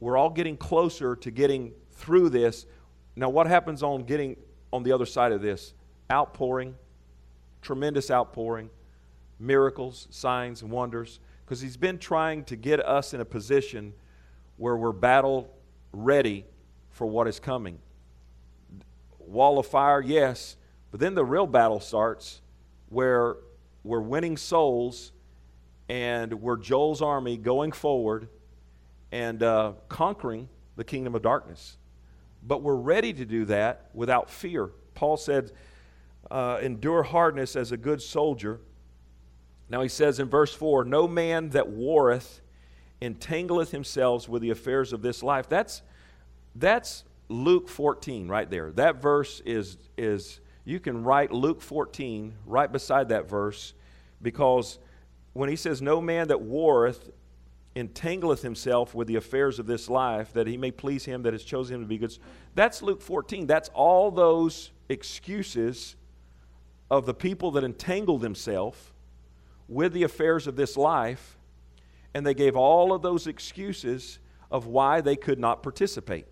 we're 0.00 0.16
all 0.16 0.30
getting 0.30 0.56
closer 0.56 1.16
to 1.16 1.30
getting 1.30 1.72
through 1.92 2.28
this. 2.28 2.66
Now, 3.16 3.30
what 3.30 3.46
happens 3.46 3.82
on 3.82 4.04
getting 4.04 4.36
on 4.72 4.82
the 4.82 4.92
other 4.92 5.06
side 5.06 5.32
of 5.32 5.40
this? 5.40 5.72
Outpouring, 6.12 6.74
tremendous 7.62 8.10
outpouring 8.10 8.68
miracles, 9.38 10.08
signs, 10.10 10.62
and 10.62 10.70
wonders, 10.70 11.20
because 11.44 11.60
he's 11.60 11.76
been 11.76 11.98
trying 11.98 12.44
to 12.44 12.56
get 12.56 12.80
us 12.80 13.14
in 13.14 13.20
a 13.20 13.24
position 13.24 13.92
where 14.56 14.76
we're 14.76 14.92
battle 14.92 15.54
ready 15.92 16.44
for 16.90 17.06
what 17.06 17.28
is 17.28 17.38
coming. 17.38 17.78
Wall 19.18 19.58
of 19.58 19.66
fire, 19.66 20.00
yes, 20.00 20.56
but 20.90 21.00
then 21.00 21.14
the 21.14 21.24
real 21.24 21.46
battle 21.46 21.80
starts 21.80 22.40
where 22.88 23.36
we're 23.82 24.00
winning 24.00 24.36
souls 24.36 25.12
and 25.88 26.32
we're 26.40 26.56
Joel's 26.56 27.02
army 27.02 27.36
going 27.36 27.72
forward 27.72 28.28
and 29.12 29.42
uh, 29.42 29.72
conquering 29.88 30.48
the 30.76 30.84
kingdom 30.84 31.14
of 31.14 31.22
darkness. 31.22 31.76
But 32.42 32.62
we're 32.62 32.76
ready 32.76 33.12
to 33.12 33.24
do 33.24 33.44
that 33.46 33.90
without 33.94 34.30
fear. 34.30 34.70
Paul 34.94 35.16
said, 35.16 35.52
uh, 36.30 36.58
endure 36.62 37.02
hardness 37.02 37.56
as 37.56 37.72
a 37.72 37.76
good 37.76 38.02
soldier. 38.02 38.60
Now 39.68 39.82
he 39.82 39.88
says 39.88 40.20
in 40.20 40.28
verse 40.28 40.54
4 40.54 40.84
No 40.84 41.08
man 41.08 41.50
that 41.50 41.68
warreth 41.68 42.40
entangleth 43.02 43.70
himself 43.70 44.28
with 44.28 44.42
the 44.42 44.50
affairs 44.50 44.92
of 44.92 45.02
this 45.02 45.22
life. 45.22 45.48
That's, 45.48 45.82
that's 46.54 47.04
Luke 47.28 47.68
14 47.68 48.28
right 48.28 48.48
there. 48.48 48.72
That 48.72 49.02
verse 49.02 49.42
is, 49.44 49.76
is, 49.98 50.40
you 50.64 50.80
can 50.80 51.02
write 51.02 51.32
Luke 51.32 51.60
14 51.60 52.34
right 52.46 52.70
beside 52.70 53.08
that 53.10 53.28
verse 53.28 53.74
because 54.22 54.78
when 55.32 55.48
he 55.50 55.56
says, 55.56 55.82
No 55.82 56.00
man 56.00 56.28
that 56.28 56.40
warreth 56.40 57.10
entangleth 57.74 58.40
himself 58.40 58.94
with 58.94 59.06
the 59.06 59.16
affairs 59.16 59.58
of 59.58 59.66
this 59.66 59.90
life, 59.90 60.32
that 60.32 60.46
he 60.46 60.56
may 60.56 60.70
please 60.70 61.04
him 61.04 61.22
that 61.22 61.34
has 61.34 61.44
chosen 61.44 61.76
him 61.76 61.82
to 61.82 61.86
be 61.86 61.98
good. 61.98 62.16
That's 62.54 62.80
Luke 62.82 63.02
14. 63.02 63.46
That's 63.46 63.68
all 63.74 64.10
those 64.10 64.70
excuses 64.88 65.96
of 66.90 67.04
the 67.04 67.12
people 67.12 67.50
that 67.50 67.64
entangled 67.64 68.22
themselves 68.22 68.92
with 69.68 69.92
the 69.92 70.02
affairs 70.02 70.46
of 70.46 70.56
this 70.56 70.76
life, 70.76 71.36
and 72.14 72.26
they 72.26 72.34
gave 72.34 72.56
all 72.56 72.92
of 72.92 73.02
those 73.02 73.26
excuses 73.26 74.18
of 74.50 74.66
why 74.66 75.00
they 75.00 75.16
could 75.16 75.38
not 75.38 75.62
participate. 75.62 76.26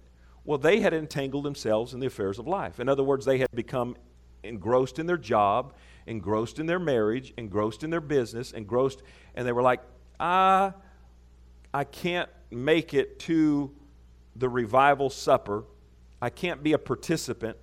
Well, 0.45 0.59
they 0.59 0.81
had 0.81 0.93
entangled 0.93 1.45
themselves 1.45 1.95
in 1.95 2.01
the 2.01 2.07
affairs 2.07 2.39
of 2.39 2.47
life. 2.47 2.79
In 2.79 2.89
other 2.89 3.03
words, 3.03 3.25
they 3.25 3.39
had 3.39 3.49
become 3.55 3.97
engrossed 4.43 4.99
in 4.99 5.07
their 5.07 5.17
job, 5.17 5.75
engrossed 6.07 6.59
in 6.59 6.67
their 6.67 6.79
marriage, 6.79 7.33
engrossed 7.37 7.83
in 7.83 7.91
their 7.91 8.01
business, 8.01 8.53
engrossed, 8.53 9.03
and 9.35 9.47
they 9.47 9.53
were 9.53 9.63
like, 9.63 9.81
ah, 10.21 10.75
I 11.73 11.85
can't 11.85 12.29
make 12.51 12.95
it 12.95 13.19
to 13.21 13.75
the 14.37 14.49
revival 14.49 15.11
supper. 15.11 15.65
I 16.21 16.31
can't 16.31 16.63
be 16.63 16.73
a 16.73 16.79
participant. 16.79 17.57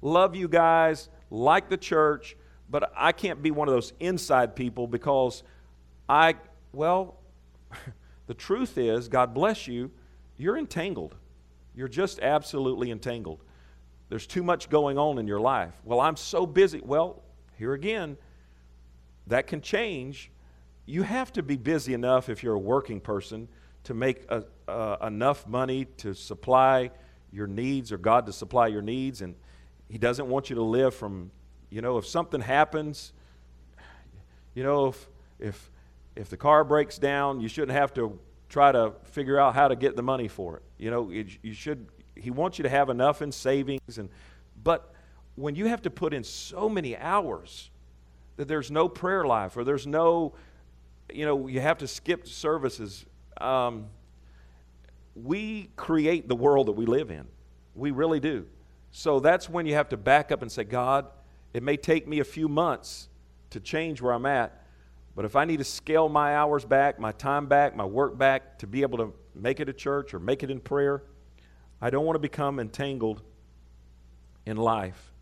Love 0.00 0.34
you 0.34 0.48
guys, 0.48 1.08
like 1.30 1.68
the 1.68 1.76
church, 1.76 2.36
but 2.70 2.92
I 2.96 3.12
can't 3.12 3.42
be 3.42 3.50
one 3.50 3.68
of 3.68 3.74
those 3.74 3.92
inside 4.00 4.54
people 4.54 4.86
because 4.86 5.42
I, 6.08 6.36
well, 6.72 7.16
the 8.26 8.34
truth 8.34 8.78
is, 8.78 9.08
God 9.08 9.34
bless 9.34 9.66
you, 9.66 9.90
you're 10.36 10.56
entangled. 10.56 11.14
You're 11.74 11.88
just 11.88 12.20
absolutely 12.20 12.90
entangled. 12.90 13.42
There's 14.08 14.26
too 14.26 14.42
much 14.42 14.70
going 14.70 14.98
on 14.98 15.18
in 15.18 15.26
your 15.26 15.40
life. 15.40 15.74
Well, 15.84 16.00
I'm 16.00 16.16
so 16.16 16.46
busy. 16.46 16.80
Well, 16.82 17.22
here 17.56 17.74
again, 17.74 18.16
that 19.26 19.46
can 19.46 19.60
change. 19.60 20.30
You 20.86 21.02
have 21.02 21.32
to 21.34 21.42
be 21.42 21.56
busy 21.56 21.92
enough 21.92 22.28
if 22.28 22.42
you're 22.42 22.54
a 22.54 22.58
working 22.58 23.00
person 23.00 23.48
to 23.84 23.94
make 23.94 24.24
a, 24.30 24.44
uh, 24.66 24.96
enough 25.06 25.46
money 25.46 25.84
to 25.98 26.14
supply 26.14 26.90
your 27.32 27.46
needs 27.46 27.92
or 27.92 27.98
God 27.98 28.26
to 28.26 28.32
supply 28.32 28.68
your 28.68 28.82
needs. 28.82 29.20
And 29.20 29.34
He 29.88 29.98
doesn't 29.98 30.26
want 30.26 30.48
you 30.50 30.56
to 30.56 30.62
live 30.62 30.94
from, 30.94 31.30
you 31.70 31.82
know, 31.82 31.98
if 31.98 32.06
something 32.06 32.40
happens, 32.40 33.12
you 34.54 34.62
know, 34.62 34.88
if, 34.88 35.08
if, 35.38 35.70
if 36.16 36.30
the 36.30 36.36
car 36.36 36.64
breaks 36.64 36.98
down, 36.98 37.40
you 37.40 37.48
shouldn't 37.48 37.76
have 37.76 37.92
to 37.94 38.18
try 38.48 38.72
to 38.72 38.92
figure 39.04 39.38
out 39.38 39.54
how 39.54 39.68
to 39.68 39.76
get 39.76 39.94
the 39.96 40.02
money 40.02 40.28
for 40.28 40.56
it. 40.56 40.62
You 40.78 40.90
know, 40.90 41.10
it, 41.10 41.26
you 41.42 41.52
should, 41.52 41.86
He 42.14 42.30
wants 42.30 42.58
you 42.58 42.62
to 42.62 42.68
have 42.68 42.88
enough 42.88 43.22
in 43.22 43.30
savings. 43.30 43.98
And, 43.98 44.08
but 44.62 44.92
when 45.36 45.54
you 45.54 45.66
have 45.66 45.82
to 45.82 45.90
put 45.90 46.14
in 46.14 46.24
so 46.24 46.68
many 46.68 46.96
hours 46.96 47.70
that 48.36 48.48
there's 48.48 48.70
no 48.70 48.88
prayer 48.88 49.24
life 49.24 49.56
or 49.56 49.64
there's 49.64 49.86
no, 49.86 50.34
you 51.12 51.26
know, 51.26 51.46
you 51.46 51.60
have 51.60 51.78
to 51.78 51.86
skip 51.86 52.26
services, 52.26 53.04
um, 53.40 53.86
we 55.14 55.70
create 55.76 56.28
the 56.28 56.36
world 56.36 56.68
that 56.68 56.72
we 56.72 56.86
live 56.86 57.10
in. 57.10 57.26
We 57.74 57.90
really 57.90 58.20
do. 58.20 58.46
So 58.90 59.20
that's 59.20 59.48
when 59.48 59.66
you 59.66 59.74
have 59.74 59.90
to 59.90 59.96
back 59.96 60.32
up 60.32 60.42
and 60.42 60.50
say, 60.50 60.64
God, 60.64 61.06
it 61.58 61.62
may 61.64 61.76
take 61.76 62.06
me 62.06 62.20
a 62.20 62.24
few 62.24 62.48
months 62.48 63.08
to 63.50 63.58
change 63.58 64.00
where 64.00 64.12
I'm 64.12 64.26
at, 64.26 64.64
but 65.16 65.24
if 65.24 65.34
I 65.34 65.44
need 65.44 65.56
to 65.56 65.64
scale 65.64 66.08
my 66.08 66.36
hours 66.36 66.64
back, 66.64 67.00
my 67.00 67.10
time 67.10 67.46
back, 67.46 67.74
my 67.74 67.84
work 67.84 68.16
back 68.16 68.60
to 68.60 68.68
be 68.68 68.82
able 68.82 68.98
to 68.98 69.12
make 69.34 69.58
it 69.58 69.68
a 69.68 69.72
church 69.72 70.14
or 70.14 70.20
make 70.20 70.44
it 70.44 70.52
in 70.52 70.60
prayer, 70.60 71.02
I 71.80 71.90
don't 71.90 72.04
want 72.04 72.14
to 72.14 72.20
become 72.20 72.60
entangled 72.60 73.22
in 74.46 74.56
life. 74.56 75.12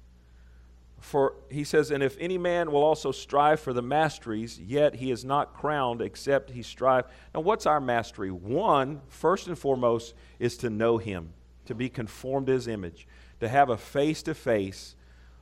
For 1.01 1.37
he 1.49 1.65
says, 1.65 1.91
and 1.91 2.03
if 2.03 2.19
any 2.21 2.37
man 2.37 2.71
will 2.71 2.85
also 2.85 3.13
strive 3.13 3.59
for 3.59 3.73
the 3.73 3.81
masteries, 3.81 4.61
yet 4.61 4.97
he 4.97 5.11
is 5.11 5.25
not 5.25 5.55
crowned 5.55 6.03
except 6.03 6.51
he 6.51 6.63
strive. 6.63 7.07
Now, 7.35 7.41
what's 7.41 7.65
our 7.65 7.81
mastery? 7.81 8.31
One, 8.31 9.01
first 9.09 9.47
and 9.47 9.59
foremost, 9.59 10.13
is 10.39 10.59
to 10.59 10.69
know 10.69 10.99
him, 10.99 11.33
to 11.65 11.75
be 11.75 11.89
conformed 11.89 12.49
to 12.49 12.53
his 12.53 12.69
image, 12.69 13.09
to 13.41 13.49
have 13.49 13.71
a 13.71 13.79
face 13.79 14.23
to 14.25 14.35
face 14.35 14.97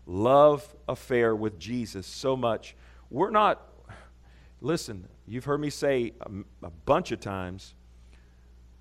love 0.06 0.74
affair 0.88 1.34
with 1.34 1.58
Jesus 1.58 2.06
so 2.06 2.36
much. 2.36 2.76
We're 3.10 3.30
not, 3.30 3.62
listen, 4.60 5.08
you've 5.26 5.44
heard 5.44 5.60
me 5.60 5.70
say 5.70 6.12
a, 6.20 6.66
a 6.66 6.70
bunch 6.70 7.12
of 7.12 7.20
times, 7.20 7.74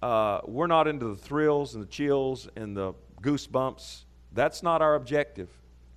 uh, 0.01 0.41
we're 0.45 0.67
not 0.67 0.87
into 0.87 1.07
the 1.07 1.15
thrills 1.15 1.75
and 1.75 1.83
the 1.83 1.87
chills 1.87 2.49
and 2.55 2.75
the 2.75 2.93
goosebumps. 3.21 4.03
That's 4.33 4.61
not 4.61 4.81
our 4.81 4.95
objective. 4.95 5.49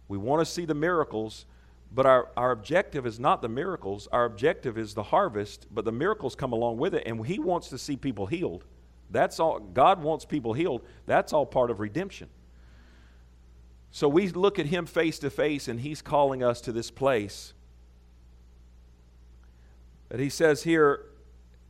We 0.09 0.19
want 0.19 0.47
to 0.47 0.47
see 0.47 0.65
the 0.65 0.75
miracles, 0.75 1.47
but 1.93 2.07
our, 2.07 2.29
our 2.37 2.53
objective 2.53 3.07
is 3.07 3.19
not 3.19 3.43
the 3.43 3.49
miracles. 3.49 4.07
Our 4.13 4.25
objective 4.25 4.79
is 4.79 4.95
the 4.95 5.03
harvest, 5.03 5.67
but 5.73 5.85
the 5.85 5.93
miracles 5.93 6.37
come 6.37 6.53
along 6.53 6.77
with 6.77 6.95
it, 6.95 7.03
and 7.07 7.27
He 7.27 7.39
wants 7.39 7.69
to 7.71 7.79
see 7.79 7.97
people 7.97 8.27
healed. 8.27 8.65
That's 9.11 9.41
all. 9.41 9.59
God 9.59 10.03
wants 10.03 10.25
people 10.25 10.53
healed. 10.53 10.83
That's 11.07 11.33
all 11.33 11.47
part 11.47 11.71
of 11.71 11.81
redemption. 11.81 12.29
So 13.91 14.09
we 14.09 14.29
look 14.29 14.59
at 14.59 14.67
Him 14.67 14.87
face 14.87 15.19
to 15.21 15.31
face, 15.31 15.69
and 15.69 15.81
He's 15.81 16.03
calling 16.03 16.43
us 16.43 16.61
to 16.63 16.73
this 16.73 16.91
place. 16.91 17.55
But 20.09 20.21
He 20.21 20.29
says 20.29 20.63
here, 20.63 21.07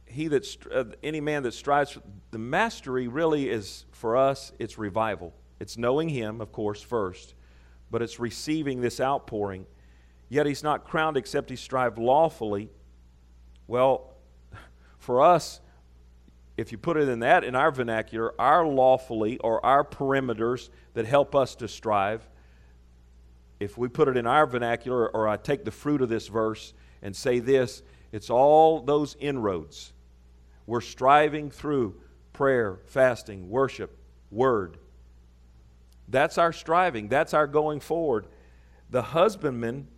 he 0.08 0.28
that 0.28 0.46
uh, 0.72 0.84
any 1.02 1.20
man 1.20 1.42
that 1.42 1.52
strives 1.52 1.90
for 1.90 2.02
the 2.30 2.38
mastery 2.38 3.08
really 3.08 3.50
is 3.50 3.84
for 3.90 4.16
us 4.16 4.52
it's 4.60 4.78
revival 4.78 5.34
it's 5.58 5.76
knowing 5.76 6.08
him 6.08 6.40
of 6.40 6.52
course 6.52 6.80
first 6.80 7.34
but 7.90 8.02
it's 8.02 8.18
receiving 8.18 8.80
this 8.80 9.00
outpouring. 9.00 9.66
Yet 10.28 10.46
he's 10.46 10.62
not 10.62 10.84
crowned 10.84 11.16
except 11.16 11.50
he 11.50 11.56
strive 11.56 11.98
lawfully. 11.98 12.70
Well, 13.66 14.14
for 14.98 15.22
us, 15.22 15.60
if 16.56 16.72
you 16.72 16.78
put 16.78 16.96
it 16.96 17.08
in 17.08 17.20
that, 17.20 17.44
in 17.44 17.54
our 17.54 17.70
vernacular, 17.70 18.32
our 18.40 18.66
lawfully 18.66 19.38
or 19.38 19.64
our 19.64 19.84
perimeters 19.84 20.70
that 20.94 21.04
help 21.04 21.34
us 21.34 21.54
to 21.56 21.68
strive, 21.68 22.26
if 23.60 23.76
we 23.76 23.88
put 23.88 24.08
it 24.08 24.16
in 24.16 24.26
our 24.26 24.46
vernacular, 24.46 25.08
or 25.08 25.28
I 25.28 25.36
take 25.36 25.64
the 25.64 25.70
fruit 25.70 26.02
of 26.02 26.08
this 26.08 26.28
verse 26.28 26.72
and 27.02 27.14
say 27.14 27.38
this, 27.38 27.82
it's 28.12 28.30
all 28.30 28.80
those 28.80 29.16
inroads. 29.20 29.92
We're 30.66 30.80
striving 30.80 31.50
through 31.50 32.00
prayer, 32.32 32.78
fasting, 32.86 33.48
worship, 33.48 33.96
word. 34.30 34.78
That's 36.08 36.38
our 36.38 36.52
striving, 36.52 37.08
that's 37.08 37.34
our 37.34 37.46
going 37.46 37.80
forward. 37.80 38.26
The 38.90 39.02
husbandman 39.02 39.88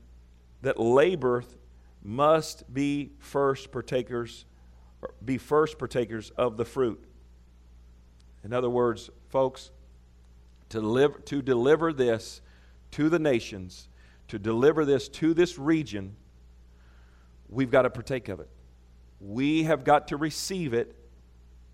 that 0.62 0.76
laboreth 0.76 1.56
must 2.02 2.72
be 2.72 3.10
first 3.18 3.70
partakers 3.70 4.44
be 5.24 5.38
first 5.38 5.78
partakers 5.78 6.30
of 6.30 6.56
the 6.56 6.64
fruit. 6.64 7.02
In 8.44 8.52
other 8.52 8.70
words, 8.70 9.10
folks, 9.28 9.70
to 10.70 10.80
deliver, 10.80 11.18
to 11.20 11.42
deliver 11.42 11.92
this 11.92 12.40
to 12.92 13.08
the 13.08 13.18
nations, 13.18 13.88
to 14.28 14.38
deliver 14.38 14.84
this 14.84 15.08
to 15.08 15.34
this 15.34 15.58
region, 15.58 16.16
we've 17.48 17.70
got 17.70 17.82
to 17.82 17.90
partake 17.90 18.28
of 18.28 18.40
it. 18.40 18.48
We 19.20 19.64
have 19.64 19.84
got 19.84 20.08
to 20.08 20.16
receive 20.16 20.74
it, 20.74 20.94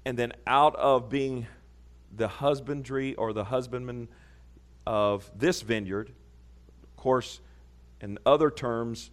and 0.05 0.19
then 0.19 0.33
out 0.47 0.77
of 0.77 1.09
being 1.09 1.47
the 2.17 2.29
husbandry 2.29 3.15
or 3.17 3.33
the 3.33 3.45
husbandman 3.45 4.09
of 4.87 5.31
this 5.37 5.63
vineyard, 5.63 6.13
of 6.83 6.97
course, 6.97 7.41
in 8.01 8.19
other 8.25 8.51
terms, 8.51 9.11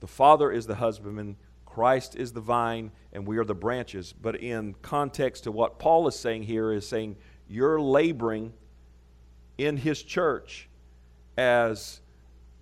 the 0.00 0.06
Father 0.06 0.50
is 0.50 0.66
the 0.66 0.74
husbandman, 0.76 1.36
Christ 1.76 2.16
is 2.16 2.32
the 2.32 2.40
vine, 2.40 2.90
and 3.12 3.26
we 3.26 3.36
are 3.36 3.44
the 3.44 3.54
branches. 3.54 4.14
But 4.14 4.36
in 4.36 4.72
context 4.80 5.44
to 5.44 5.52
what 5.52 5.78
Paul 5.78 6.08
is 6.08 6.18
saying 6.18 6.44
here, 6.44 6.72
is 6.72 6.88
saying 6.88 7.16
you're 7.50 7.78
laboring 7.78 8.54
in 9.58 9.76
his 9.76 10.02
church 10.02 10.70
as 11.36 12.00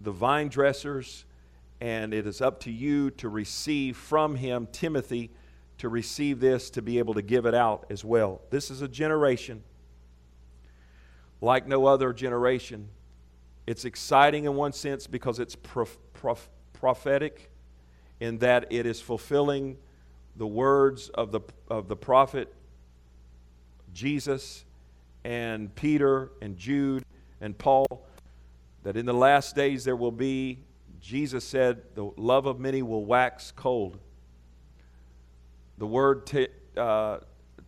the 0.00 0.10
vine 0.10 0.48
dressers, 0.48 1.26
and 1.80 2.12
it 2.12 2.26
is 2.26 2.40
up 2.40 2.58
to 2.62 2.72
you 2.72 3.12
to 3.12 3.28
receive 3.28 3.96
from 3.96 4.34
him, 4.34 4.66
Timothy, 4.72 5.30
to 5.78 5.88
receive 5.88 6.40
this, 6.40 6.68
to 6.70 6.82
be 6.82 6.98
able 6.98 7.14
to 7.14 7.22
give 7.22 7.46
it 7.46 7.54
out 7.54 7.86
as 7.90 8.04
well. 8.04 8.40
This 8.50 8.68
is 8.68 8.82
a 8.82 8.88
generation 8.88 9.62
like 11.40 11.68
no 11.68 11.86
other 11.86 12.12
generation. 12.12 12.88
It's 13.64 13.84
exciting 13.84 14.46
in 14.46 14.56
one 14.56 14.72
sense 14.72 15.06
because 15.06 15.38
it's 15.38 15.54
prof- 15.54 15.98
prof- 16.14 16.48
prophetic 16.72 17.52
in 18.24 18.38
that 18.38 18.66
it 18.70 18.86
is 18.86 19.02
fulfilling 19.02 19.76
the 20.36 20.46
words 20.46 21.10
of 21.10 21.30
the, 21.30 21.40
of 21.68 21.88
the 21.88 21.96
prophet 21.96 22.52
Jesus 23.92 24.64
and 25.24 25.72
Peter 25.74 26.30
and 26.40 26.56
Jude 26.56 27.04
and 27.42 27.56
Paul 27.56 28.06
that 28.82 28.96
in 28.96 29.04
the 29.04 29.14
last 29.14 29.54
days 29.54 29.84
there 29.84 29.94
will 29.94 30.10
be, 30.10 30.58
Jesus 31.00 31.44
said, 31.44 31.82
the 31.94 32.10
love 32.16 32.46
of 32.46 32.58
many 32.58 32.82
will 32.82 33.04
wax 33.04 33.52
cold. 33.54 33.98
The 35.76 35.86
word 35.86 36.48
uh, 36.76 37.18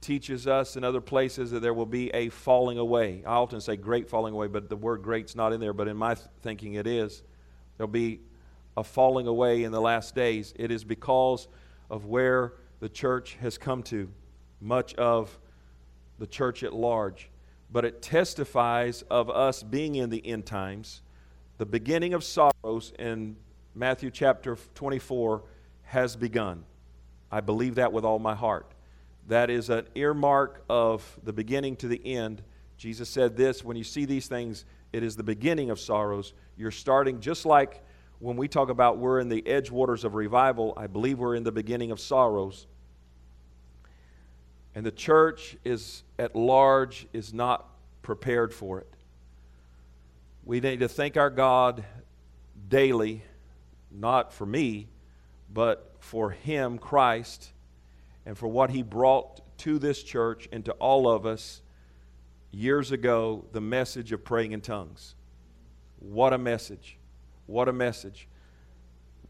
teaches 0.01 0.47
us 0.47 0.77
in 0.77 0.85
other 0.85 1.03
places 1.03 1.51
that 1.51 1.61
there 1.61 1.75
will 1.75 1.87
be 1.87 2.09
a 2.11 2.31
falling 2.31 2.79
away. 2.79 3.23
I 3.27 3.35
often 3.35 3.61
say 3.61 3.77
great 3.77 4.09
falling 4.09 4.33
away, 4.33 4.47
but 4.47 4.71
the 4.71 4.77
word 4.77 5.03
great's 5.03 5.37
not 5.37 5.53
in 5.53 5.61
there, 5.61 5.75
but 5.75 5.87
in 5.87 5.97
my 5.99 6.14
thinking 6.42 6.75
it 6.75 6.87
is. 6.87 7.23
There'll 7.77 7.88
be 7.88 8.21
a 8.77 8.85
falling 8.85 9.27
away 9.27 9.65
in 9.65 9.73
the 9.73 9.81
last 9.81 10.15
days. 10.15 10.53
It 10.57 10.71
is 10.71 10.85
because 10.85 11.49
of 11.91 12.07
where 12.07 12.53
the 12.81 12.89
church 12.89 13.37
has 13.41 13.57
come 13.57 13.83
to, 13.85 14.09
much 14.61 14.95
of 14.95 15.39
the 16.19 16.27
church 16.27 16.62
at 16.62 16.73
large. 16.73 17.31
But 17.73 17.85
it 17.85 18.03
testifies 18.03 19.03
of 19.03 19.31
us 19.31 19.62
being 19.62 19.97
in 19.97 20.11
the 20.11 20.25
end 20.27 20.47
times 20.47 21.03
The 21.59 21.67
beginning 21.67 22.12
of 22.12 22.23
sorrows 22.23 22.93
in 22.99 23.37
Matthew 23.75 24.11
chapter 24.11 24.59
24 24.75 25.43
has 25.85 26.15
begun. 26.15 26.65
I 27.31 27.41
believe 27.41 27.77
that 27.77 27.93
with 27.93 28.05
all 28.05 28.19
my 28.19 28.35
heart. 28.35 28.73
That 29.29 29.51
is 29.51 29.71
an 29.71 29.89
earmark 29.95 30.62
of 30.69 31.19
the 31.25 31.33
beginning 31.33 31.77
to 31.77 31.89
the 31.89 32.01
end. 32.05 32.43
Jesus 32.77 33.09
said 33.09 33.37
this 33.37 33.65
when 33.65 33.77
you 33.77 33.85
see 33.85 34.05
these 34.05 34.29
things, 34.29 34.67
it 34.93 35.03
is 35.03 35.17
the 35.17 35.23
beginning 35.23 35.71
of 35.71 35.81
sorrows. 35.81 36.35
You're 36.57 36.71
starting 36.71 37.21
just 37.21 37.47
like 37.47 37.83
when 38.18 38.37
we 38.37 38.48
talk 38.48 38.70
about 38.70 38.98
we're 38.98 39.20
in 39.20 39.29
the 39.29 39.46
edge 39.46 39.70
waters 39.70 40.05
of 40.05 40.14
revival, 40.14 40.72
I 40.76 40.87
believe 40.87 41.18
we're 41.18 41.35
in 41.35 41.42
the 41.42 41.52
beginning 41.52 41.90
of 41.90 42.00
sorrows. 42.00 42.66
And 44.74 44.85
the 44.85 44.90
church 44.90 45.57
is 45.64 46.02
at 46.18 46.35
large 46.35 47.07
is 47.12 47.33
not 47.33 47.68
prepared 48.02 48.52
for 48.52 48.81
it. 48.81 48.92
We 50.44 50.61
need 50.61 50.81
to 50.81 50.88
thank 50.88 51.16
our 51.16 51.31
God 51.31 51.85
daily, 52.68 53.22
not 53.90 54.33
for 54.33 54.46
me, 54.46 54.88
but 55.52 55.94
for 55.98 56.31
Him, 56.31 56.79
Christ, 56.79 57.52
and 58.24 58.37
for 58.37 58.48
what 58.48 58.70
He 58.70 58.83
brought 58.83 59.40
to 59.59 59.79
this 59.79 60.02
church 60.02 60.48
and 60.52 60.64
to 60.66 60.72
all 60.72 61.09
of 61.09 61.26
us 61.26 61.62
years 62.50 62.92
ago 62.92 63.44
the 63.52 63.61
message 63.61 64.12
of 64.12 64.24
praying 64.24 64.52
in 64.52 64.61
tongues. 64.61 65.14
What 65.98 66.33
a 66.33 66.38
message! 66.38 66.98
What 67.47 67.69
a 67.69 67.73
message. 67.73 68.29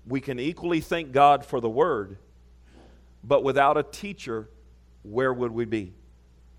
We 0.06 0.20
can 0.20 0.38
equally 0.38 0.80
thank 0.80 1.12
God 1.12 1.44
for 1.44 1.60
the 1.60 1.68
word, 1.68 2.18
but 3.22 3.42
without 3.42 3.76
a 3.76 3.82
teacher, 3.82 4.48
where 5.02 5.32
would 5.32 5.52
we 5.52 5.64
be? 5.64 5.94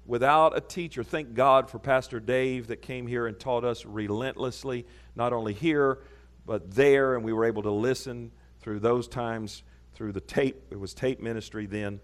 Without 0.05 0.55
a 0.55 0.61
teacher, 0.61 1.03
thank 1.03 1.33
God 1.33 1.69
for 1.69 1.79
Pastor 1.79 2.19
Dave 2.19 2.67
that 2.67 2.81
came 2.81 3.07
here 3.07 3.27
and 3.27 3.37
taught 3.37 3.65
us 3.65 3.85
relentlessly, 3.85 4.85
not 5.15 5.33
only 5.33 5.53
here, 5.53 5.99
but 6.45 6.73
there, 6.73 7.15
and 7.15 7.25
we 7.25 7.33
were 7.33 7.45
able 7.45 7.63
to 7.63 7.71
listen 7.71 8.31
through 8.61 8.79
those 8.79 9.07
times 9.07 9.63
through 9.95 10.13
the 10.13 10.21
tape. 10.21 10.67
It 10.71 10.79
was 10.79 10.93
tape 10.93 11.19
ministry 11.19 11.65
then. 11.65 11.99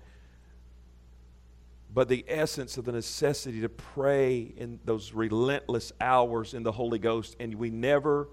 But 1.94 2.10
the 2.10 2.26
essence 2.28 2.78
of 2.78 2.86
the 2.86 2.92
necessity 2.92 3.62
to 3.62 3.70
pray 3.70 4.54
in 4.58 4.80
those 4.84 5.14
relentless 5.14 5.94
hours 6.02 6.54
in 6.54 6.64
the 6.64 6.72
Holy 6.72 7.00
Ghost, 7.00 7.36
and 7.40 7.54
we 7.56 7.70
never, 7.70 8.28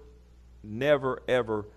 never, 0.63 1.21
ever 1.27 1.67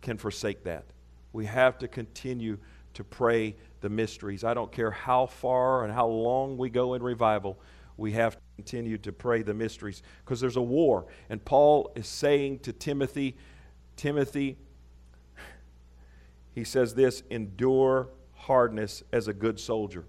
can 0.00 0.18
forsake 0.18 0.64
that. 0.64 0.84
We 1.32 1.46
have 1.46 1.78
to 1.78 1.88
continue 1.88 2.58
to 2.94 3.04
pray 3.04 3.56
the 3.80 3.90
mysteries. 3.90 4.42
I 4.42 4.54
don't 4.54 4.72
care 4.72 4.90
how 4.90 5.26
far 5.26 5.84
and 5.84 5.92
how 5.92 6.06
long 6.06 6.56
we 6.56 6.70
go 6.70 6.94
in 6.94 7.02
revival, 7.02 7.58
we 7.96 8.12
have 8.12 8.36
to 8.36 8.40
continue 8.56 8.98
to 8.98 9.12
pray 9.12 9.42
the 9.42 9.54
mysteries 9.54 10.02
because 10.24 10.40
there's 10.40 10.56
a 10.56 10.62
war. 10.62 11.06
And 11.28 11.44
Paul 11.44 11.92
is 11.94 12.08
saying 12.08 12.60
to 12.60 12.72
Timothy, 12.72 13.36
Timothy, 13.96 14.56
he 16.54 16.64
says 16.64 16.94
this 16.94 17.22
endure 17.30 18.08
hardness 18.32 19.02
as 19.12 19.28
a 19.28 19.32
good 19.32 19.60
soldier. 19.60 20.04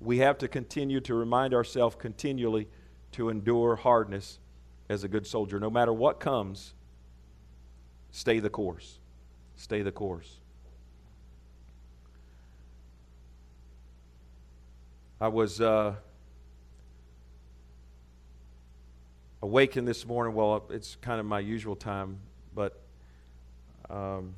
We 0.00 0.18
have 0.18 0.38
to 0.38 0.48
continue 0.48 1.00
to 1.00 1.14
remind 1.14 1.54
ourselves 1.54 1.96
continually 1.98 2.68
to 3.12 3.28
endure 3.28 3.76
hardness 3.76 4.38
as 4.88 5.04
a 5.04 5.08
good 5.08 5.26
soldier. 5.26 5.60
No 5.60 5.70
matter 5.70 5.92
what 5.92 6.18
comes, 6.18 6.74
stay 8.12 8.38
the 8.38 8.50
course. 8.50 9.00
Stay 9.56 9.82
the 9.82 9.92
course. 9.92 10.38
I 15.20 15.28
was 15.28 15.60
uh, 15.60 15.94
awakened 19.40 19.86
this 19.86 20.06
morning. 20.06 20.34
Well, 20.34 20.64
it's 20.70 20.96
kind 20.96 21.20
of 21.20 21.26
my 21.26 21.40
usual 21.40 21.76
time, 21.76 22.18
but 22.54 22.80
um, 23.88 24.34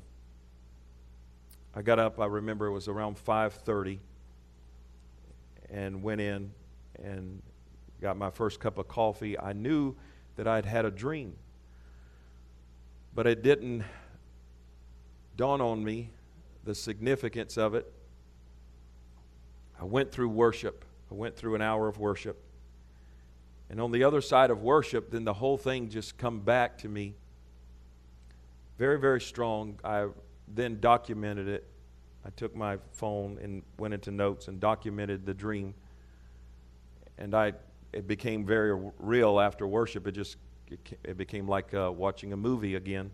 I 1.73 1.81
got 1.81 1.99
up. 1.99 2.19
I 2.19 2.25
remember 2.25 2.67
it 2.67 2.71
was 2.71 2.87
around 2.87 3.17
5:30, 3.17 3.97
and 5.71 6.03
went 6.03 6.21
in 6.21 6.51
and 7.03 7.41
got 8.01 8.17
my 8.17 8.29
first 8.29 8.59
cup 8.59 8.77
of 8.77 8.87
coffee. 8.87 9.39
I 9.39 9.53
knew 9.53 9.95
that 10.35 10.47
I'd 10.47 10.65
had 10.65 10.85
a 10.85 10.91
dream, 10.91 11.35
but 13.15 13.25
it 13.25 13.41
didn't 13.41 13.83
dawn 15.35 15.61
on 15.61 15.83
me 15.83 16.09
the 16.63 16.75
significance 16.75 17.57
of 17.57 17.73
it 17.73 17.91
I 19.79 19.83
went 19.83 20.11
through 20.11 20.29
worship. 20.29 20.85
I 21.11 21.15
went 21.15 21.35
through 21.35 21.55
an 21.55 21.61
hour 21.61 21.87
of 21.87 21.99
worship. 21.99 22.41
And 23.69 23.81
on 23.81 23.91
the 23.91 24.03
other 24.03 24.21
side 24.21 24.51
of 24.51 24.61
worship, 24.61 25.11
then 25.11 25.25
the 25.25 25.33
whole 25.33 25.57
thing 25.57 25.89
just 25.89 26.17
come 26.17 26.39
back 26.39 26.77
to 26.79 26.87
me. 26.87 27.15
Very, 28.77 28.99
very 28.99 29.21
strong. 29.21 29.79
I 29.83 30.07
then 30.47 30.79
documented 30.79 31.47
it. 31.47 31.67
I 32.25 32.29
took 32.31 32.55
my 32.55 32.77
phone 32.91 33.37
and 33.41 33.63
went 33.77 33.93
into 33.93 34.11
notes 34.11 34.47
and 34.47 34.59
documented 34.59 35.25
the 35.25 35.33
dream. 35.33 35.73
And 37.17 37.33
I, 37.33 37.53
it 37.93 38.07
became 38.07 38.45
very 38.45 38.91
real 38.99 39.39
after 39.39 39.67
worship. 39.67 40.07
It 40.07 40.13
just, 40.13 40.37
it 41.03 41.17
became 41.17 41.47
like 41.47 41.73
uh, 41.73 41.91
watching 41.91 42.33
a 42.33 42.37
movie 42.37 42.75
again. 42.75 43.11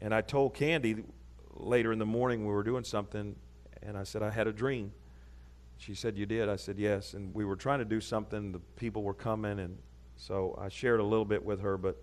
And 0.00 0.14
I 0.14 0.20
told 0.20 0.54
Candy 0.54 1.04
later 1.54 1.92
in 1.92 1.98
the 1.98 2.06
morning 2.06 2.46
we 2.46 2.52
were 2.52 2.62
doing 2.62 2.84
something, 2.84 3.34
and 3.82 3.96
I 3.96 4.04
said, 4.04 4.22
I 4.22 4.30
had 4.30 4.46
a 4.46 4.52
dream. 4.52 4.92
She 5.78 5.94
said, 5.94 6.16
You 6.16 6.26
did? 6.26 6.48
I 6.48 6.56
said, 6.56 6.78
Yes. 6.78 7.14
And 7.14 7.34
we 7.34 7.44
were 7.44 7.56
trying 7.56 7.78
to 7.80 7.84
do 7.84 8.00
something. 8.00 8.52
The 8.52 8.58
people 8.76 9.02
were 9.02 9.14
coming. 9.14 9.58
And 9.58 9.78
so 10.16 10.58
I 10.60 10.68
shared 10.68 11.00
a 11.00 11.04
little 11.04 11.24
bit 11.24 11.44
with 11.44 11.60
her. 11.60 11.76
But 11.76 12.02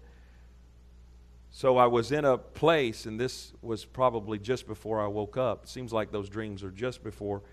so 1.52 1.78
I 1.78 1.86
was 1.88 2.12
in 2.12 2.26
a 2.26 2.38
place, 2.38 3.06
and 3.06 3.20
this 3.20 3.54
was 3.62 3.86
probably 3.86 4.40
just 4.40 4.68
before 4.68 5.02
I 5.02 5.08
woke 5.08 5.38
up. 5.38 5.64
It 5.64 5.70
seems 5.70 5.94
like 5.94 6.12
those 6.12 6.30
dreams 6.30 6.64
are 6.64 6.72
just 6.72 7.04
before. 7.04 7.44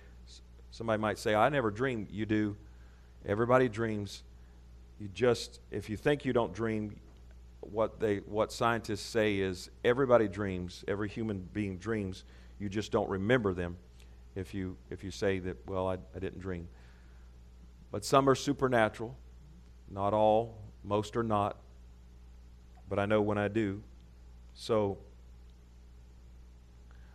Somebody 0.70 1.00
might 1.00 1.18
say, 1.18 1.34
I 1.34 1.48
never 1.48 1.70
dream. 1.70 2.06
You 2.10 2.26
do. 2.26 2.56
Everybody 3.26 3.68
dreams. 3.68 4.22
You 5.00 5.08
just, 5.14 5.60
if 5.70 5.88
you 5.88 5.96
think 5.96 6.26
you 6.26 6.34
don't 6.34 6.52
dream, 6.52 6.94
what, 7.60 7.98
they, 7.98 8.18
what 8.18 8.52
scientists 8.52 9.00
say 9.00 9.38
is 9.38 9.70
everybody 9.82 10.28
dreams. 10.28 10.84
Every 10.86 11.08
human 11.08 11.48
being 11.54 11.78
dreams. 11.78 12.24
You 12.58 12.68
just 12.68 12.92
don't 12.92 13.08
remember 13.08 13.54
them 13.54 13.78
if 14.36 14.52
you, 14.52 14.76
if 14.90 15.02
you 15.02 15.10
say 15.10 15.38
that, 15.38 15.56
well, 15.66 15.88
I, 15.88 15.94
I 16.14 16.18
didn't 16.18 16.40
dream. 16.40 16.68
But 17.90 18.04
some 18.04 18.28
are 18.28 18.34
supernatural. 18.34 19.16
Not 19.90 20.12
all, 20.12 20.58
most 20.84 21.16
are 21.16 21.22
not. 21.22 21.56
But 22.88 22.98
I 22.98 23.06
know 23.06 23.22
when 23.22 23.38
I 23.38 23.48
do. 23.48 23.82
So, 24.52 24.98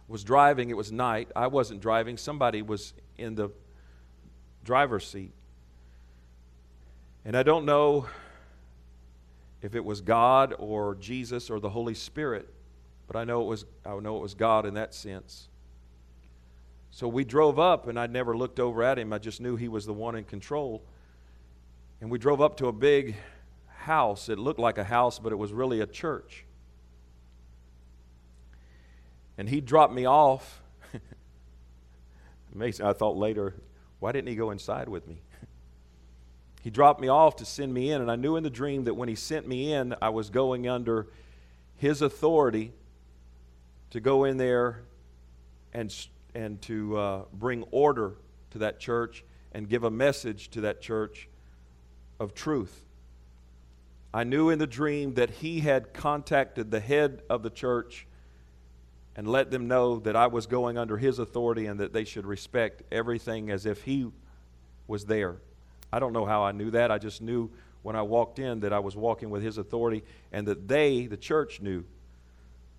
was 0.08 0.24
driving, 0.24 0.70
it 0.72 0.78
was 0.78 0.92
night. 0.92 1.30
I 1.36 1.48
wasn't 1.48 1.82
driving, 1.82 2.18
somebody 2.18 2.64
was 2.64 2.94
in 3.18 3.36
the 3.36 3.50
driver's 4.64 5.08
seat. 5.08 5.32
And 7.26 7.36
I 7.36 7.42
don't 7.42 7.66
know 7.66 8.06
if 9.64 9.74
it 9.74 9.84
was 9.84 10.00
God 10.00 10.54
or 10.60 10.94
Jesus 10.96 11.50
or 11.50 11.60
the 11.60 11.70
Holy 11.70 11.96
Spirit, 11.96 12.48
but 13.08 13.16
I 13.16 13.24
know 13.24 13.42
it 13.42 13.46
was 13.46 13.66
I 13.84 13.98
know 14.00 14.18
it 14.18 14.22
was 14.22 14.36
God 14.36 14.68
in 14.68 14.76
that 14.76 14.94
sense. 14.94 15.50
So 16.92 17.10
we 17.10 17.26
drove 17.26 17.60
up, 17.60 17.88
and 17.90 18.00
I 18.00 18.08
never 18.08 18.38
looked 18.38 18.58
over 18.60 18.82
at 18.82 18.98
him. 18.98 19.12
I 19.12 19.18
just 19.18 19.42
knew 19.42 19.58
he 19.58 19.68
was 19.68 19.86
the 19.86 19.94
one 19.94 20.16
in 20.16 20.24
control. 20.24 20.82
And 22.00 22.10
we 22.10 22.18
drove 22.18 22.40
up 22.40 22.56
to 22.58 22.68
a 22.68 22.72
big 22.72 23.16
house. 23.68 24.30
It 24.30 24.40
looked 24.40 24.62
like 24.62 24.78
a 24.78 24.84
house, 24.84 25.20
but 25.20 25.34
it 25.34 25.36
was 25.36 25.52
really 25.52 25.82
a 25.82 25.88
church. 25.88 26.46
And 29.38 29.50
he 29.50 29.60
dropped 29.60 29.94
me 29.94 30.06
off. 30.06 30.62
Amazing. 32.56 32.86
I 32.86 32.94
thought 32.94 33.18
later, 33.18 33.56
why 34.00 34.14
didn't 34.14 34.30
he 34.30 34.36
go 34.36 34.52
inside 34.52 34.88
with 34.88 35.06
me? 35.06 35.20
He 36.66 36.72
dropped 36.72 37.00
me 37.00 37.10
off 37.10 37.36
to 37.36 37.46
send 37.46 37.72
me 37.72 37.92
in, 37.92 38.02
and 38.02 38.10
I 38.10 38.16
knew 38.16 38.38
in 38.38 38.44
the 38.44 38.50
dream 38.50 38.86
that 38.86 38.96
when 38.96 39.08
he 39.08 39.14
sent 39.14 39.48
me 39.48 39.72
in, 39.72 39.94
I 40.02 40.10
was 40.10 40.32
going 40.32 40.68
under 40.68 41.06
his 41.76 42.02
authority 42.02 42.74
to 43.92 44.00
go 44.00 44.24
in 44.24 44.38
there 44.38 44.82
and 45.74 45.96
and 46.34 46.60
to 46.64 46.98
uh, 46.98 47.22
bring 47.32 47.66
order 47.70 48.16
to 48.50 48.58
that 48.58 48.80
church 48.80 49.24
and 49.52 49.70
give 49.70 49.84
a 49.84 49.92
message 49.92 50.50
to 50.50 50.62
that 50.62 50.82
church 50.82 51.30
of 52.20 52.34
truth. 52.34 52.84
I 54.12 54.24
knew 54.24 54.50
in 54.50 54.58
the 54.58 54.66
dream 54.66 55.14
that 55.14 55.30
he 55.30 55.60
had 55.60 55.94
contacted 55.94 56.72
the 56.72 56.80
head 56.80 57.22
of 57.30 57.44
the 57.44 57.52
church 57.52 58.08
and 59.16 59.28
let 59.28 59.52
them 59.52 59.68
know 59.68 60.00
that 60.00 60.16
I 60.16 60.26
was 60.26 60.48
going 60.48 60.80
under 60.80 60.98
his 60.98 61.20
authority 61.20 61.68
and 61.68 61.80
that 61.80 61.94
they 61.94 62.06
should 62.06 62.26
respect 62.26 62.82
everything 62.92 63.52
as 63.52 63.68
if 63.68 63.84
he 63.84 64.08
was 64.88 65.06
there. 65.06 65.38
I 65.96 66.00
don't 66.00 66.12
know 66.12 66.26
how 66.26 66.44
I 66.44 66.52
knew 66.52 66.72
that. 66.72 66.92
I 66.92 66.98
just 66.98 67.22
knew 67.22 67.50
when 67.82 67.96
I 67.96 68.02
walked 68.02 68.40
in 68.40 68.60
that 68.60 68.74
I 68.74 68.80
was 68.80 68.98
walking 68.98 69.30
with 69.30 69.42
his 69.42 69.58
authority 69.58 70.04
and 70.34 70.46
that 70.50 70.68
they, 70.68 71.08
the 71.08 71.16
church, 71.16 71.62
knew, 71.62 71.86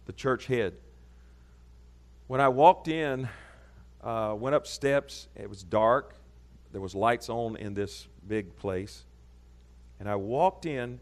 the 0.04 0.12
church 0.12 0.44
head. 0.44 0.74
When 2.26 2.42
I 2.42 2.48
walked 2.48 2.88
in, 2.88 3.26
uh, 4.04 4.34
went 4.38 4.54
up 4.54 4.66
steps. 4.66 5.28
It 5.34 5.48
was 5.48 5.62
dark. 5.62 6.14
There 6.72 6.82
was 6.82 6.94
lights 6.94 7.30
on 7.30 7.56
in 7.56 7.72
this 7.72 8.06
big 8.28 8.54
place. 8.54 9.06
And 9.98 10.10
I 10.10 10.16
walked 10.16 10.66
in, 10.66 11.00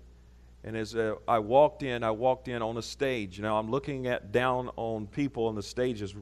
And 0.63 0.77
as 0.77 0.95
uh, 0.95 1.17
I 1.27 1.41
walked 1.41 1.83
in, 1.83 2.05
I 2.05 2.13
walked 2.13 2.47
in 2.47 2.63
on 2.63 2.77
a 2.77 2.83
stage. 2.83 3.41
Now 3.41 3.59
I'm 3.59 3.73
looking 3.73 4.07
at 4.07 4.31
down 4.31 4.71
on 4.77 5.09
people, 5.09 5.49
and 5.49 5.59
the 5.59 5.65
stage 5.65 6.01
is 6.01 6.15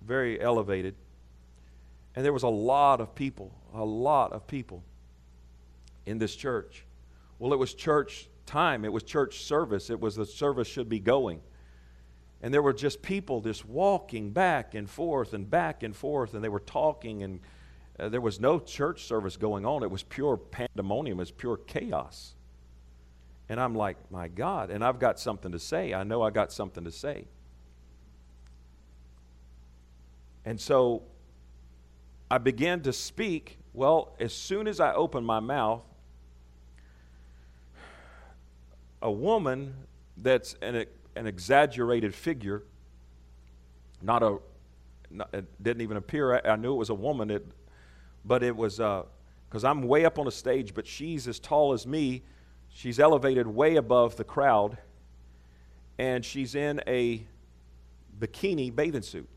very 0.00 0.40
elevated. 0.40 0.94
And 2.14 2.24
there 2.24 2.32
was 2.32 2.44
a 2.44 2.48
lot 2.48 3.00
of 3.00 3.16
people, 3.16 3.52
a 3.74 3.84
lot 3.84 4.32
of 4.32 4.46
people 4.46 4.84
in 6.06 6.18
this 6.18 6.34
church. 6.36 6.84
Well, 7.38 7.52
it 7.52 7.58
was 7.58 7.74
church 7.74 8.28
time, 8.46 8.84
it 8.84 8.92
was 8.92 9.02
church 9.02 9.40
service, 9.44 9.90
it 9.90 10.00
was 10.00 10.16
the 10.16 10.26
service 10.26 10.68
should 10.68 10.88
be 10.88 11.00
going. 11.00 11.40
And 12.42 12.52
there 12.52 12.62
were 12.62 12.74
just 12.74 13.00
people 13.00 13.40
just 13.40 13.64
walking 13.64 14.30
back 14.30 14.74
and 14.74 14.88
forth 14.88 15.32
and 15.32 15.48
back 15.48 15.82
and 15.82 15.96
forth, 15.96 16.34
and 16.34 16.44
they 16.44 16.48
were 16.48 16.60
talking, 16.60 17.22
and 17.22 17.40
uh, 17.98 18.08
there 18.08 18.20
was 18.20 18.38
no 18.38 18.58
church 18.58 19.04
service 19.04 19.36
going 19.36 19.64
on. 19.64 19.82
It 19.82 19.90
was 19.90 20.02
pure 20.02 20.36
pandemonium, 20.36 21.18
it 21.18 21.22
was 21.22 21.30
pure 21.30 21.56
chaos. 21.56 22.34
And 23.48 23.60
I'm 23.60 23.74
like, 23.74 23.96
my 24.10 24.28
God, 24.28 24.70
and 24.70 24.84
I've 24.84 24.98
got 24.98 25.18
something 25.18 25.52
to 25.52 25.58
say. 25.58 25.94
I 25.94 26.02
know 26.02 26.22
I 26.22 26.30
got 26.30 26.52
something 26.52 26.84
to 26.84 26.90
say. 26.90 27.26
And 30.44 30.60
so 30.60 31.02
I 32.30 32.38
began 32.38 32.82
to 32.82 32.92
speak. 32.92 33.58
Well, 33.72 34.14
as 34.20 34.32
soon 34.32 34.68
as 34.68 34.80
I 34.80 34.92
opened 34.92 35.26
my 35.26 35.40
mouth, 35.40 35.82
a 39.04 39.10
woman 39.10 39.74
that's 40.16 40.56
an, 40.62 40.86
an 41.14 41.26
exaggerated 41.26 42.14
figure, 42.14 42.64
not 44.00 44.22
a, 44.22 44.38
not, 45.10 45.28
it 45.32 45.44
didn't 45.62 45.82
even 45.82 45.98
appear, 45.98 46.34
I, 46.34 46.52
I, 46.52 46.56
knew 46.56 46.72
it 46.72 46.78
was 46.78 46.88
a 46.88 46.94
woman, 46.94 47.30
it, 47.30 47.46
but 48.24 48.42
it 48.42 48.56
was, 48.56 48.78
because 48.78 49.62
uh, 49.62 49.68
I'm 49.68 49.82
way 49.82 50.06
up 50.06 50.18
on 50.18 50.26
a 50.26 50.30
stage, 50.30 50.72
but 50.72 50.86
she's 50.86 51.28
as 51.28 51.38
tall 51.38 51.74
as 51.74 51.86
me. 51.86 52.22
She's 52.70 52.98
elevated 52.98 53.46
way 53.46 53.76
above 53.76 54.16
the 54.16 54.24
crowd, 54.24 54.78
and 55.98 56.24
she's 56.24 56.54
in 56.54 56.80
a 56.86 57.24
bikini 58.18 58.74
bathing 58.74 59.02
suit 59.02 59.28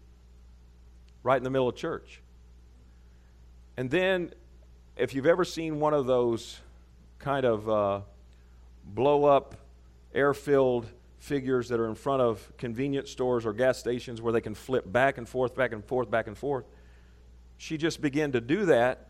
right 1.24 1.38
in 1.38 1.44
the 1.44 1.50
middle 1.50 1.68
of 1.68 1.76
church. 1.76 2.22
And 3.76 3.92
then, 3.92 4.34
if 4.96 5.14
you've 5.14 5.26
ever 5.26 5.44
seen 5.44 5.80
one 5.82 5.94
of 5.94 6.06
those 6.06 6.62
kind 7.20 7.46
of 7.46 7.70
uh, 7.70 8.00
blow 8.94 9.26
up, 9.26 9.56
air 10.14 10.34
filled 10.34 10.88
figures 11.18 11.70
that 11.70 11.80
are 11.80 11.88
in 11.88 11.96
front 11.96 12.22
of 12.22 12.52
convenience 12.58 13.12
stores 13.12 13.46
or 13.46 13.54
gas 13.54 13.78
stations 13.78 14.22
where 14.22 14.32
they 14.32 14.42
can 14.42 14.56
flip 14.56 14.92
back 14.92 15.18
and 15.18 15.28
forth, 15.28 15.56
back 15.56 15.74
and 15.74 15.84
forth, 15.84 16.10
back 16.10 16.28
and 16.28 16.38
forth. 16.38 16.66
She 17.58 17.78
just 17.78 18.02
began 18.02 18.32
to 18.34 18.42
do 18.42 18.66
that. 18.66 19.08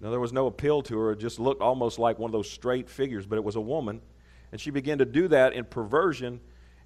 Now, 0.00 0.10
there 0.10 0.20
was 0.20 0.32
no 0.32 0.46
appeal 0.46 0.82
to 0.82 0.98
her. 0.98 1.12
It 1.12 1.18
just 1.18 1.38
looked 1.38 1.60
almost 1.60 1.98
like 1.98 2.18
one 2.18 2.28
of 2.28 2.32
those 2.32 2.50
straight 2.50 2.88
figures, 2.88 3.26
but 3.26 3.36
it 3.36 3.44
was 3.44 3.56
a 3.56 3.60
woman. 3.60 4.00
And 4.50 4.60
she 4.60 4.70
began 4.70 4.98
to 4.98 5.04
do 5.04 5.28
that 5.28 5.52
in 5.52 5.64
perversion. 5.64 6.40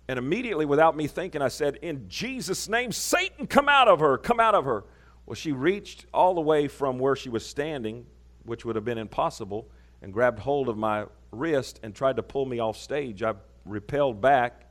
And 0.09 0.19
immediately, 0.19 0.67
without 0.67 0.97
me 0.97 1.07
thinking, 1.07 1.43
I 1.43 1.49
said, 1.49 1.77
In 1.83 2.09
Jesus' 2.09 2.69
name, 2.69 2.93
Satan, 2.93 3.47
come 3.47 3.69
out 3.69 3.89
of 3.89 4.01
her, 4.01 4.19
come 4.19 4.39
out 4.39 4.55
of 4.55 4.65
her. 4.65 4.85
Well, 5.25 5.35
she 5.35 5.53
reached 5.53 6.07
all 6.15 6.35
the 6.35 6.41
way 6.41 6.69
from 6.69 6.99
where 6.99 7.17
she 7.17 7.29
was 7.29 7.45
standing, 7.45 8.07
which 8.45 8.65
would 8.65 8.77
have 8.77 8.85
been 8.85 8.99
impossible, 8.99 9.69
and 10.03 10.13
grabbed 10.13 10.39
hold 10.39 10.69
of 10.69 10.77
my 10.77 11.07
wrist 11.31 11.81
and 11.83 11.95
tried 11.95 12.17
to 12.17 12.23
pull 12.23 12.47
me 12.47 12.59
off 12.59 12.77
stage. 12.77 13.23
I 13.23 13.35
repelled 13.65 14.21
back 14.21 14.67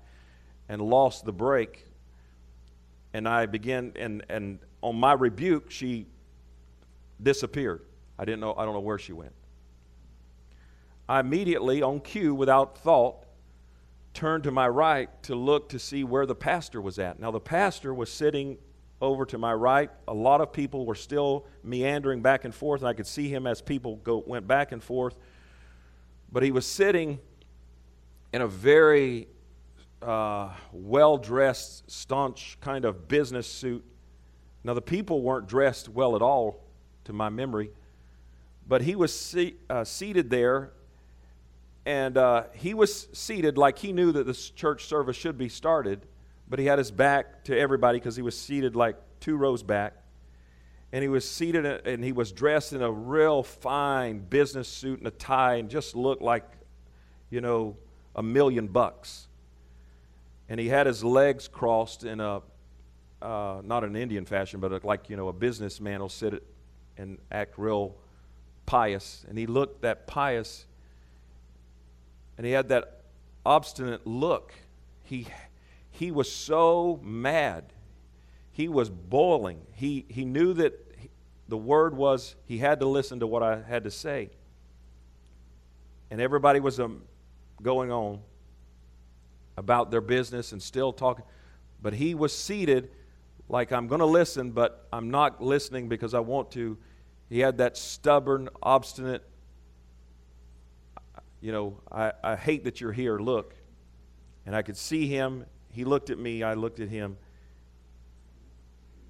and 0.70 0.82
lost 0.82 1.26
the 1.26 1.34
break. 1.34 1.86
And 3.14 3.28
I 3.28 3.45
began, 3.45 3.93
and, 3.95 4.26
and 4.30 4.60
on 4.82 4.95
my 4.95 5.14
rebuke, 5.14 5.72
she 5.72 6.08
disappeared. 7.22 7.82
I 8.18 8.26
didn't 8.26 8.41
know, 8.41 8.53
I 8.58 8.66
don't 8.66 8.74
know 8.74 8.80
where 8.80 8.99
she 8.99 9.14
went. 9.14 9.34
I 11.08 11.20
immediately, 11.20 11.82
on 11.82 11.99
cue, 11.99 12.34
without 12.34 12.78
thought, 12.78 13.26
turned 14.14 14.43
to 14.45 14.51
my 14.51 14.68
right 14.68 15.10
to 15.24 15.36
look 15.36 15.70
to 15.70 15.80
see 15.80 16.03
where 16.03 16.26
the 16.26 16.36
pastor 16.36 16.82
was 16.82 16.97
at. 16.99 17.20
Now, 17.20 17.32
the 17.32 17.39
pastor 17.39 17.93
was 17.93 18.10
sitting 18.10 18.58
over 19.01 19.26
to 19.26 19.38
my 19.38 19.53
right. 19.53 19.91
A 20.08 20.14
lot 20.14 20.41
of 20.41 20.51
people 20.51 20.86
were 20.86 20.95
still 20.95 21.45
meandering 21.64 22.22
back 22.22 22.45
and 22.45 22.56
forth, 22.56 22.82
and 22.82 22.88
I 22.88 22.93
could 22.93 23.08
see 23.08 23.28
him 23.28 23.45
as 23.45 23.62
people 23.62 23.97
go, 23.97 24.24
went 24.26 24.47
back 24.47 24.72
and 24.72 24.84
forth. 24.84 25.18
But 26.36 26.43
he 26.43 26.51
was 26.51 26.65
sitting 26.65 27.19
in 28.33 28.41
a 28.41 28.47
very 28.47 29.29
uh, 30.01 30.49
well 30.73 31.17
dressed, 31.17 31.89
staunch 31.89 32.57
kind 32.59 32.83
of 32.83 33.07
business 33.07 33.47
suit. 33.47 33.86
Now, 34.61 34.73
the 34.73 34.81
people 34.81 35.21
weren't 35.21 35.47
dressed 35.47 35.88
well 35.88 36.13
at 36.13 36.21
all, 36.21 36.61
to 37.05 37.13
my 37.13 37.29
memory, 37.29 37.69
but 38.67 38.81
he 38.81 38.97
was 38.97 39.17
se- 39.17 39.55
uh, 39.69 39.86
seated 39.86 40.29
there, 40.29 40.73
and 41.86 42.17
uh, 42.17 42.47
he 42.53 42.73
was 42.73 43.07
seated 43.13 43.57
like 43.57 43.79
he 43.79 43.93
knew 43.93 44.11
that 44.11 44.25
this 44.25 44.49
church 44.49 44.88
service 44.88 45.15
should 45.15 45.38
be 45.38 45.47
started, 45.47 46.05
but 46.49 46.59
he 46.59 46.65
had 46.65 46.79
his 46.79 46.91
back 46.91 47.45
to 47.45 47.57
everybody 47.57 47.97
because 47.97 48.17
he 48.17 48.21
was 48.21 48.38
seated 48.38 48.75
like 48.75 48.97
two 49.21 49.38
rows 49.38 49.63
back. 49.63 49.93
And 50.91 51.01
he 51.01 51.09
was 51.09 51.29
seated 51.29 51.65
and 51.65 52.03
he 52.03 52.11
was 52.11 52.31
dressed 52.31 52.71
in 52.73 52.81
a 52.81 52.91
real 52.91 53.43
fine 53.43 54.19
business 54.19 54.67
suit 54.67 54.99
and 54.99 55.07
a 55.07 55.11
tie 55.11 55.55
and 55.55 55.69
just 55.69 55.95
looked 55.95 56.21
like, 56.21 56.45
you 57.29 57.41
know, 57.41 57.75
a 58.15 58.23
million 58.23 58.67
bucks. 58.67 59.27
And 60.47 60.59
he 60.59 60.69
had 60.69 60.88
his 60.88 61.03
legs 61.03 61.47
crossed 61.47 62.03
in 62.03 62.19
a, 62.19 62.41
uh, 63.21 63.61
not 63.63 63.83
an 63.83 63.95
Indian 63.95 64.25
fashion, 64.25 64.59
but 64.59 64.83
like, 64.83 65.09
you 65.09 65.17
know, 65.17 65.27
a 65.27 65.33
businessman 65.33 65.99
will 65.99 66.09
sit 66.09 66.43
and 66.97 67.17
act 67.31 67.55
real 67.57 67.95
pious. 68.65 69.25
And 69.27 69.38
he 69.38 69.47
looked 69.47 69.81
that 69.81 70.07
pious, 70.07 70.65
and 72.38 72.45
he 72.45 72.51
had 72.51 72.69
that 72.69 73.01
obstinate 73.45 74.05
look. 74.05 74.53
He, 75.03 75.27
he 75.91 76.11
was 76.11 76.31
so 76.31 76.99
mad. 77.03 77.63
He 78.56 78.70
was 78.70 78.89
boiling. 78.89 79.60
He, 79.74 80.06
he 80.08 80.24
knew 80.24 80.53
that 80.53 80.80
the 81.49 81.58
word 81.58 81.93
was 81.93 82.38
he 82.45 82.58
had 82.58 82.80
to 82.80 82.86
listen 82.86 83.20
to 83.20 83.28
what 83.28 83.43
I 83.43 83.62
had 83.62 83.84
to 83.84 83.91
say. 83.91 84.30
And 86.10 86.22
everybody 86.22 86.62
was 86.62 86.80
um, 86.80 87.01
going 87.62 87.91
on 87.91 88.22
about 89.58 89.91
their 89.91 89.99
business 89.99 90.53
and 90.53 90.64
still 90.64 90.93
talking. 90.93 91.26
But 91.82 91.95
he 91.95 92.16
was 92.16 92.34
seated 92.34 92.91
like, 93.49 93.74
I'm 93.74 93.89
going 93.89 93.99
to 93.99 94.06
listen, 94.06 94.51
but 94.51 94.88
I'm 94.93 95.12
not 95.12 95.43
listening 95.43 95.89
because 95.89 96.14
I 96.14 96.22
want 96.22 96.51
to. 96.51 96.78
He 97.28 97.39
had 97.39 97.58
that 97.58 97.76
stubborn, 97.76 98.47
obstinate, 98.64 99.28
you 101.41 101.51
know, 101.51 101.82
I, 101.91 102.14
I 102.24 102.36
hate 102.38 102.64
that 102.64 102.80
you're 102.80 102.93
here, 102.93 103.20
look. 103.20 103.53
And 104.45 104.56
I 104.56 104.62
could 104.62 104.78
see 104.78 105.08
him. 105.08 105.45
He 105.74 105.84
looked 105.84 106.10
at 106.10 106.18
me, 106.18 106.41
I 106.41 106.53
looked 106.53 106.80
at 106.80 106.88
him. 106.88 107.18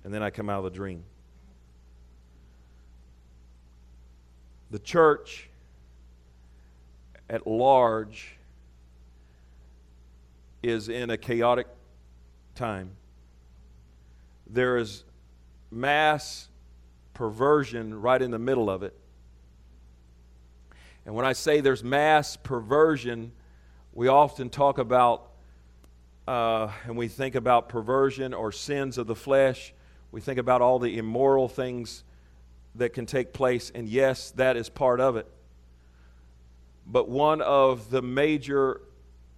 And 0.05 0.13
then 0.13 0.21
I 0.21 0.29
come 0.29 0.51
out 0.51 0.59
of 0.59 0.65
the 0.65 0.69
dream. 0.69 1.03
The 4.69 4.77
church 4.77 5.49
at 7.27 7.47
large 7.47 8.37
is 10.61 10.89
in 10.89 11.09
a 11.09 11.17
chaotic 11.17 11.65
time. 12.53 12.91
There 14.47 14.77
is 14.77 15.03
mass 15.71 16.49
perversion 17.15 17.99
right 17.99 18.21
in 18.21 18.29
the 18.29 18.37
middle 18.37 18.69
of 18.69 18.83
it. 18.83 18.95
And 21.07 21.15
when 21.15 21.25
I 21.25 21.33
say 21.33 21.61
there's 21.61 21.83
mass 21.83 22.37
perversion, 22.37 23.31
we 23.91 24.07
often 24.07 24.51
talk 24.51 24.77
about, 24.77 25.31
uh, 26.27 26.71
and 26.85 26.95
we 26.95 27.07
think 27.07 27.33
about 27.33 27.69
perversion 27.69 28.35
or 28.35 28.51
sins 28.51 28.99
of 28.99 29.07
the 29.07 29.15
flesh. 29.15 29.73
We 30.15 30.21
think 30.21 30.39
about 30.39 30.61
all 30.61 30.79
the 30.79 30.97
immoral 30.97 31.49
things 31.49 32.05
that 32.75 32.93
can 32.93 33.05
take 33.05 33.33
place, 33.33 33.69
and 33.75 33.85
yes, 33.85 34.31
that 34.37 34.55
is 34.55 34.69
part 34.69 35.01
of 35.01 35.17
it. 35.17 35.29
But 36.87 37.09
one 37.09 37.41
of 37.41 37.89
the 37.89 38.01
major 38.01 38.79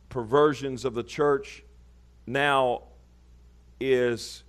perversions 0.09 0.86
of 0.86 0.93
the 0.93 1.01
church 1.01 1.63
now 2.28 2.84
is 3.80 4.43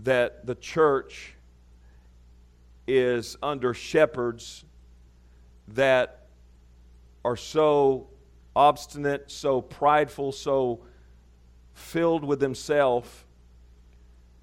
that 0.00 0.44
the 0.44 0.54
church 0.54 1.32
is 2.86 3.38
under 3.42 3.72
shepherds 3.72 4.66
that 5.68 6.26
are 7.24 7.38
so 7.38 8.08
obstinate, 8.54 9.30
so 9.30 9.62
prideful, 9.62 10.32
so 10.32 10.80
filled 11.72 12.22
with 12.22 12.38
themselves 12.38 13.24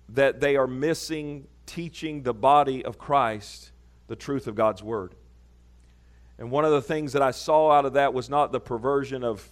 that 0.10 0.40
they 0.40 0.56
are 0.56 0.68
missing 0.68 1.48
teaching 1.66 2.24
the 2.24 2.34
body 2.34 2.84
of 2.84 2.98
Christ 2.98 3.72
the 4.08 4.16
truth 4.16 4.48
of 4.48 4.56
God's 4.56 4.84
Word. 4.84 5.16
And 6.38 6.52
one 6.52 6.66
of 6.66 6.72
the 6.72 6.82
things 6.82 7.14
that 7.14 7.22
I 7.22 7.32
saw 7.32 7.72
out 7.72 7.86
of 7.86 7.94
that 7.94 8.14
was 8.14 8.30
not 8.30 8.52
the 8.52 8.60
perversion 8.60 9.24
of, 9.24 9.48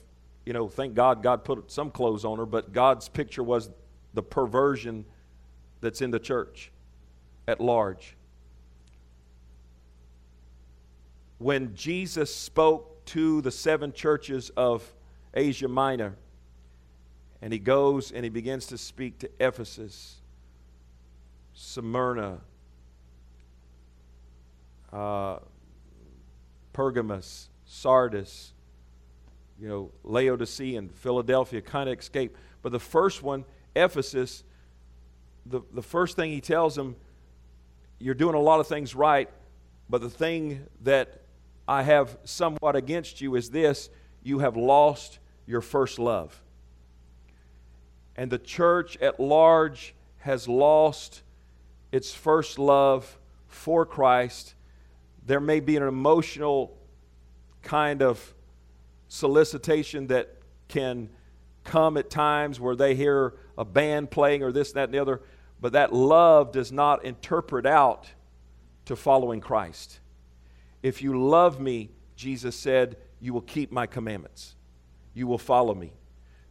you 0.46 0.54
know, 0.54 0.68
thank 0.68 0.94
God 0.94 1.24
God 1.24 1.44
put 1.44 1.72
some 1.72 1.90
clothes 1.90 2.26
on 2.26 2.38
her, 2.38 2.46
but 2.46 2.74
God's 2.74 3.08
picture 3.08 3.44
was 3.44 3.70
the 4.14 4.24
perversion 4.24 5.06
that's 5.80 6.02
in 6.02 6.12
the 6.12 6.20
church 6.20 6.72
at 7.48 7.62
large. 7.62 8.16
When 11.38 11.74
Jesus 11.76 12.34
spoke 12.34 13.06
to 13.06 13.42
the 13.42 13.52
seven 13.52 13.94
churches 13.94 14.52
of 14.56 14.94
Asia 15.34 15.68
Minor. 15.68 16.16
And 17.42 17.52
he 17.52 17.60
goes 17.60 18.12
and 18.12 18.24
he 18.24 18.30
begins 18.30 18.68
to 18.68 18.78
speak 18.78 19.20
to 19.20 19.30
Ephesus, 19.40 20.21
Smyrna, 21.54 22.40
uh, 24.92 25.40
Pergamos, 26.74 27.50
Sardis, 27.66 28.54
you 29.60 29.68
know, 29.68 29.92
Laodicea 30.04 30.78
and 30.78 30.94
Philadelphia 30.94 31.62
kind 31.62 31.90
of 31.90 32.00
escape. 32.00 32.36
But 32.62 32.72
the 32.72 32.80
first 32.80 33.22
one, 33.22 33.46
Ephesus, 33.76 34.44
the, 35.46 35.62
the 35.74 35.82
first 35.82 36.16
thing 36.16 36.32
he 36.32 36.42
tells 36.42 36.76
them, 36.76 36.96
you're 38.00 38.16
doing 38.16 38.36
a 38.36 38.40
lot 38.40 38.60
of 38.60 38.68
things 38.68 38.96
right, 38.96 39.30
but 39.90 40.02
the 40.02 40.10
thing 40.10 40.66
that 40.82 41.22
I 41.68 41.84
have 41.84 42.18
somewhat 42.24 42.76
against 42.76 43.22
you 43.22 43.36
is 43.36 43.52
this 43.52 43.90
you 44.24 44.40
have 44.40 44.58
lost 44.58 45.20
your 45.46 45.62
first 45.62 46.00
love. 46.00 46.42
And 48.16 48.32
the 48.32 48.40
church 48.40 48.98
at 48.98 49.20
large 49.20 49.94
has 50.18 50.48
lost 50.48 51.22
its 51.92 52.14
first 52.14 52.58
love 52.58 53.20
for 53.48 53.86
Christ. 53.86 54.56
There 55.26 55.40
may 55.40 55.60
be 55.60 55.78
an 55.78 55.84
emotional 55.84 56.78
kind 57.62 58.02
of 58.02 58.34
solicitation 59.08 60.08
that 60.08 60.38
can 60.68 61.10
come 61.64 61.98
at 61.98 62.10
times 62.10 62.60
where 62.60 62.76
they 62.76 62.96
hear 62.96 63.34
a 63.58 63.66
band 63.66 64.10
playing 64.10 64.42
or 64.42 64.52
this, 64.52 64.70
and 64.70 64.78
that, 64.78 64.86
and 64.86 64.94
the 64.94 65.00
other, 65.00 65.22
but 65.60 65.74
that 65.74 65.94
love 65.94 66.52
does 66.52 66.72
not 66.72 67.06
interpret 67.06 67.66
out 67.66 68.08
to 68.86 68.96
following 68.96 69.42
Christ. 69.42 70.00
If 70.82 71.02
you 71.02 71.22
love 71.22 71.60
me, 71.60 71.92
Jesus 72.16 72.56
said, 72.56 72.98
you 73.20 73.34
will 73.34 73.42
keep 73.42 73.72
my 73.72 73.86
commandments. 73.86 74.56
You 75.14 75.28
will 75.28 75.38
follow 75.38 75.76
me. 75.76 75.94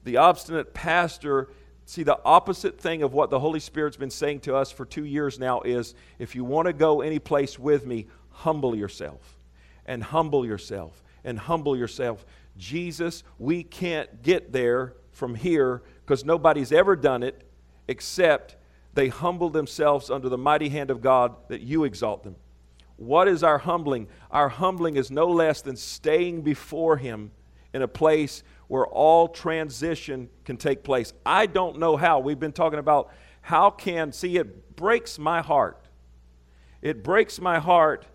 The 0.04 0.18
obstinate 0.18 0.72
pastor, 0.72 1.48
see, 1.90 2.02
the 2.04 2.20
opposite 2.24 2.80
thing 2.80 3.02
of 3.02 3.12
what 3.12 3.30
the 3.30 3.40
Holy 3.40 3.60
Spirit's 3.60 3.96
been 3.96 4.10
saying 4.10 4.40
to 4.40 4.54
us 4.54 4.70
for 4.70 4.84
two 4.84 5.04
years 5.04 5.38
now 5.38 5.60
is 5.62 5.94
if 6.18 6.36
you 6.36 6.44
want 6.44 6.66
to 6.66 6.72
go 6.72 7.00
any 7.00 7.18
place 7.18 7.58
with 7.58 7.84
me, 7.84 8.06
humble 8.30 8.76
yourself 8.76 9.38
and 9.86 10.02
humble 10.02 10.46
yourself 10.46 11.02
and 11.24 11.38
humble 11.38 11.76
yourself. 11.76 12.24
Jesus, 12.56 13.24
we 13.38 13.64
can't 13.64 14.22
get 14.22 14.52
there 14.52 14.94
from 15.10 15.34
here 15.34 15.82
because 16.04 16.24
nobody's 16.24 16.70
ever 16.70 16.94
done 16.94 17.22
it 17.24 17.42
except 17.88 18.56
they 18.94 19.08
humble 19.08 19.50
themselves 19.50 20.10
under 20.10 20.28
the 20.28 20.38
mighty 20.38 20.68
hand 20.68 20.90
of 20.90 21.00
God 21.00 21.34
that 21.48 21.60
you 21.60 21.84
exalt 21.84 22.22
them. 22.22 22.36
What 22.96 23.26
is 23.26 23.42
our 23.42 23.58
humbling? 23.58 24.06
Our 24.30 24.48
humbling 24.48 24.96
is 24.96 25.10
no 25.10 25.26
less 25.26 25.62
than 25.62 25.76
staying 25.76 26.42
before 26.42 26.98
Him 26.98 27.32
in 27.72 27.82
a 27.82 27.88
place 27.88 28.42
where 28.70 28.86
all 28.86 29.26
transition 29.26 30.30
can 30.44 30.56
take 30.56 30.84
place. 30.84 31.12
I 31.26 31.46
don't 31.46 31.80
know 31.80 31.96
how. 31.96 32.20
We've 32.20 32.38
been 32.38 32.52
talking 32.52 32.78
about 32.78 33.12
how 33.40 33.70
can, 33.70 34.12
see, 34.12 34.36
it 34.36 34.76
breaks 34.76 35.18
my 35.18 35.42
heart. 35.42 35.88
It 36.80 37.02
breaks 37.02 37.40
my 37.40 37.58
heart 37.58 38.06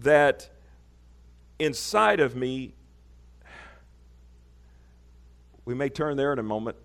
that 0.00 0.50
inside 1.58 2.20
of 2.20 2.36
me, 2.36 2.74
we 5.64 5.72
may 5.74 5.88
turn 5.88 6.18
there 6.18 6.34
in 6.34 6.38
a 6.38 6.42
moment. 6.42 6.76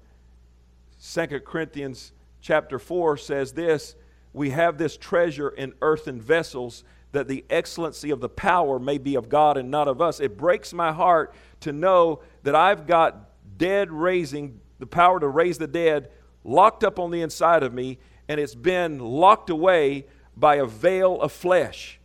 Second 0.97 1.43
Corinthians 1.43 2.13
chapter 2.39 2.79
4 2.79 3.17
says 3.17 3.51
this 3.51 3.97
We 4.31 4.51
have 4.51 4.77
this 4.77 4.95
treasure 4.95 5.49
in 5.49 5.73
earthen 5.81 6.21
vessels, 6.21 6.85
that 7.11 7.27
the 7.27 7.45
excellency 7.49 8.09
of 8.11 8.19
the 8.19 8.29
power 8.29 8.79
may 8.79 8.97
be 8.97 9.15
of 9.15 9.29
God 9.29 9.57
and 9.57 9.71
not 9.71 9.87
of 9.87 10.01
us. 10.01 10.19
It 10.19 10.37
breaks 10.37 10.73
my 10.73 10.91
heart 10.91 11.33
to 11.61 11.71
know 11.71 12.21
that 12.43 12.55
I've 12.55 12.85
got 12.85 13.29
dead 13.57 13.91
raising, 13.91 14.59
the 14.79 14.85
power 14.85 15.19
to 15.19 15.27
raise 15.27 15.57
the 15.57 15.67
dead, 15.67 16.09
locked 16.43 16.83
up 16.83 16.99
on 16.99 17.11
the 17.11 17.21
inside 17.21 17.63
of 17.63 17.73
me, 17.73 17.99
and 18.27 18.39
it's 18.39 18.55
been 18.55 18.99
locked 18.99 19.49
away 19.49 20.05
by 20.35 20.55
a 20.55 20.65
veil 20.65 21.19
of 21.21 21.31
flesh. 21.31 21.99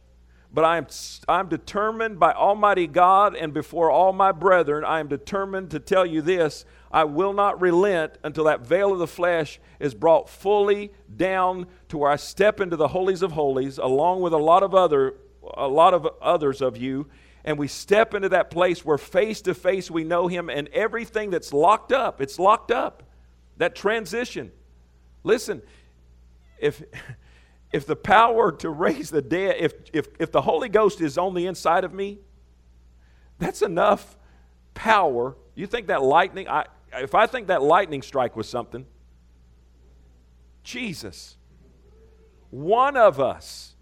But 0.54 0.64
I 0.64 0.76
am, 0.76 0.86
I'm 1.28 1.48
determined 1.48 2.18
by 2.18 2.32
Almighty 2.32 2.86
God 2.86 3.34
and 3.34 3.54
before 3.54 3.90
all 3.90 4.12
my 4.12 4.32
brethren, 4.32 4.84
I 4.84 5.00
am 5.00 5.08
determined 5.08 5.70
to 5.70 5.78
tell 5.78 6.04
you 6.04 6.20
this 6.20 6.64
I 6.90 7.04
will 7.04 7.32
not 7.32 7.60
relent 7.60 8.18
until 8.22 8.44
that 8.44 8.60
veil 8.60 8.92
of 8.92 8.98
the 8.98 9.06
flesh 9.06 9.58
is 9.80 9.94
brought 9.94 10.28
fully 10.28 10.92
down 11.14 11.66
to 11.92 11.98
where 11.98 12.10
I 12.10 12.16
step 12.16 12.58
into 12.58 12.74
the 12.74 12.88
holies 12.88 13.20
of 13.20 13.32
holies 13.32 13.76
along 13.76 14.22
with 14.22 14.32
a 14.32 14.38
lot 14.38 14.62
of 14.62 14.74
other 14.74 15.12
a 15.54 15.68
lot 15.68 15.92
of 15.92 16.08
others 16.22 16.62
of 16.62 16.78
you 16.78 17.06
and 17.44 17.58
we 17.58 17.68
step 17.68 18.14
into 18.14 18.30
that 18.30 18.50
place 18.50 18.82
where 18.82 18.96
face 18.96 19.42
to 19.42 19.52
face 19.52 19.90
we 19.90 20.02
know 20.02 20.26
him 20.26 20.48
and 20.48 20.68
everything 20.68 21.28
that's 21.28 21.52
locked 21.52 21.92
up 21.92 22.22
it's 22.22 22.38
locked 22.38 22.70
up. 22.70 23.02
That 23.58 23.76
transition. 23.76 24.52
Listen 25.22 25.60
if 26.58 26.82
if 27.72 27.86
the 27.86 27.96
power 27.96 28.52
to 28.52 28.70
raise 28.70 29.10
the 29.10 29.20
dead 29.20 29.56
if 29.58 29.74
if 29.92 30.08
if 30.18 30.32
the 30.32 30.40
holy 30.40 30.70
ghost 30.70 31.02
is 31.02 31.18
on 31.18 31.34
the 31.34 31.46
inside 31.46 31.84
of 31.84 31.92
me 31.92 32.20
that's 33.38 33.60
enough 33.60 34.16
power. 34.72 35.36
You 35.54 35.66
think 35.66 35.88
that 35.88 36.02
lightning 36.02 36.48
I 36.48 36.64
if 36.94 37.14
I 37.14 37.26
think 37.26 37.48
that 37.48 37.60
lightning 37.60 38.00
strike 38.00 38.34
was 38.34 38.48
something, 38.48 38.86
Jesus, 40.62 41.36
one 42.52 42.98
of 42.98 43.18
us, 43.18 43.74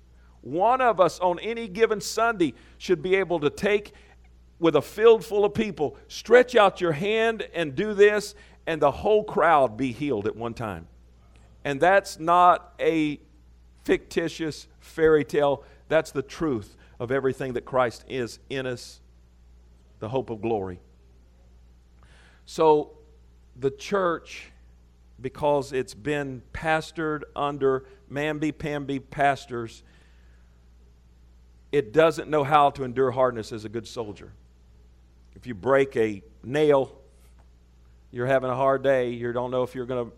one 0.43 0.81
of 0.81 1.01
us 1.01 1.19
on 1.19 1.41
any 1.41 1.67
given 1.67 2.01
Sunday 2.01 2.55
should 2.79 3.03
be 3.03 3.17
able 3.17 3.41
to 3.41 3.51
take 3.51 3.93
with 4.61 4.77
a 4.77 4.83
field 4.83 5.25
full 5.25 5.45
of 5.45 5.53
people, 5.53 5.97
stretch 6.07 6.55
out 6.55 6.81
your 6.81 6.93
hand 6.93 7.49
and 7.53 7.75
do 7.75 7.95
this, 7.95 8.37
and 8.67 8.81
the 8.81 8.91
whole 8.91 9.25
crowd 9.25 9.77
be 9.77 9.91
healed 9.91 10.27
at 10.29 10.37
one 10.37 10.55
time. 10.55 10.87
And 11.65 11.81
that's 11.81 12.21
not 12.21 12.75
a 12.79 13.19
fictitious 13.85 14.69
fairy 14.79 15.25
tale, 15.25 15.65
that's 15.89 16.13
the 16.13 16.23
truth 16.23 16.77
of 17.01 17.11
everything 17.11 17.55
that 17.55 17.65
Christ 17.65 18.05
is 18.09 18.39
in 18.51 18.67
us, 18.67 19.01
the 19.99 20.09
hope 20.09 20.31
of 20.31 20.41
glory. 20.41 20.79
So, 22.47 22.93
the 23.57 23.71
church, 23.71 24.53
because 25.21 25.73
it's 25.73 25.95
been 25.95 26.43
pastored 26.53 27.23
under 27.35 27.85
mamby 28.11 28.57
pamby 28.57 28.99
pastors, 28.99 29.83
it 31.73 31.93
doesn't 31.93 32.29
know 32.29 32.45
how 32.45 32.71
to 32.71 32.85
endure 32.85 33.11
hardness 33.11 33.53
as 33.53 33.65
a 33.65 33.69
good 33.69 33.87
soldier. 33.87 34.33
If 35.37 35.47
you 35.47 35.55
break 35.55 35.97
a 35.97 36.23
nail, 36.43 36.99
you're 38.11 38.27
having 38.27 38.51
a 38.51 38.57
hard 38.57 38.83
day, 38.83 39.11
you 39.11 39.33
don't 39.33 39.51
know 39.51 39.63
if 39.63 39.75
you're 39.75 39.87
going 39.87 40.11
to. 40.11 40.17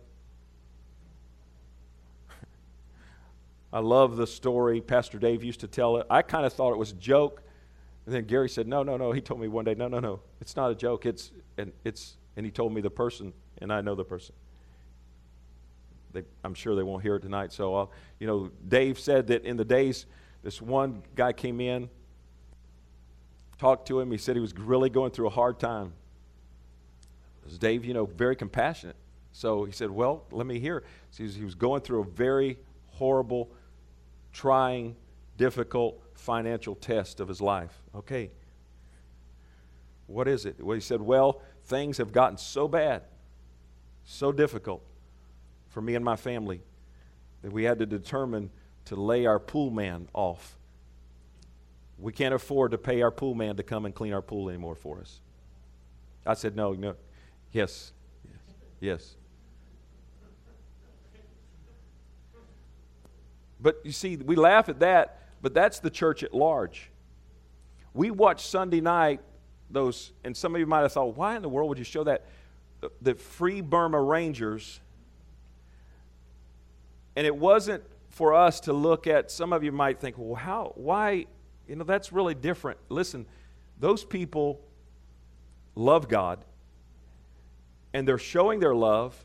I 3.72 3.80
love 3.80 4.16
the 4.16 4.26
story. 4.26 4.80
Pastor 4.80 5.18
Dave 5.18 5.44
used 5.44 5.60
to 5.60 5.68
tell 5.68 5.98
it. 5.98 6.06
I 6.08 6.22
kind 6.22 6.46
of 6.46 6.52
thought 6.52 6.72
it 6.72 6.78
was 6.78 6.92
a 6.92 6.96
joke. 6.96 7.42
And 8.06 8.14
then 8.14 8.24
Gary 8.24 8.48
said, 8.48 8.66
No, 8.66 8.82
no, 8.82 8.96
no. 8.96 9.12
He 9.12 9.20
told 9.20 9.40
me 9.40 9.48
one 9.48 9.64
day, 9.64 9.74
No, 9.74 9.88
no, 9.88 10.00
no. 10.00 10.20
It's 10.40 10.56
not 10.56 10.70
a 10.70 10.74
joke. 10.74 11.06
It's, 11.06 11.30
and 11.56 11.72
it's 11.84 12.16
and 12.36 12.46
he 12.46 12.52
told 12.52 12.72
me 12.72 12.80
the 12.80 12.90
person, 12.90 13.32
and 13.58 13.72
I 13.72 13.80
know 13.80 13.94
the 13.94 14.04
person. 14.04 14.34
They, 16.12 16.22
I'm 16.44 16.54
sure 16.54 16.74
they 16.74 16.82
won't 16.82 17.02
hear 17.02 17.16
it 17.16 17.20
tonight. 17.20 17.52
So, 17.52 17.90
you 18.18 18.26
know, 18.26 18.50
Dave 18.68 18.98
said 18.98 19.26
that 19.28 19.44
in 19.44 19.56
the 19.56 19.64
days, 19.64 20.06
this 20.42 20.60
one 20.60 21.02
guy 21.14 21.32
came 21.32 21.60
in, 21.60 21.88
talked 23.58 23.88
to 23.88 24.00
him. 24.00 24.10
He 24.10 24.18
said 24.18 24.36
he 24.36 24.40
was 24.40 24.56
really 24.56 24.90
going 24.90 25.12
through 25.12 25.28
a 25.28 25.30
hard 25.30 25.58
time. 25.58 25.92
Dave, 27.58 27.84
you 27.84 27.94
know, 27.94 28.06
very 28.06 28.36
compassionate. 28.36 28.96
So 29.32 29.64
he 29.64 29.72
said, 29.72 29.90
Well, 29.90 30.24
let 30.30 30.46
me 30.46 30.58
hear. 30.58 30.84
So 31.10 31.24
he 31.24 31.44
was 31.44 31.54
going 31.54 31.82
through 31.82 32.02
a 32.02 32.04
very 32.04 32.58
horrible, 32.86 33.50
trying, 34.32 34.96
difficult 35.36 36.00
financial 36.14 36.74
test 36.74 37.20
of 37.20 37.28
his 37.28 37.40
life. 37.40 37.82
Okay. 37.94 38.30
What 40.06 40.28
is 40.28 40.44
it? 40.44 40.62
Well, 40.62 40.74
he 40.74 40.80
said, 40.80 41.00
Well, 41.00 41.40
things 41.64 41.98
have 41.98 42.12
gotten 42.12 42.36
so 42.36 42.68
bad, 42.68 43.02
so 44.04 44.30
difficult 44.30 44.84
for 45.72 45.80
me 45.80 45.94
and 45.94 46.04
my 46.04 46.16
family 46.16 46.60
that 47.42 47.52
we 47.52 47.64
had 47.64 47.78
to 47.80 47.86
determine 47.86 48.50
to 48.84 48.96
lay 48.96 49.26
our 49.26 49.38
pool 49.38 49.70
man 49.70 50.08
off. 50.12 50.56
We 51.98 52.12
can't 52.12 52.34
afford 52.34 52.72
to 52.72 52.78
pay 52.78 53.02
our 53.02 53.10
pool 53.10 53.34
man 53.34 53.56
to 53.56 53.62
come 53.62 53.84
and 53.84 53.94
clean 53.94 54.12
our 54.12 54.22
pool 54.22 54.48
anymore 54.48 54.74
for 54.74 55.00
us. 55.00 55.20
I 56.24 56.34
said, 56.34 56.54
No, 56.54 56.72
no. 56.72 56.94
Yes, 57.52 57.92
yes, 58.24 58.54
yes. 58.80 59.16
But 63.60 63.80
you 63.84 63.92
see, 63.92 64.16
we 64.16 64.36
laugh 64.36 64.68
at 64.68 64.80
that, 64.80 65.20
but 65.40 65.54
that's 65.54 65.78
the 65.80 65.90
church 65.90 66.22
at 66.22 66.34
large. 66.34 66.90
We 67.94 68.10
watch 68.10 68.46
Sunday 68.46 68.80
night 68.80 69.20
those, 69.70 70.12
and 70.24 70.36
some 70.36 70.54
of 70.54 70.60
you 70.60 70.66
might 70.66 70.80
have 70.80 70.92
thought, 70.92 71.16
why 71.16 71.36
in 71.36 71.42
the 71.42 71.48
world 71.48 71.68
would 71.68 71.78
you 71.78 71.84
show 71.84 72.04
that? 72.04 72.26
The, 72.80 72.90
the 73.00 73.14
Free 73.14 73.60
Burma 73.60 74.00
Rangers, 74.00 74.80
and 77.16 77.26
it 77.26 77.36
wasn't 77.36 77.82
for 78.08 78.34
us 78.34 78.60
to 78.60 78.72
look 78.72 79.06
at, 79.06 79.30
some 79.30 79.52
of 79.52 79.64
you 79.64 79.72
might 79.72 80.00
think, 80.00 80.16
well, 80.18 80.34
how, 80.34 80.72
why, 80.74 81.26
you 81.66 81.76
know, 81.76 81.84
that's 81.84 82.12
really 82.12 82.34
different. 82.34 82.78
Listen, 82.88 83.26
those 83.78 84.04
people 84.04 84.60
love 85.74 86.08
God 86.08 86.44
and 87.94 88.06
they're 88.06 88.18
showing 88.18 88.60
their 88.60 88.74
love. 88.74 89.24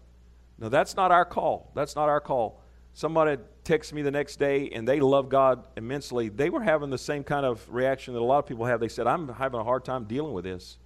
No, 0.57 0.69
that's 0.69 0.95
not 0.95 1.11
our 1.11 1.25
call. 1.25 1.71
That's 1.75 1.95
not 1.95 2.09
our 2.09 2.21
call. 2.21 2.61
Somebody 2.93 3.41
texted 3.63 3.93
me 3.93 4.01
the 4.01 4.11
next 4.11 4.37
day 4.37 4.69
and 4.69 4.87
they 4.87 4.99
love 4.99 5.29
God 5.29 5.67
immensely. 5.75 6.29
They 6.29 6.49
were 6.49 6.63
having 6.63 6.89
the 6.89 6.97
same 6.97 7.23
kind 7.23 7.45
of 7.45 7.67
reaction 7.69 8.13
that 8.13 8.21
a 8.21 8.25
lot 8.25 8.39
of 8.39 8.45
people 8.47 8.65
have. 8.65 8.79
They 8.79 8.87
said, 8.87 9.05
I'm 9.05 9.27
having 9.29 9.59
a 9.59 9.63
hard 9.63 9.85
time 9.85 10.05
dealing 10.05 10.33
with 10.33 10.45
this. 10.45 10.77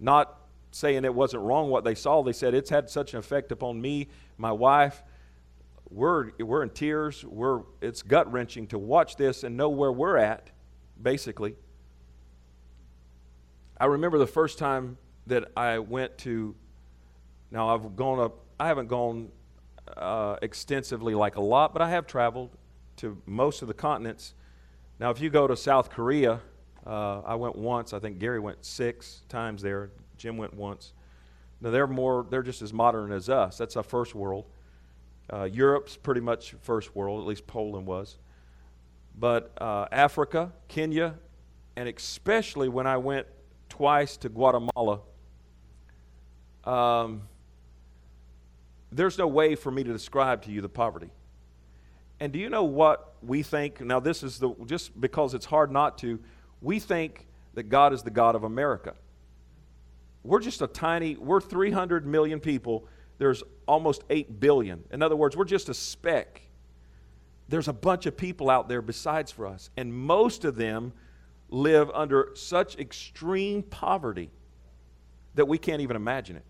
Not 0.00 0.40
saying 0.72 1.04
it 1.04 1.14
wasn't 1.14 1.42
wrong 1.42 1.70
what 1.70 1.84
they 1.84 1.94
saw. 1.94 2.22
They 2.22 2.32
said, 2.32 2.54
It's 2.54 2.70
had 2.70 2.90
such 2.90 3.12
an 3.12 3.20
effect 3.20 3.52
upon 3.52 3.80
me, 3.80 4.08
my 4.36 4.50
wife. 4.50 5.02
We're, 5.90 6.30
we're 6.38 6.62
in 6.62 6.70
tears. 6.70 7.24
We're, 7.24 7.62
it's 7.80 8.02
gut 8.02 8.30
wrenching 8.32 8.66
to 8.68 8.78
watch 8.78 9.16
this 9.16 9.44
and 9.44 9.56
know 9.56 9.68
where 9.68 9.92
we're 9.92 10.16
at, 10.16 10.50
basically. 11.00 11.56
I 13.78 13.86
remember 13.86 14.18
the 14.18 14.26
first 14.26 14.58
time 14.58 14.98
that 15.26 15.50
I 15.56 15.78
went 15.78 16.16
to, 16.18 16.54
now 17.50 17.74
I've 17.74 17.96
gone 17.96 18.20
up, 18.20 18.44
I 18.58 18.68
haven't 18.68 18.88
gone 18.88 19.30
uh, 19.96 20.36
extensively 20.42 21.14
like 21.14 21.36
a 21.36 21.40
lot, 21.40 21.72
but 21.72 21.82
I 21.82 21.90
have 21.90 22.06
traveled 22.06 22.50
to 22.96 23.20
most 23.26 23.62
of 23.62 23.68
the 23.68 23.74
continents. 23.74 24.34
Now, 25.00 25.10
if 25.10 25.20
you 25.20 25.28
go 25.28 25.46
to 25.46 25.56
South 25.56 25.90
Korea, 25.90 26.40
uh, 26.86 27.20
I 27.20 27.34
went 27.34 27.56
once. 27.56 27.92
I 27.92 27.98
think 27.98 28.18
Gary 28.18 28.40
went 28.40 28.64
six 28.64 29.22
times 29.28 29.62
there. 29.62 29.90
Jim 30.16 30.36
went 30.36 30.54
once. 30.54 30.92
Now 31.60 31.70
they're 31.70 31.86
more, 31.86 32.26
they're 32.30 32.42
just 32.42 32.62
as 32.62 32.72
modern 32.72 33.10
as 33.10 33.28
us. 33.28 33.58
That's 33.58 33.76
our 33.76 33.82
first 33.82 34.14
world. 34.14 34.44
Uh, 35.32 35.44
Europe's 35.44 35.96
pretty 35.96 36.20
much 36.20 36.54
first 36.62 36.94
world, 36.94 37.20
at 37.20 37.26
least 37.26 37.46
Poland 37.46 37.86
was. 37.86 38.18
But 39.18 39.52
uh, 39.60 39.86
Africa, 39.90 40.52
Kenya, 40.68 41.14
and 41.76 41.88
especially 41.88 42.68
when 42.68 42.86
I 42.86 42.96
went 42.96 43.26
twice 43.68 44.16
to 44.18 44.28
Guatemala, 44.28 45.00
um, 46.64 47.22
there's 48.92 49.18
no 49.18 49.26
way 49.26 49.54
for 49.54 49.70
me 49.70 49.82
to 49.82 49.92
describe 49.92 50.42
to 50.42 50.50
you 50.50 50.60
the 50.60 50.68
poverty. 50.68 51.10
And 52.20 52.32
do 52.32 52.38
you 52.38 52.48
know 52.48 52.64
what 52.64 53.14
we 53.22 53.42
think? 53.42 53.80
Now, 53.80 54.00
this 54.00 54.22
is 54.22 54.38
the, 54.38 54.54
just 54.66 54.98
because 55.00 55.34
it's 55.34 55.46
hard 55.46 55.70
not 55.70 55.98
to, 55.98 56.20
we 56.60 56.78
think 56.78 57.26
that 57.54 57.64
God 57.64 57.92
is 57.92 58.02
the 58.02 58.10
God 58.10 58.34
of 58.34 58.44
America. 58.44 58.94
We're 60.22 60.40
just 60.40 60.62
a 60.62 60.66
tiny, 60.66 61.16
we're 61.16 61.40
300 61.40 62.06
million 62.06 62.40
people. 62.40 62.86
There's 63.18 63.42
almost 63.66 64.02
8 64.10 64.40
billion. 64.40 64.84
In 64.90 65.02
other 65.02 65.16
words, 65.16 65.36
we're 65.36 65.44
just 65.44 65.68
a 65.68 65.74
speck. 65.74 66.42
There's 67.48 67.68
a 67.68 67.72
bunch 67.72 68.06
of 68.06 68.16
people 68.16 68.50
out 68.50 68.68
there 68.68 68.82
besides 68.82 69.30
for 69.30 69.46
us. 69.46 69.70
And 69.76 69.92
most 69.92 70.44
of 70.44 70.56
them 70.56 70.92
live 71.50 71.90
under 71.90 72.30
such 72.34 72.78
extreme 72.78 73.62
poverty 73.62 74.30
that 75.34 75.46
we 75.46 75.58
can't 75.58 75.80
even 75.80 75.96
imagine 75.96 76.36
it. 76.36 76.44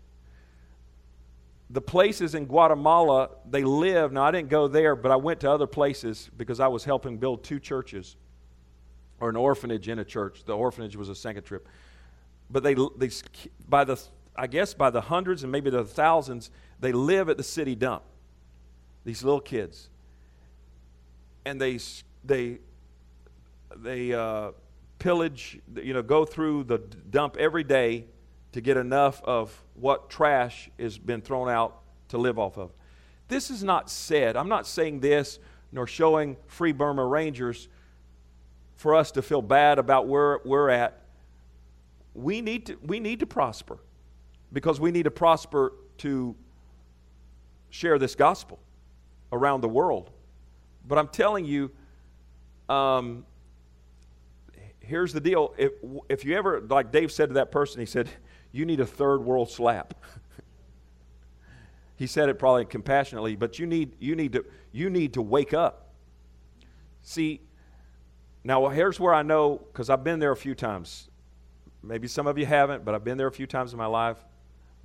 The 1.69 1.81
places 1.81 2.35
in 2.35 2.45
Guatemala 2.45 3.29
they 3.49 3.63
live, 3.63 4.11
now 4.11 4.23
I 4.23 4.31
didn't 4.31 4.49
go 4.49 4.67
there, 4.67 4.95
but 4.95 5.11
I 5.11 5.15
went 5.15 5.39
to 5.41 5.51
other 5.51 5.67
places 5.67 6.29
because 6.37 6.59
I 6.59 6.67
was 6.67 6.83
helping 6.83 7.17
build 7.17 7.43
two 7.43 7.59
churches 7.59 8.15
or 9.19 9.29
an 9.29 9.35
orphanage 9.35 9.89
in 9.89 9.99
a 9.99 10.05
church. 10.05 10.43
The 10.45 10.55
orphanage 10.55 10.95
was 10.95 11.09
a 11.09 11.15
second 11.15 11.43
trip. 11.43 11.67
But 12.49 12.63
they, 12.63 12.75
they 12.75 13.09
by 13.67 13.83
the, 13.83 13.99
I 14.35 14.47
guess 14.47 14.73
by 14.73 14.89
the 14.89 15.01
hundreds 15.01 15.43
and 15.43 15.51
maybe 15.51 15.69
the 15.69 15.85
thousands, 15.85 16.49
they 16.79 16.91
live 16.91 17.29
at 17.29 17.37
the 17.37 17.43
city 17.43 17.75
dump. 17.75 18.03
These 19.05 19.23
little 19.23 19.39
kids. 19.39 19.89
And 21.45 21.61
they, 21.61 21.79
they, 22.23 22.59
they, 23.75 24.13
uh, 24.13 24.51
pillage, 24.99 25.59
you 25.75 25.93
know, 25.93 26.01
go 26.01 26.25
through 26.25 26.63
the 26.63 26.79
dump 26.79 27.37
every 27.37 27.63
day 27.63 28.05
to 28.53 28.61
get 28.61 28.77
enough 28.77 29.21
of 29.23 29.63
what 29.75 30.09
trash 30.09 30.69
has 30.79 30.97
been 30.97 31.21
thrown 31.21 31.49
out 31.49 31.81
to 32.09 32.17
live 32.17 32.39
off 32.39 32.57
of. 32.57 32.71
This 33.27 33.49
is 33.49 33.63
not 33.63 33.89
said. 33.89 34.35
I'm 34.35 34.49
not 34.49 34.65
saying 34.65 35.01
this 35.01 35.39
nor 35.71 35.87
showing 35.87 36.37
Free 36.47 36.71
Burma 36.71 37.05
Rangers 37.05 37.67
for 38.77 38.95
us 38.95 39.11
to 39.11 39.21
feel 39.21 39.41
bad 39.41 39.77
about 39.77 40.07
where 40.07 40.39
we're 40.45 40.69
at. 40.69 41.01
We 42.13 42.41
need 42.41 42.67
to, 42.67 42.77
we 42.81 42.99
need 42.99 43.19
to 43.19 43.25
prosper 43.25 43.77
because 44.51 44.79
we 44.79 44.91
need 44.91 45.03
to 45.03 45.11
prosper 45.11 45.73
to 45.99 46.35
share 47.69 47.99
this 47.99 48.15
gospel 48.15 48.59
around 49.31 49.61
the 49.61 49.69
world. 49.69 50.11
But 50.87 50.97
I'm 50.97 51.07
telling 51.07 51.45
you, 51.45 51.71
um, 52.69 53.25
here's 54.79 55.13
the 55.13 55.19
deal. 55.19 55.53
If, 55.57 55.73
if 56.09 56.25
you 56.25 56.35
ever, 56.37 56.61
like 56.61 56.91
Dave 56.91 57.11
said 57.11 57.29
to 57.29 57.33
that 57.35 57.51
person, 57.51 57.79
he 57.79 57.85
said, 57.85 58.09
You 58.51 58.65
need 58.65 58.79
a 58.79 58.85
third 58.85 59.19
world 59.19 59.49
slap. 59.49 59.93
he 61.97 62.07
said 62.07 62.29
it 62.29 62.39
probably 62.39 62.65
compassionately, 62.65 63.35
but 63.35 63.59
you 63.59 63.65
need, 63.65 63.95
you 63.99 64.15
need, 64.15 64.33
to, 64.33 64.45
you 64.71 64.89
need 64.89 65.13
to 65.13 65.21
wake 65.21 65.53
up. 65.53 65.93
See, 67.01 67.41
now 68.43 68.67
here's 68.69 68.99
where 68.99 69.13
I 69.13 69.23
know, 69.23 69.61
because 69.71 69.89
I've 69.89 70.03
been 70.03 70.19
there 70.19 70.31
a 70.31 70.37
few 70.37 70.55
times. 70.55 71.09
Maybe 71.81 72.07
some 72.07 72.27
of 72.27 72.37
you 72.37 72.45
haven't, 72.45 72.85
but 72.85 72.95
I've 72.95 73.03
been 73.03 73.17
there 73.17 73.27
a 73.27 73.31
few 73.31 73.47
times 73.47 73.73
in 73.73 73.77
my 73.77 73.85
life. 73.85 74.17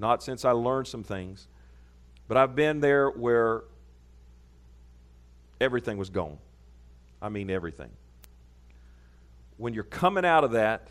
Not 0.00 0.22
since 0.22 0.44
I 0.44 0.50
learned 0.50 0.88
some 0.88 1.04
things. 1.04 1.46
But 2.26 2.36
I've 2.36 2.56
been 2.56 2.80
there 2.80 3.10
where 3.10 3.62
everything 5.60 5.98
was 5.98 6.10
gone. 6.10 6.38
I 7.22 7.28
mean, 7.28 7.50
everything 7.50 7.90
when 9.60 9.74
you're 9.74 9.84
coming 9.84 10.24
out 10.24 10.42
of 10.42 10.52
that, 10.52 10.88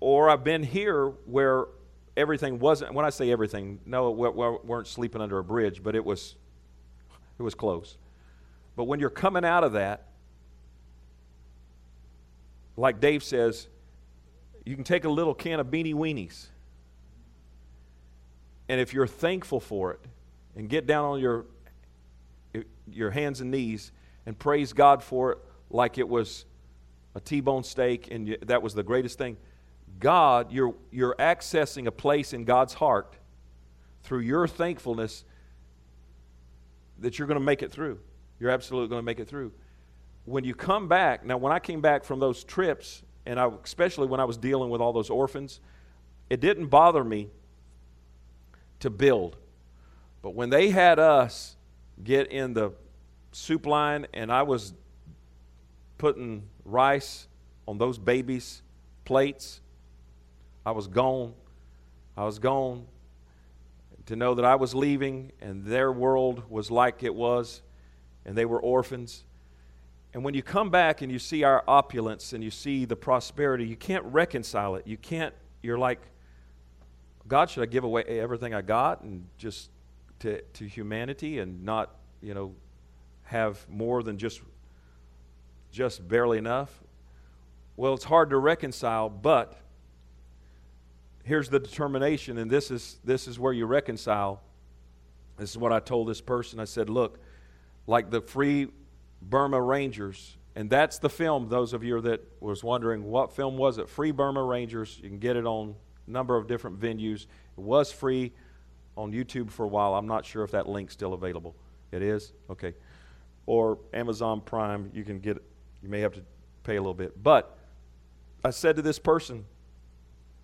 or 0.00 0.28
I've 0.28 0.42
been 0.42 0.64
here 0.64 1.06
where 1.24 1.66
everything 2.16 2.58
wasn't, 2.58 2.94
when 2.94 3.04
I 3.04 3.10
say 3.10 3.30
everything, 3.30 3.78
no, 3.86 4.10
we 4.10 4.28
weren't 4.28 4.88
sleeping 4.88 5.22
under 5.22 5.38
a 5.38 5.44
bridge, 5.44 5.84
but 5.84 5.94
it 5.94 6.04
was, 6.04 6.34
it 7.38 7.44
was 7.44 7.54
close. 7.54 7.96
But 8.74 8.84
when 8.84 8.98
you're 8.98 9.08
coming 9.08 9.44
out 9.44 9.62
of 9.62 9.74
that, 9.74 10.08
like 12.76 12.98
Dave 12.98 13.22
says, 13.22 13.68
you 14.64 14.74
can 14.74 14.82
take 14.82 15.04
a 15.04 15.08
little 15.08 15.34
can 15.34 15.60
of 15.60 15.68
beanie 15.68 15.94
weenies. 15.94 16.48
And 18.70 18.80
if 18.80 18.94
you're 18.94 19.08
thankful 19.08 19.58
for 19.58 19.90
it 19.90 20.00
and 20.54 20.68
get 20.68 20.86
down 20.86 21.04
on 21.04 21.18
your, 21.18 21.44
your 22.86 23.10
hands 23.10 23.40
and 23.40 23.50
knees 23.50 23.90
and 24.26 24.38
praise 24.38 24.72
God 24.72 25.02
for 25.02 25.32
it 25.32 25.38
like 25.70 25.98
it 25.98 26.08
was 26.08 26.44
a 27.16 27.20
T-bone 27.20 27.64
steak, 27.64 28.12
and 28.12 28.28
you, 28.28 28.38
that 28.42 28.62
was 28.62 28.72
the 28.74 28.84
greatest 28.84 29.18
thing. 29.18 29.38
God, 29.98 30.52
you're, 30.52 30.76
you're 30.92 31.16
accessing 31.18 31.88
a 31.88 31.90
place 31.90 32.32
in 32.32 32.44
God's 32.44 32.72
heart 32.74 33.16
through 34.04 34.20
your 34.20 34.46
thankfulness 34.46 35.24
that 37.00 37.18
you're 37.18 37.26
going 37.26 37.40
to 37.40 37.44
make 37.44 37.62
it 37.62 37.72
through. 37.72 37.98
You're 38.38 38.50
absolutely 38.50 38.88
going 38.88 39.00
to 39.00 39.04
make 39.04 39.18
it 39.18 39.26
through. 39.26 39.50
When 40.26 40.44
you 40.44 40.54
come 40.54 40.86
back, 40.86 41.24
now 41.24 41.38
when 41.38 41.52
I 41.52 41.58
came 41.58 41.80
back 41.80 42.04
from 42.04 42.20
those 42.20 42.44
trips, 42.44 43.02
and 43.26 43.40
I, 43.40 43.50
especially 43.64 44.06
when 44.06 44.20
I 44.20 44.24
was 44.24 44.36
dealing 44.36 44.70
with 44.70 44.80
all 44.80 44.92
those 44.92 45.10
orphans, 45.10 45.58
it 46.28 46.38
didn't 46.38 46.68
bother 46.68 47.02
me 47.02 47.30
to 48.80 48.90
build. 48.90 49.36
But 50.22 50.34
when 50.34 50.50
they 50.50 50.70
had 50.70 50.98
us 50.98 51.56
get 52.02 52.28
in 52.28 52.54
the 52.54 52.72
soup 53.32 53.66
line 53.66 54.06
and 54.12 54.32
I 54.32 54.42
was 54.42 54.74
putting 55.98 56.42
rice 56.64 57.28
on 57.68 57.78
those 57.78 57.98
babies' 57.98 58.62
plates. 59.04 59.60
I 60.64 60.72
was 60.72 60.86
gone. 60.86 61.34
I 62.16 62.24
was 62.24 62.38
gone. 62.38 62.86
To 64.06 64.16
know 64.16 64.34
that 64.34 64.44
I 64.44 64.56
was 64.56 64.74
leaving 64.74 65.32
and 65.40 65.64
their 65.64 65.92
world 65.92 66.42
was 66.48 66.70
like 66.70 67.02
it 67.02 67.14
was, 67.14 67.62
and 68.24 68.36
they 68.36 68.44
were 68.44 68.60
orphans. 68.60 69.24
And 70.14 70.24
when 70.24 70.34
you 70.34 70.42
come 70.42 70.70
back 70.70 71.02
and 71.02 71.12
you 71.12 71.18
see 71.18 71.44
our 71.44 71.62
opulence 71.68 72.32
and 72.32 72.42
you 72.42 72.50
see 72.50 72.86
the 72.86 72.96
prosperity, 72.96 73.66
you 73.66 73.76
can't 73.76 74.04
reconcile 74.06 74.74
it. 74.76 74.86
You 74.86 74.96
can't, 74.96 75.34
you're 75.62 75.78
like, 75.78 76.00
God, 77.30 77.48
should 77.48 77.62
I 77.62 77.66
give 77.66 77.84
away 77.84 78.02
everything 78.02 78.54
I 78.54 78.60
got 78.60 79.02
and 79.02 79.24
just 79.38 79.70
to, 80.18 80.42
to 80.42 80.66
humanity 80.66 81.38
and 81.38 81.64
not, 81.64 81.94
you 82.20 82.34
know, 82.34 82.52
have 83.22 83.64
more 83.70 84.02
than 84.02 84.18
just 84.18 84.40
just 85.70 86.06
barely 86.08 86.38
enough? 86.38 86.82
Well, 87.76 87.94
it's 87.94 88.04
hard 88.04 88.30
to 88.30 88.36
reconcile, 88.36 89.08
but 89.08 89.56
here's 91.22 91.48
the 91.48 91.60
determination, 91.60 92.36
and 92.36 92.50
this 92.50 92.72
is, 92.72 92.98
this 93.04 93.28
is 93.28 93.38
where 93.38 93.52
you 93.52 93.64
reconcile. 93.64 94.42
This 95.38 95.50
is 95.50 95.56
what 95.56 95.72
I 95.72 95.78
told 95.78 96.08
this 96.08 96.20
person. 96.20 96.58
I 96.58 96.64
said, 96.64 96.90
Look, 96.90 97.20
like 97.86 98.10
the 98.10 98.20
Free 98.20 98.66
Burma 99.22 99.62
Rangers, 99.62 100.36
and 100.56 100.68
that's 100.68 100.98
the 100.98 101.08
film, 101.08 101.48
those 101.48 101.72
of 101.74 101.84
you 101.84 102.00
that 102.00 102.20
was 102.40 102.64
wondering 102.64 103.04
what 103.04 103.32
film 103.32 103.56
was 103.56 103.78
it? 103.78 103.88
Free 103.88 104.10
Burma 104.10 104.42
Rangers. 104.42 104.98
You 105.00 105.08
can 105.08 105.20
get 105.20 105.36
it 105.36 105.46
on 105.46 105.76
number 106.10 106.36
of 106.36 106.46
different 106.46 106.78
venues. 106.78 107.22
It 107.56 107.62
was 107.62 107.92
free 107.92 108.32
on 108.96 109.12
YouTube 109.12 109.50
for 109.50 109.64
a 109.64 109.68
while. 109.68 109.94
I'm 109.94 110.06
not 110.06 110.24
sure 110.24 110.44
if 110.44 110.50
that 110.50 110.68
link's 110.68 110.92
still 110.92 111.14
available. 111.14 111.54
It 111.92 112.02
is? 112.02 112.32
Okay. 112.50 112.74
Or 113.46 113.78
Amazon 113.92 114.40
Prime, 114.40 114.90
you 114.94 115.04
can 115.04 115.20
get 115.20 115.36
it 115.36 115.44
you 115.82 115.88
may 115.88 116.00
have 116.00 116.12
to 116.12 116.22
pay 116.62 116.76
a 116.76 116.80
little 116.80 116.94
bit. 116.94 117.22
But 117.22 117.56
I 118.44 118.50
said 118.50 118.76
to 118.76 118.82
this 118.82 118.98
person, 118.98 119.44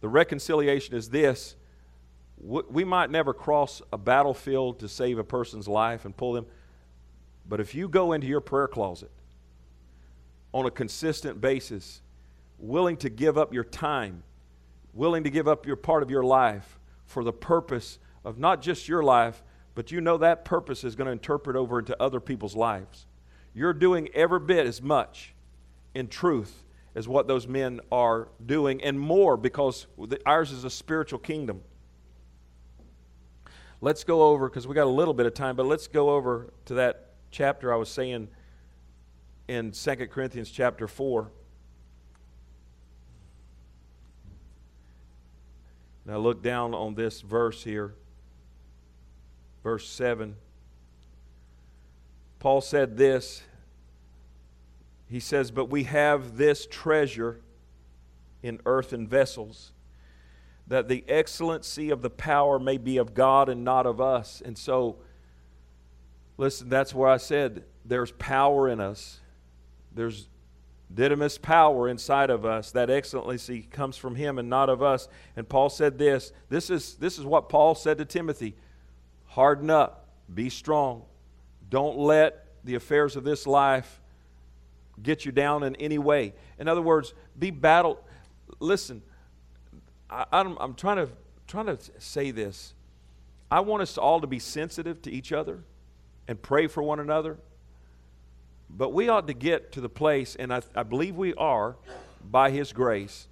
The 0.00 0.08
reconciliation 0.08 0.94
is 0.94 1.10
this 1.10 1.56
we 2.38 2.84
might 2.84 3.10
never 3.10 3.32
cross 3.32 3.80
a 3.94 3.96
battlefield 3.96 4.78
to 4.80 4.88
save 4.88 5.18
a 5.18 5.24
person's 5.24 5.66
life 5.66 6.04
and 6.04 6.14
pull 6.14 6.34
them, 6.34 6.44
but 7.48 7.60
if 7.60 7.74
you 7.74 7.88
go 7.88 8.12
into 8.12 8.26
your 8.26 8.42
prayer 8.42 8.68
closet 8.68 9.10
on 10.52 10.66
a 10.66 10.70
consistent 10.70 11.40
basis, 11.40 12.02
willing 12.58 12.98
to 12.98 13.08
give 13.08 13.38
up 13.38 13.54
your 13.54 13.64
time, 13.64 14.22
willing 14.96 15.24
to 15.24 15.30
give 15.30 15.46
up 15.46 15.66
your 15.66 15.76
part 15.76 16.02
of 16.02 16.10
your 16.10 16.24
life 16.24 16.78
for 17.04 17.22
the 17.22 17.32
purpose 17.32 17.98
of 18.24 18.38
not 18.38 18.62
just 18.62 18.88
your 18.88 19.02
life, 19.02 19.42
but 19.74 19.92
you 19.92 20.00
know 20.00 20.16
that 20.16 20.44
purpose 20.44 20.82
is 20.82 20.96
going 20.96 21.06
to 21.06 21.12
interpret 21.12 21.54
over 21.54 21.78
into 21.78 22.00
other 22.02 22.18
people's 22.18 22.56
lives. 22.56 23.06
You're 23.54 23.74
doing 23.74 24.08
every 24.14 24.40
bit 24.40 24.66
as 24.66 24.80
much 24.82 25.34
in 25.94 26.08
truth 26.08 26.64
as 26.94 27.06
what 27.06 27.28
those 27.28 27.46
men 27.46 27.80
are 27.92 28.28
doing, 28.44 28.82
and 28.82 28.98
more 28.98 29.36
because 29.36 29.86
ours 30.24 30.50
is 30.50 30.64
a 30.64 30.70
spiritual 30.70 31.18
kingdom. 31.18 31.60
Let's 33.82 34.02
go 34.02 34.22
over, 34.22 34.48
because 34.48 34.66
we 34.66 34.74
got 34.74 34.86
a 34.86 34.90
little 34.90 35.12
bit 35.12 35.26
of 35.26 35.34
time, 35.34 35.56
but 35.56 35.66
let's 35.66 35.86
go 35.86 36.08
over 36.10 36.52
to 36.64 36.74
that 36.74 37.10
chapter 37.30 37.72
I 37.72 37.76
was 37.76 37.90
saying 37.90 38.28
in 39.46 39.72
2 39.72 39.96
Corinthians 40.06 40.50
chapter 40.50 40.88
4. 40.88 41.30
Now 46.06 46.18
look 46.18 46.42
down 46.42 46.72
on 46.72 46.94
this 46.94 47.20
verse 47.20 47.64
here, 47.64 47.94
verse 49.62 49.88
7. 49.88 50.36
Paul 52.38 52.60
said 52.60 52.96
this 52.96 53.42
he 55.08 55.20
says, 55.20 55.50
But 55.50 55.66
we 55.66 55.84
have 55.84 56.36
this 56.36 56.66
treasure 56.66 57.40
in 58.42 58.60
earthen 58.66 59.06
vessels, 59.06 59.72
that 60.66 60.88
the 60.88 61.04
excellency 61.08 61.90
of 61.90 62.02
the 62.02 62.10
power 62.10 62.58
may 62.58 62.76
be 62.76 62.96
of 62.96 63.14
God 63.14 63.48
and 63.48 63.64
not 63.64 63.86
of 63.86 64.00
us. 64.00 64.42
And 64.44 64.58
so, 64.58 64.96
listen, 66.36 66.68
that's 66.68 66.92
where 66.92 67.08
I 67.08 67.18
said 67.18 67.64
there's 67.84 68.10
power 68.12 68.68
in 68.68 68.80
us. 68.80 69.20
There's 69.94 70.28
dynamis 70.94 71.40
power 71.40 71.88
inside 71.88 72.30
of 72.30 72.44
us. 72.44 72.72
That 72.72 72.90
excellency 72.90 73.62
comes 73.70 73.96
from 73.96 74.14
him 74.14 74.38
and 74.38 74.48
not 74.48 74.68
of 74.68 74.82
us. 74.82 75.08
And 75.36 75.48
Paul 75.48 75.68
said 75.68 75.98
this. 75.98 76.32
This 76.48 76.70
is, 76.70 76.94
this 76.94 77.18
is 77.18 77.24
what 77.24 77.48
Paul 77.48 77.74
said 77.74 77.98
to 77.98 78.04
Timothy 78.04 78.54
harden 79.26 79.68
up, 79.68 80.08
be 80.32 80.48
strong. 80.48 81.02
Don't 81.68 81.98
let 81.98 82.46
the 82.64 82.74
affairs 82.74 83.16
of 83.16 83.24
this 83.24 83.46
life 83.46 84.00
get 85.02 85.26
you 85.26 85.32
down 85.32 85.62
in 85.62 85.76
any 85.76 85.98
way. 85.98 86.32
In 86.58 86.68
other 86.68 86.80
words, 86.80 87.12
be 87.38 87.50
battled. 87.50 87.98
Listen, 88.60 89.02
I, 90.08 90.24
I'm, 90.32 90.56
I'm 90.58 90.74
trying 90.74 90.96
to 90.96 91.08
trying 91.46 91.66
to 91.66 91.78
say 91.98 92.30
this. 92.30 92.74
I 93.50 93.60
want 93.60 93.82
us 93.82 93.98
all 93.98 94.20
to 94.20 94.26
be 94.26 94.38
sensitive 94.38 95.02
to 95.02 95.10
each 95.10 95.32
other 95.32 95.62
and 96.26 96.40
pray 96.40 96.66
for 96.66 96.82
one 96.82 96.98
another. 96.98 97.38
But 98.68 98.92
we 98.92 99.08
ought 99.08 99.26
to 99.28 99.34
get 99.34 99.72
to 99.72 99.80
the 99.80 99.88
place, 99.88 100.36
and 100.36 100.52
I, 100.52 100.62
I 100.74 100.82
believe 100.82 101.16
we 101.16 101.34
are, 101.34 101.76
by 102.30 102.50
His 102.50 102.72
grace, 102.72 103.28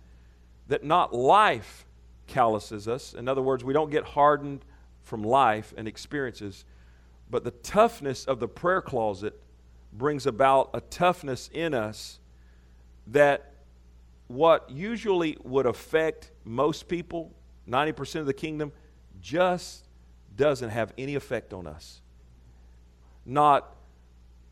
that 0.68 0.84
not 0.84 1.14
life 1.14 1.84
calluses 2.26 2.88
us. 2.88 3.14
In 3.14 3.28
other 3.28 3.42
words, 3.42 3.64
we 3.64 3.72
don't 3.72 3.90
get 3.90 4.04
hardened 4.04 4.64
from 5.02 5.22
life 5.22 5.74
and 5.76 5.86
experiences, 5.86 6.64
but 7.30 7.44
the 7.44 7.50
toughness 7.50 8.24
of 8.24 8.40
the 8.40 8.48
prayer 8.48 8.80
closet 8.80 9.38
brings 9.92 10.26
about 10.26 10.70
a 10.74 10.80
toughness 10.80 11.50
in 11.52 11.74
us 11.74 12.18
that 13.08 13.52
what 14.28 14.68
usually 14.70 15.36
would 15.42 15.66
affect 15.66 16.30
most 16.44 16.88
people, 16.88 17.30
90% 17.68 18.20
of 18.20 18.26
the 18.26 18.34
kingdom, 18.34 18.72
just 19.20 19.84
doesn't 20.36 20.70
have 20.70 20.92
any 20.96 21.14
effect 21.14 21.52
on 21.52 21.66
us. 21.66 22.00
Not 23.26 23.73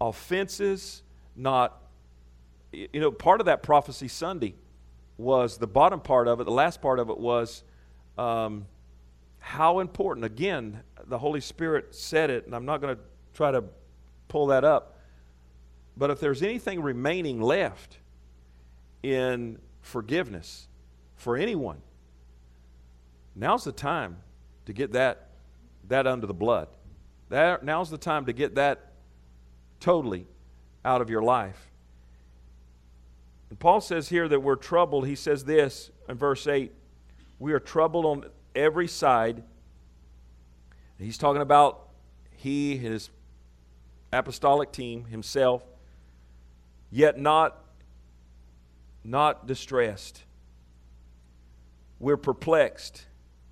offenses, 0.09 1.03
not, 1.37 1.81
you 2.73 3.01
know, 3.01 3.11
part 3.13 3.41
of 3.41 3.47
that 3.47 3.63
prophecy 3.63 4.09
Sunday 4.09 4.55
was 5.17 5.59
the 5.59 5.67
bottom 5.67 6.01
part 6.01 6.27
of 6.27 6.41
it, 6.41 6.45
the 6.45 6.51
last 6.51 6.83
part 6.83 6.99
of 6.99 7.09
it 7.09 7.19
was 7.19 7.63
um, 8.19 8.67
how 9.39 9.79
important. 9.79 10.27
Again, 10.27 10.81
the 11.07 11.19
Holy 11.19 11.41
Spirit 11.41 11.95
said 11.95 12.31
it, 12.31 12.47
and 12.47 12.55
I'm 12.55 12.65
not 12.65 12.81
going 12.81 12.97
to 12.97 13.03
try 13.35 13.53
to 13.53 13.65
pull 14.29 14.49
that 14.49 14.65
up. 14.65 14.99
But 15.97 16.11
if 16.11 16.19
there's 16.19 16.43
anything 16.43 16.83
remaining 16.83 17.41
left 17.41 17.99
in 19.03 19.59
forgiveness 19.83 20.67
for 21.15 21.37
anyone, 21.37 21.81
now's 23.37 23.65
the 23.65 23.73
time 23.73 24.17
to 24.67 24.73
get 24.73 24.93
that, 24.93 25.29
that 25.89 26.07
under 26.07 26.27
the 26.27 26.35
blood. 26.35 26.69
That, 27.29 27.65
now's 27.65 27.91
the 27.91 27.99
time 27.99 28.27
to 28.27 28.33
get 28.33 28.57
that 28.57 28.92
totally 29.83 30.27
out 30.85 31.03
of 31.03 31.11
your 31.11 31.23
life. 31.23 31.69
And 33.51 33.59
Paul 33.59 33.83
says 33.83 34.09
here 34.09 34.29
that 34.29 34.41
we're 34.41 34.57
troubled. 34.57 35.07
He 35.07 35.15
says 35.15 35.45
this 35.45 35.91
in 36.09 36.17
verse 36.17 36.47
8 36.47 36.73
We 37.39 37.53
are 37.53 37.61
troubled 37.61 38.07
on 38.07 38.25
every 38.55 38.89
side. 38.89 39.43
He's 40.99 41.19
talking 41.19 41.43
about 41.43 41.89
he, 42.37 42.77
his 42.77 43.11
apostolic 44.13 44.73
team, 44.73 45.05
himself 45.07 45.63
yet 46.93 47.19
not, 47.19 47.59
not 49.03 49.47
distressed. 49.47 50.23
We're 51.99 52.19
perplexed, 52.19 53.07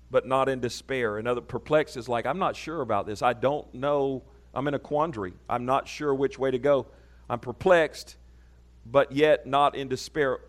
but 0.09 0.25
not 0.27 0.47
in 0.47 0.61
despair. 0.61 1.17
Another 1.17 1.41
perplexed 1.41 1.97
is 1.97 2.07
like, 2.07 2.25
I'm 2.25 2.39
not 2.39 2.55
sure 2.55 2.81
about 2.81 3.07
this. 3.07 3.21
I 3.21 3.33
don't 3.33 3.73
know. 3.73 4.23
I'm 4.53 4.67
in 4.67 4.73
a 4.73 4.79
quandary. 4.79 5.33
I'm 5.49 5.65
not 5.65 5.87
sure 5.87 6.13
which 6.13 6.37
way 6.37 6.51
to 6.51 6.59
go. 6.59 6.87
I'm 7.29 7.39
perplexed, 7.39 8.17
but 8.85 9.11
yet 9.11 9.47
not 9.47 9.75
in 9.75 9.87
despair. 9.87 10.39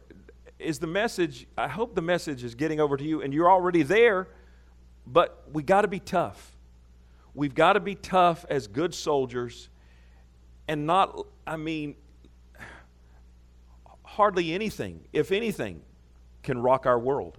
Is 0.59 0.79
the 0.79 0.87
message, 0.87 1.47
I 1.57 1.69
hope 1.69 1.95
the 1.95 2.03
message 2.03 2.45
is 2.45 2.55
getting 2.55 2.81
over 2.81 2.97
to 2.97 3.05
you, 3.05 3.23
and 3.23 3.33
you're 3.33 3.51
already 3.51 3.83
there, 3.83 4.29
but 5.07 5.45
we 5.53 5.63
got 5.63 5.83
to 5.83 5.89
be 5.89 6.01
tough. 6.01 6.57
We've 7.35 7.55
got 7.55 7.75
to 7.75 7.81
be 7.81 7.95
tough 7.95 8.45
as 8.51 8.67
good 8.67 8.95
soldiers 8.95 9.69
and 10.69 10.87
not, 10.87 11.27
I 11.47 11.57
mean, 11.57 11.97
hardly 14.05 14.53
anything, 14.53 15.01
if 15.13 15.33
anything, 15.33 15.81
can 16.43 16.59
rock 16.59 16.87
our 16.87 16.99
world. 16.99 17.39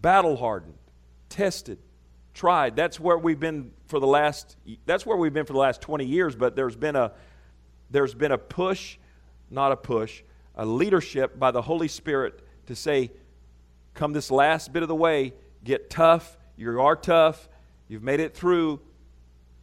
Battle 0.00 0.36
hardened, 0.36 0.78
tested, 1.28 1.78
tried. 2.32 2.74
That's 2.74 2.98
where 2.98 3.18
we've 3.18 3.38
been 3.38 3.72
for 3.90 4.00
the 4.00 4.06
last 4.06 4.56
that's 4.86 5.04
where 5.04 5.16
we've 5.16 5.34
been 5.34 5.44
for 5.44 5.52
the 5.52 5.58
last 5.58 5.82
20 5.82 6.06
years, 6.06 6.34
but 6.34 6.56
there's 6.56 6.76
been 6.76 6.96
a 6.96 7.12
there's 7.90 8.14
been 8.14 8.32
a 8.32 8.38
push, 8.38 8.96
not 9.50 9.72
a 9.72 9.76
push, 9.76 10.22
a 10.54 10.64
leadership 10.64 11.38
by 11.38 11.50
the 11.50 11.60
Holy 11.60 11.88
Spirit 11.88 12.40
to 12.66 12.76
say 12.76 13.10
come 13.94 14.12
this 14.12 14.30
last 14.30 14.72
bit 14.72 14.82
of 14.82 14.88
the 14.88 14.94
way, 14.94 15.34
get 15.64 15.90
tough, 15.90 16.38
you 16.56 16.80
are 16.80 16.96
tough, 16.96 17.48
you've 17.88 18.02
made 18.02 18.20
it 18.20 18.34
through, 18.34 18.80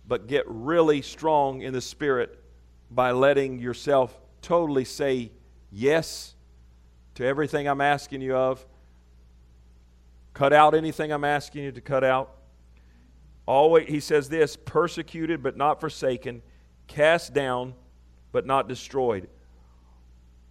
but 0.08 0.28
get 0.28 0.44
really 0.48 1.02
strong 1.02 1.62
in 1.62 1.74
the 1.74 1.82
spirit 1.82 2.44
by 2.92 3.12
letting 3.12 3.60
yourself 3.60 4.20
totally 4.42 4.86
say 4.86 5.32
yes 5.72 6.36
to 7.16 7.26
everything 7.26 7.68
I'm 7.68 7.82
asking 7.82 8.22
you 8.22 8.36
of. 8.36 8.66
Cut 10.34 10.54
out 10.54 10.76
anything 10.76 11.12
I'm 11.12 11.24
asking 11.24 11.64
you 11.64 11.72
to 11.72 11.82
cut 11.82 12.04
out. 12.04 12.37
Always, 13.48 13.88
he 13.88 14.00
says 14.00 14.30
this 14.30 14.56
persecuted 14.56 15.42
but 15.42 15.58
not 15.58 15.80
forsaken, 15.80 16.44
cast 16.86 17.34
down 17.34 17.74
but 18.32 18.46
not 18.46 18.68
destroyed. 18.68 19.28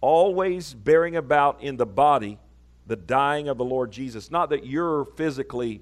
Always 0.01 0.73
bearing 0.73 1.15
about 1.15 1.61
in 1.61 1.77
the 1.77 1.85
body 1.85 2.39
the 2.87 2.95
dying 2.95 3.47
of 3.47 3.57
the 3.57 3.65
Lord 3.65 3.91
Jesus. 3.91 4.31
Not 4.31 4.49
that 4.49 4.65
you're 4.65 5.05
physically 5.15 5.81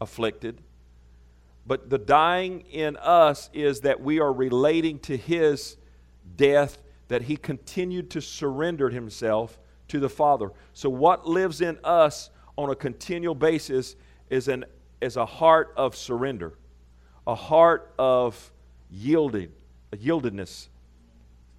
afflicted, 0.00 0.62
but 1.66 1.90
the 1.90 1.98
dying 1.98 2.60
in 2.70 2.96
us 2.98 3.50
is 3.52 3.80
that 3.80 4.00
we 4.00 4.20
are 4.20 4.32
relating 4.32 5.00
to 5.00 5.16
his 5.16 5.76
death 6.36 6.78
that 7.08 7.22
he 7.22 7.36
continued 7.36 8.10
to 8.10 8.20
surrender 8.20 8.90
himself 8.90 9.58
to 9.88 9.98
the 9.98 10.08
Father. 10.08 10.50
So, 10.72 10.90
what 10.90 11.26
lives 11.26 11.60
in 11.60 11.78
us 11.82 12.30
on 12.56 12.70
a 12.70 12.74
continual 12.74 13.34
basis 13.34 13.96
is, 14.30 14.48
an, 14.48 14.64
is 15.06 15.16
a 15.16 15.24
heart 15.24 15.72
of 15.76 15.96
surrender, 15.96 16.52
a 17.26 17.34
heart 17.34 17.90
of 17.98 18.52
yielding, 18.90 19.52
a 19.92 19.96
yieldedness. 19.96 20.68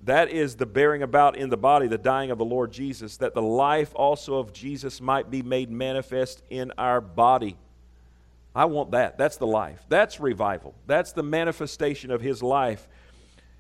That 0.03 0.29
is 0.29 0.57
the 0.57 0.67
bearing 0.67 1.01
about 1.01 1.35
in 1.35 1.49
the 1.49 1.57
body, 1.57 1.87
the 1.87 1.97
dying 1.97 2.29
of 2.29 2.37
the 2.37 2.45
Lord 2.45 2.71
Jesus, 2.71 3.17
that 3.17 3.33
the 3.33 3.41
life 3.41 3.91
also 3.95 4.35
of 4.35 4.53
Jesus 4.53 5.01
might 5.01 5.31
be 5.31 5.41
made 5.41 5.71
manifest 5.71 6.43
in 6.51 6.71
our 6.77 7.01
body. 7.01 7.57
I 8.53 8.65
want 8.65 8.91
that. 8.91 9.17
That's 9.17 9.37
the 9.37 9.47
life. 9.47 9.83
That's 9.89 10.19
revival. 10.19 10.75
That's 10.85 11.13
the 11.13 11.23
manifestation 11.23 12.11
of 12.11 12.21
his 12.21 12.43
life. 12.43 12.87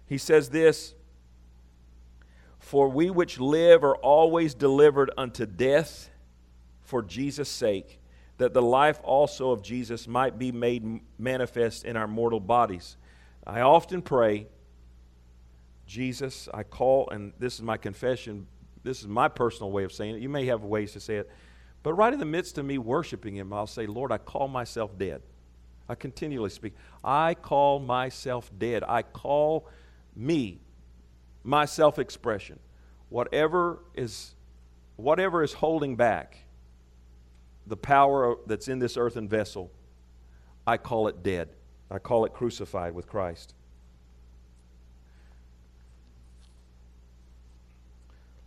He 0.05 0.17
says 0.17 0.49
this 0.49 0.93
for 2.59 2.89
we 2.89 3.09
which 3.09 3.39
live 3.39 3.83
are 3.83 3.95
always 3.95 4.53
delivered 4.53 5.09
unto 5.17 5.45
death 5.45 6.09
for 6.81 7.01
Jesus' 7.01 7.47
sake, 7.47 7.99
that 8.37 8.53
the 8.53 8.61
life 8.61 8.99
also 9.03 9.51
of 9.51 9.61
Jesus 9.61 10.07
might 10.07 10.37
be 10.37 10.51
made 10.51 11.01
manifest 11.17 11.85
in 11.85 11.97
our 11.97 12.07
mortal 12.07 12.39
bodies. 12.39 12.97
I 13.45 13.61
often 13.61 14.01
pray, 14.01 14.47
Jesus, 15.85 16.47
I 16.53 16.63
call, 16.63 17.09
and 17.09 17.33
this 17.39 17.55
is 17.55 17.61
my 17.61 17.77
confession, 17.77 18.47
this 18.83 19.01
is 19.01 19.07
my 19.07 19.27
personal 19.27 19.71
way 19.71 19.83
of 19.83 19.91
saying 19.91 20.15
it. 20.15 20.21
You 20.21 20.29
may 20.29 20.45
have 20.45 20.63
ways 20.63 20.93
to 20.93 20.99
say 20.99 21.15
it. 21.15 21.29
But 21.83 21.93
right 21.93 22.13
in 22.13 22.19
the 22.19 22.25
midst 22.25 22.57
of 22.57 22.65
me 22.65 22.77
worshiping 22.77 23.35
Him, 23.35 23.53
I'll 23.53 23.67
say, 23.67 23.85
Lord, 23.85 24.11
I 24.11 24.17
call 24.17 24.47
myself 24.47 24.97
dead. 24.97 25.21
I 25.89 25.95
continually 25.95 26.49
speak. 26.49 26.73
I 27.03 27.33
call 27.33 27.79
myself 27.79 28.51
dead. 28.57 28.83
I 28.87 29.03
call 29.03 29.67
me, 30.15 30.59
my 31.43 31.65
self 31.65 31.97
expression. 31.97 32.59
Whatever 33.09 33.79
is, 33.95 34.35
whatever 34.97 35.43
is 35.43 35.53
holding 35.53 35.95
back 35.95 36.39
the 37.67 37.77
power 37.77 38.37
that's 38.45 38.67
in 38.67 38.79
this 38.79 38.97
earthen 38.97 39.27
vessel, 39.27 39.71
I 40.65 40.77
call 40.77 41.07
it 41.07 41.21
dead. 41.21 41.49
I 41.91 41.99
call 41.99 42.25
it 42.25 42.33
crucified 42.33 42.93
with 42.93 43.07
Christ. 43.07 43.53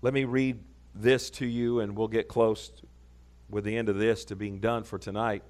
Let 0.02 0.14
me 0.14 0.24
read 0.24 0.58
this 0.94 1.30
to 1.30 1.46
you, 1.46 1.80
and 1.80 1.96
we'll 1.96 2.08
get 2.08 2.28
close 2.28 2.72
with 3.50 3.64
the 3.64 3.76
end 3.76 3.88
of 3.88 3.96
this 3.96 4.24
to 4.26 4.36
being 4.36 4.60
done 4.60 4.84
for 4.84 4.98
tonight. 4.98 5.42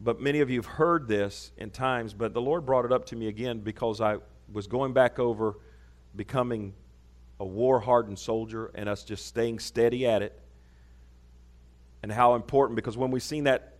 But 0.00 0.20
many 0.20 0.40
of 0.40 0.50
you 0.50 0.58
have 0.58 0.66
heard 0.66 1.08
this 1.08 1.52
in 1.56 1.70
times, 1.70 2.14
but 2.14 2.34
the 2.34 2.40
Lord 2.40 2.66
brought 2.66 2.84
it 2.84 2.92
up 2.92 3.06
to 3.06 3.16
me 3.16 3.28
again 3.28 3.60
because 3.60 4.00
I 4.00 4.18
was 4.52 4.66
going 4.66 4.92
back 4.92 5.18
over 5.18 5.58
becoming 6.14 6.74
a 7.40 7.44
war 7.44 7.80
hardened 7.80 8.18
soldier 8.18 8.70
and 8.74 8.88
us 8.88 9.04
just 9.04 9.26
staying 9.26 9.58
steady 9.58 10.06
at 10.06 10.22
it. 10.22 10.38
And 12.06 12.12
how 12.12 12.36
important, 12.36 12.76
because 12.76 12.96
when 12.96 13.10
we've 13.10 13.20
seen 13.20 13.42
that 13.44 13.78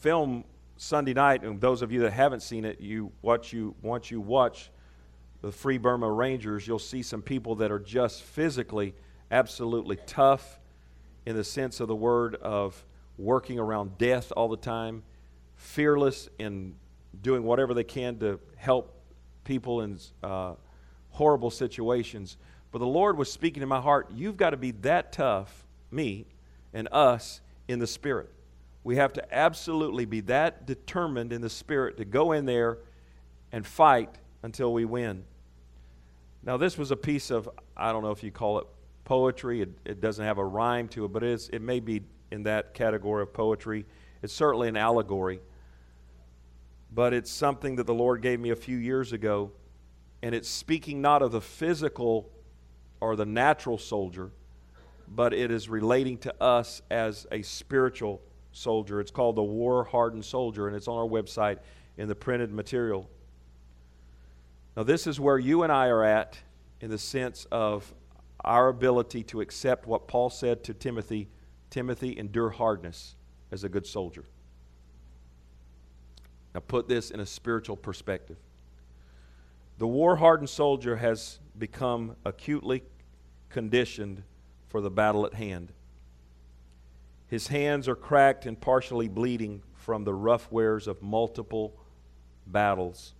film 0.00 0.42
Sunday 0.76 1.14
night, 1.14 1.44
and 1.44 1.60
those 1.60 1.80
of 1.80 1.92
you 1.92 2.00
that 2.00 2.12
haven't 2.12 2.40
seen 2.40 2.64
it, 2.64 2.80
you 2.80 3.12
watch 3.22 3.52
you 3.52 3.76
once 3.80 4.10
you 4.10 4.20
watch 4.20 4.72
the 5.40 5.52
Free 5.52 5.78
Burma 5.78 6.10
Rangers, 6.10 6.66
you'll 6.66 6.80
see 6.80 7.00
some 7.00 7.22
people 7.22 7.54
that 7.54 7.70
are 7.70 7.78
just 7.78 8.22
physically 8.22 8.92
absolutely 9.30 9.98
tough 10.04 10.58
in 11.24 11.36
the 11.36 11.44
sense 11.44 11.78
of 11.78 11.86
the 11.86 11.94
word 11.94 12.34
of 12.42 12.84
working 13.16 13.60
around 13.60 13.98
death 13.98 14.32
all 14.36 14.48
the 14.48 14.56
time, 14.56 15.04
fearless 15.54 16.28
in 16.40 16.74
doing 17.22 17.44
whatever 17.44 17.72
they 17.72 17.84
can 17.84 18.18
to 18.18 18.40
help 18.56 19.00
people 19.44 19.82
in 19.82 19.96
uh, 20.24 20.54
horrible 21.10 21.52
situations. 21.52 22.36
But 22.72 22.80
the 22.80 22.86
Lord 22.88 23.16
was 23.16 23.30
speaking 23.30 23.60
to 23.60 23.66
my 23.68 23.80
heart, 23.80 24.08
you've 24.12 24.36
got 24.36 24.50
to 24.50 24.56
be 24.56 24.72
that 24.72 25.12
tough, 25.12 25.68
me 25.92 26.26
and 26.72 26.88
us, 26.90 27.40
in 27.68 27.78
the 27.78 27.86
Spirit. 27.86 28.30
We 28.84 28.96
have 28.96 29.12
to 29.14 29.34
absolutely 29.34 30.04
be 30.04 30.20
that 30.22 30.66
determined 30.66 31.32
in 31.32 31.40
the 31.40 31.50
Spirit 31.50 31.96
to 31.98 32.04
go 32.04 32.32
in 32.32 32.46
there 32.46 32.78
and 33.52 33.66
fight 33.66 34.10
until 34.42 34.72
we 34.72 34.84
win. 34.84 35.24
Now, 36.42 36.56
this 36.56 36.76
was 36.76 36.90
a 36.90 36.96
piece 36.96 37.30
of, 37.30 37.48
I 37.76 37.92
don't 37.92 38.02
know 38.02 38.10
if 38.10 38.24
you 38.24 38.32
call 38.32 38.58
it 38.58 38.66
poetry. 39.04 39.62
It, 39.62 39.70
it 39.84 40.00
doesn't 40.00 40.24
have 40.24 40.38
a 40.38 40.44
rhyme 40.44 40.88
to 40.88 41.04
it, 41.04 41.12
but 41.12 41.22
it, 41.22 41.30
is, 41.30 41.48
it 41.52 41.62
may 41.62 41.78
be 41.80 42.02
in 42.30 42.44
that 42.44 42.74
category 42.74 43.22
of 43.22 43.32
poetry. 43.32 43.84
It's 44.22 44.32
certainly 44.32 44.68
an 44.68 44.76
allegory, 44.76 45.40
but 46.92 47.12
it's 47.12 47.30
something 47.30 47.76
that 47.76 47.86
the 47.86 47.94
Lord 47.94 48.22
gave 48.22 48.40
me 48.40 48.50
a 48.50 48.56
few 48.56 48.76
years 48.76 49.12
ago, 49.12 49.52
and 50.22 50.34
it's 50.34 50.48
speaking 50.48 51.00
not 51.00 51.22
of 51.22 51.32
the 51.32 51.40
physical 51.40 52.30
or 53.00 53.16
the 53.16 53.26
natural 53.26 53.78
soldier, 53.78 54.30
but 55.08 55.32
it 55.32 55.50
is 55.50 55.68
relating 55.68 56.18
to 56.18 56.42
us 56.42 56.82
as 56.90 57.26
a 57.32 57.42
spiritual 57.42 58.20
soldier. 58.52 59.00
It's 59.00 59.10
called 59.10 59.36
the 59.36 59.42
War 59.42 59.84
Hardened 59.84 60.24
Soldier, 60.24 60.66
and 60.66 60.76
it's 60.76 60.88
on 60.88 60.98
our 60.98 61.08
website 61.08 61.58
in 61.96 62.08
the 62.08 62.14
printed 62.14 62.52
material. 62.52 63.08
Now, 64.76 64.82
this 64.82 65.06
is 65.06 65.20
where 65.20 65.38
you 65.38 65.62
and 65.62 65.72
I 65.72 65.88
are 65.88 66.04
at 66.04 66.38
in 66.80 66.90
the 66.90 66.98
sense 66.98 67.46
of 67.52 67.92
our 68.44 68.68
ability 68.68 69.22
to 69.24 69.40
accept 69.40 69.86
what 69.86 70.08
Paul 70.08 70.30
said 70.30 70.64
to 70.64 70.74
Timothy 70.74 71.28
Timothy, 71.72 72.18
endure 72.18 72.50
hardness 72.50 73.16
as 73.50 73.64
a 73.64 73.68
good 73.68 73.86
soldier. 73.86 74.26
Now, 76.54 76.60
put 76.60 76.86
this 76.86 77.10
in 77.10 77.18
a 77.18 77.24
spiritual 77.24 77.78
perspective. 77.78 78.36
The 79.78 79.86
war 79.86 80.16
hardened 80.16 80.50
soldier 80.50 80.96
has 80.96 81.38
become 81.58 82.14
acutely 82.26 82.82
conditioned 83.48 84.22
for 84.72 84.80
the 84.80 84.90
battle 84.90 85.26
at 85.26 85.34
hand. 85.34 85.70
His 87.26 87.48
hands 87.48 87.88
are 87.88 87.94
cracked 87.94 88.46
and 88.46 88.58
partially 88.58 89.06
bleeding 89.06 89.62
from 89.74 90.04
the 90.04 90.14
rough 90.14 90.50
wears 90.50 90.88
of 90.88 91.02
multiple 91.02 91.76
battles. 92.46 93.12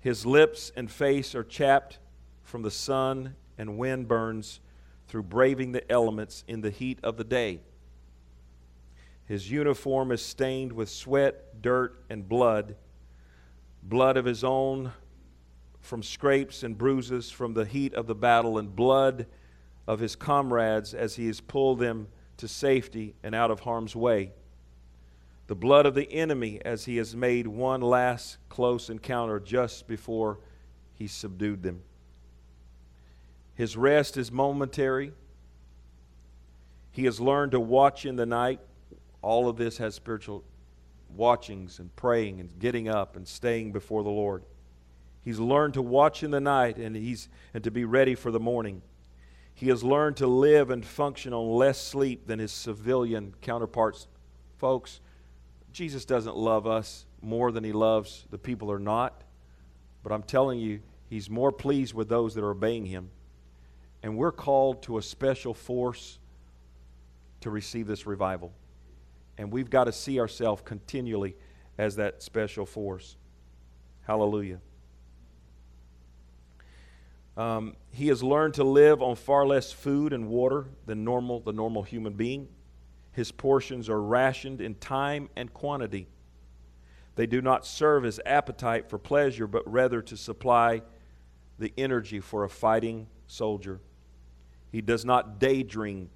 His 0.00 0.26
lips 0.26 0.70
and 0.76 0.90
face 0.90 1.34
are 1.34 1.42
chapped 1.42 1.98
from 2.42 2.60
the 2.60 2.70
sun 2.70 3.36
and 3.56 3.78
wind 3.78 4.06
burns 4.06 4.60
through 5.08 5.22
braving 5.22 5.72
the 5.72 5.90
elements 5.90 6.44
in 6.46 6.60
the 6.60 6.70
heat 6.70 6.98
of 7.02 7.16
the 7.16 7.24
day. 7.24 7.62
His 9.24 9.50
uniform 9.50 10.12
is 10.12 10.20
stained 10.20 10.72
with 10.72 10.90
sweat, 10.90 11.62
dirt, 11.62 12.04
and 12.10 12.28
blood, 12.28 12.76
blood 13.82 14.18
of 14.18 14.26
his 14.26 14.44
own 14.44 14.92
from 15.80 16.02
scrapes 16.02 16.62
and 16.62 16.76
bruises 16.76 17.30
from 17.30 17.54
the 17.54 17.64
heat 17.64 17.94
of 17.94 18.06
the 18.06 18.14
battle, 18.14 18.58
and 18.58 18.76
blood 18.76 19.26
of 19.86 20.00
his 20.00 20.16
comrades 20.16 20.94
as 20.94 21.16
he 21.16 21.26
has 21.26 21.40
pulled 21.40 21.78
them 21.78 22.08
to 22.36 22.48
safety 22.48 23.14
and 23.22 23.34
out 23.34 23.50
of 23.50 23.60
harm's 23.60 23.96
way. 23.96 24.32
The 25.48 25.54
blood 25.54 25.86
of 25.86 25.94
the 25.94 26.10
enemy 26.12 26.60
as 26.64 26.84
he 26.84 26.96
has 26.96 27.14
made 27.14 27.46
one 27.46 27.80
last 27.80 28.38
close 28.48 28.88
encounter 28.88 29.40
just 29.40 29.86
before 29.86 30.38
he 30.94 31.06
subdued 31.06 31.62
them. 31.62 31.82
His 33.54 33.76
rest 33.76 34.16
is 34.16 34.32
momentary. 34.32 35.12
He 36.90 37.04
has 37.04 37.20
learned 37.20 37.52
to 37.52 37.60
watch 37.60 38.06
in 38.06 38.16
the 38.16 38.26
night. 38.26 38.60
All 39.20 39.48
of 39.48 39.56
this 39.56 39.78
has 39.78 39.94
spiritual 39.94 40.44
watchings 41.14 41.78
and 41.78 41.94
praying 41.96 42.40
and 42.40 42.58
getting 42.58 42.88
up 42.88 43.16
and 43.16 43.26
staying 43.26 43.72
before 43.72 44.02
the 44.02 44.10
Lord. 44.10 44.44
He's 45.24 45.38
learned 45.38 45.74
to 45.74 45.82
watch 45.82 46.22
in 46.22 46.30
the 46.30 46.40
night 46.40 46.78
and, 46.78 46.96
he's, 46.96 47.28
and 47.54 47.62
to 47.64 47.70
be 47.70 47.84
ready 47.84 48.14
for 48.14 48.30
the 48.30 48.40
morning. 48.40 48.82
He 49.54 49.68
has 49.68 49.84
learned 49.84 50.16
to 50.16 50.26
live 50.26 50.70
and 50.70 50.84
function 50.84 51.32
on 51.32 51.52
less 51.52 51.80
sleep 51.80 52.26
than 52.26 52.38
his 52.38 52.52
civilian 52.52 53.34
counterparts. 53.40 54.08
Folks, 54.58 55.00
Jesus 55.72 56.04
doesn't 56.04 56.36
love 56.36 56.66
us 56.66 57.06
more 57.20 57.52
than 57.52 57.64
he 57.64 57.72
loves 57.72 58.26
the 58.30 58.38
people 58.38 58.68
who 58.68 58.74
are 58.74 58.78
not. 58.78 59.22
But 60.02 60.12
I'm 60.12 60.22
telling 60.22 60.58
you, 60.58 60.80
he's 61.08 61.30
more 61.30 61.52
pleased 61.52 61.94
with 61.94 62.08
those 62.08 62.34
that 62.34 62.42
are 62.42 62.50
obeying 62.50 62.86
him 62.86 63.10
and 64.02 64.16
we're 64.16 64.32
called 64.32 64.82
to 64.82 64.98
a 64.98 65.02
special 65.02 65.54
force 65.54 66.18
to 67.40 67.50
receive 67.50 67.86
this 67.86 68.06
revival. 68.06 68.52
And 69.38 69.50
we've 69.50 69.70
got 69.70 69.84
to 69.84 69.92
see 69.92 70.20
ourselves 70.20 70.62
continually 70.64 71.36
as 71.78 71.96
that 71.96 72.22
special 72.22 72.66
force. 72.66 73.16
Hallelujah. 74.02 74.60
Um, 77.36 77.76
he 77.90 78.08
has 78.08 78.22
learned 78.22 78.54
to 78.54 78.64
live 78.64 79.00
on 79.00 79.16
far 79.16 79.46
less 79.46 79.72
food 79.72 80.12
and 80.12 80.28
water 80.28 80.66
than 80.86 81.04
normal, 81.04 81.40
the 81.40 81.52
normal 81.52 81.82
human 81.82 82.12
being. 82.12 82.48
His 83.12 83.32
portions 83.32 83.88
are 83.88 84.00
rationed 84.00 84.60
in 84.60 84.74
time 84.74 85.28
and 85.36 85.52
quantity. 85.52 86.08
They 87.14 87.26
do 87.26 87.42
not 87.42 87.66
serve 87.66 88.04
as 88.04 88.20
appetite 88.24 88.88
for 88.88 88.98
pleasure, 88.98 89.46
but 89.46 89.70
rather 89.70 90.00
to 90.02 90.16
supply 90.16 90.82
the 91.58 91.72
energy 91.76 92.20
for 92.20 92.44
a 92.44 92.48
fighting 92.48 93.06
soldier. 93.26 93.80
He 94.70 94.80
does 94.80 95.04
not 95.04 95.38
daydream 95.38 96.08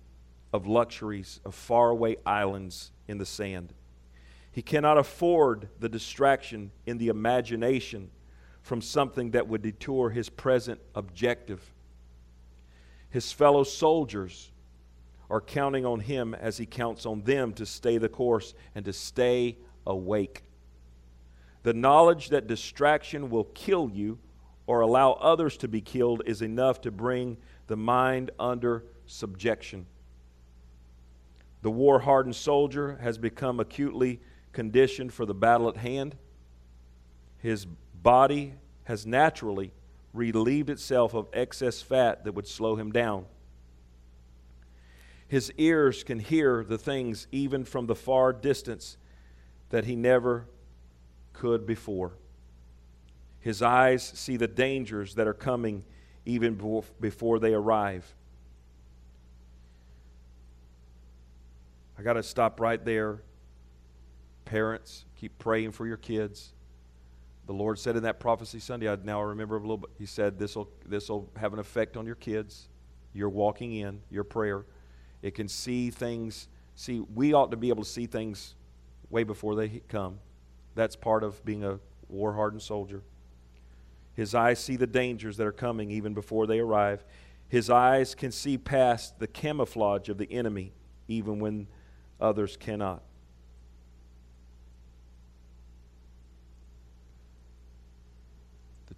of 0.52 0.66
luxuries 0.66 1.40
of 1.44 1.54
faraway 1.54 2.16
islands 2.24 2.92
in 3.06 3.18
the 3.18 3.26
sand. 3.26 3.74
He 4.50 4.62
cannot 4.62 4.96
afford 4.96 5.68
the 5.80 5.88
distraction 5.88 6.70
in 6.86 6.96
the 6.96 7.08
imagination 7.08 8.10
from 8.66 8.82
something 8.82 9.30
that 9.30 9.46
would 9.46 9.62
detour 9.62 10.10
his 10.10 10.28
present 10.28 10.80
objective. 10.96 11.72
His 13.10 13.30
fellow 13.30 13.62
soldiers 13.62 14.50
are 15.30 15.40
counting 15.40 15.86
on 15.86 16.00
him 16.00 16.34
as 16.34 16.58
he 16.58 16.66
counts 16.66 17.06
on 17.06 17.22
them 17.22 17.52
to 17.52 17.64
stay 17.64 17.96
the 17.96 18.08
course 18.08 18.54
and 18.74 18.84
to 18.84 18.92
stay 18.92 19.56
awake. 19.86 20.42
The 21.62 21.74
knowledge 21.74 22.30
that 22.30 22.48
distraction 22.48 23.30
will 23.30 23.44
kill 23.44 23.88
you 23.88 24.18
or 24.66 24.80
allow 24.80 25.12
others 25.12 25.56
to 25.58 25.68
be 25.68 25.80
killed 25.80 26.22
is 26.26 26.42
enough 26.42 26.80
to 26.80 26.90
bring 26.90 27.36
the 27.68 27.76
mind 27.76 28.32
under 28.36 28.82
subjection. 29.06 29.86
The 31.62 31.70
war 31.70 32.00
hardened 32.00 32.34
soldier 32.34 32.98
has 33.00 33.16
become 33.16 33.60
acutely 33.60 34.18
conditioned 34.52 35.12
for 35.12 35.24
the 35.24 35.34
battle 35.34 35.68
at 35.68 35.76
hand. 35.76 36.16
His 37.38 37.68
body 38.07 38.54
has 38.84 39.04
naturally 39.04 39.72
relieved 40.14 40.70
itself 40.70 41.12
of 41.12 41.26
excess 41.32 41.82
fat 41.82 42.22
that 42.22 42.30
would 42.30 42.46
slow 42.46 42.76
him 42.76 42.92
down. 42.92 43.24
His 45.26 45.52
ears 45.59 46.04
can 46.04 46.20
hear 46.20 46.62
the 46.62 46.78
things 46.78 47.26
even 47.32 47.64
from 47.64 47.86
the 47.86 47.96
far 47.96 48.32
distance 48.32 48.96
that 49.70 49.86
he 49.86 49.96
never 49.96 50.46
could 51.32 51.66
before. 51.66 52.12
His 53.40 53.61
eyes 53.61 54.04
see 54.04 54.36
the 54.36 54.46
dangers 54.46 55.16
that 55.16 55.26
are 55.26 55.34
coming 55.34 55.82
even 56.24 56.84
before 57.00 57.40
they 57.40 57.54
arrive. 57.54 58.14
I 61.98 62.02
got 62.02 62.12
to 62.12 62.22
stop 62.22 62.61
right 62.61 62.84
there. 62.84 63.20
Parents, 64.44 65.07
keep 65.16 65.36
praying 65.40 65.72
for 65.72 65.88
your 65.88 65.96
kids. 65.96 66.52
The 67.47 67.53
Lord 67.53 67.78
said 67.78 67.97
in 67.97 68.03
that 68.03 68.18
prophecy 68.18 68.59
Sunday, 68.59 68.90
I 68.90 68.97
now 68.97 69.22
remember 69.22 69.57
a 69.57 69.61
little 69.61 69.76
bit, 69.78 69.90
He 69.99 70.07
said, 70.07 70.38
This 70.38 70.57
will 70.57 70.68
this 70.84 71.09
will 71.09 71.30
have 71.36 71.53
an 71.53 71.59
effect 71.59 71.97
on 71.97 72.05
your 72.05 72.16
kids. 72.16 72.68
You're 73.12 73.30
walking 73.30 73.74
in, 73.74 74.03
your 74.11 74.24
prayer. 74.24 74.66
It 75.22 75.34
can 75.34 75.49
see 75.49 75.90
things. 75.90 76.49
See, 76.74 77.01
we 77.01 77.32
ought 77.32 77.51
to 77.53 77.57
be 77.57 77.70
able 77.70 77.84
to 77.84 77.88
see 77.88 78.07
things 78.07 78.55
way 79.09 79.24
before 79.24 79.55
they 79.55 79.80
come. 79.88 80.18
That's 80.74 80.97
part 80.97 81.24
of 81.24 81.42
being 81.44 81.64
a 81.64 81.78
war 82.09 82.34
hardened 82.34 82.62
soldier. 82.62 83.03
His 84.14 84.34
eyes 84.34 84.59
see 84.59 84.76
the 84.76 84.86
dangers 84.86 85.36
that 85.36 85.47
are 85.47 85.53
coming 85.53 85.90
even 85.90 86.14
before 86.14 86.47
they 86.47 86.59
arrive. 86.59 87.05
His 87.49 87.70
eyes 87.70 88.14
can 88.14 88.32
see 88.32 88.59
past 88.59 89.18
the 89.18 89.26
camouflage 89.26 90.09
of 90.09 90.18
the 90.18 90.30
enemy 90.32 90.72
even 91.09 91.38
when 91.38 91.68
others 92.20 92.57
cannot. 92.57 93.03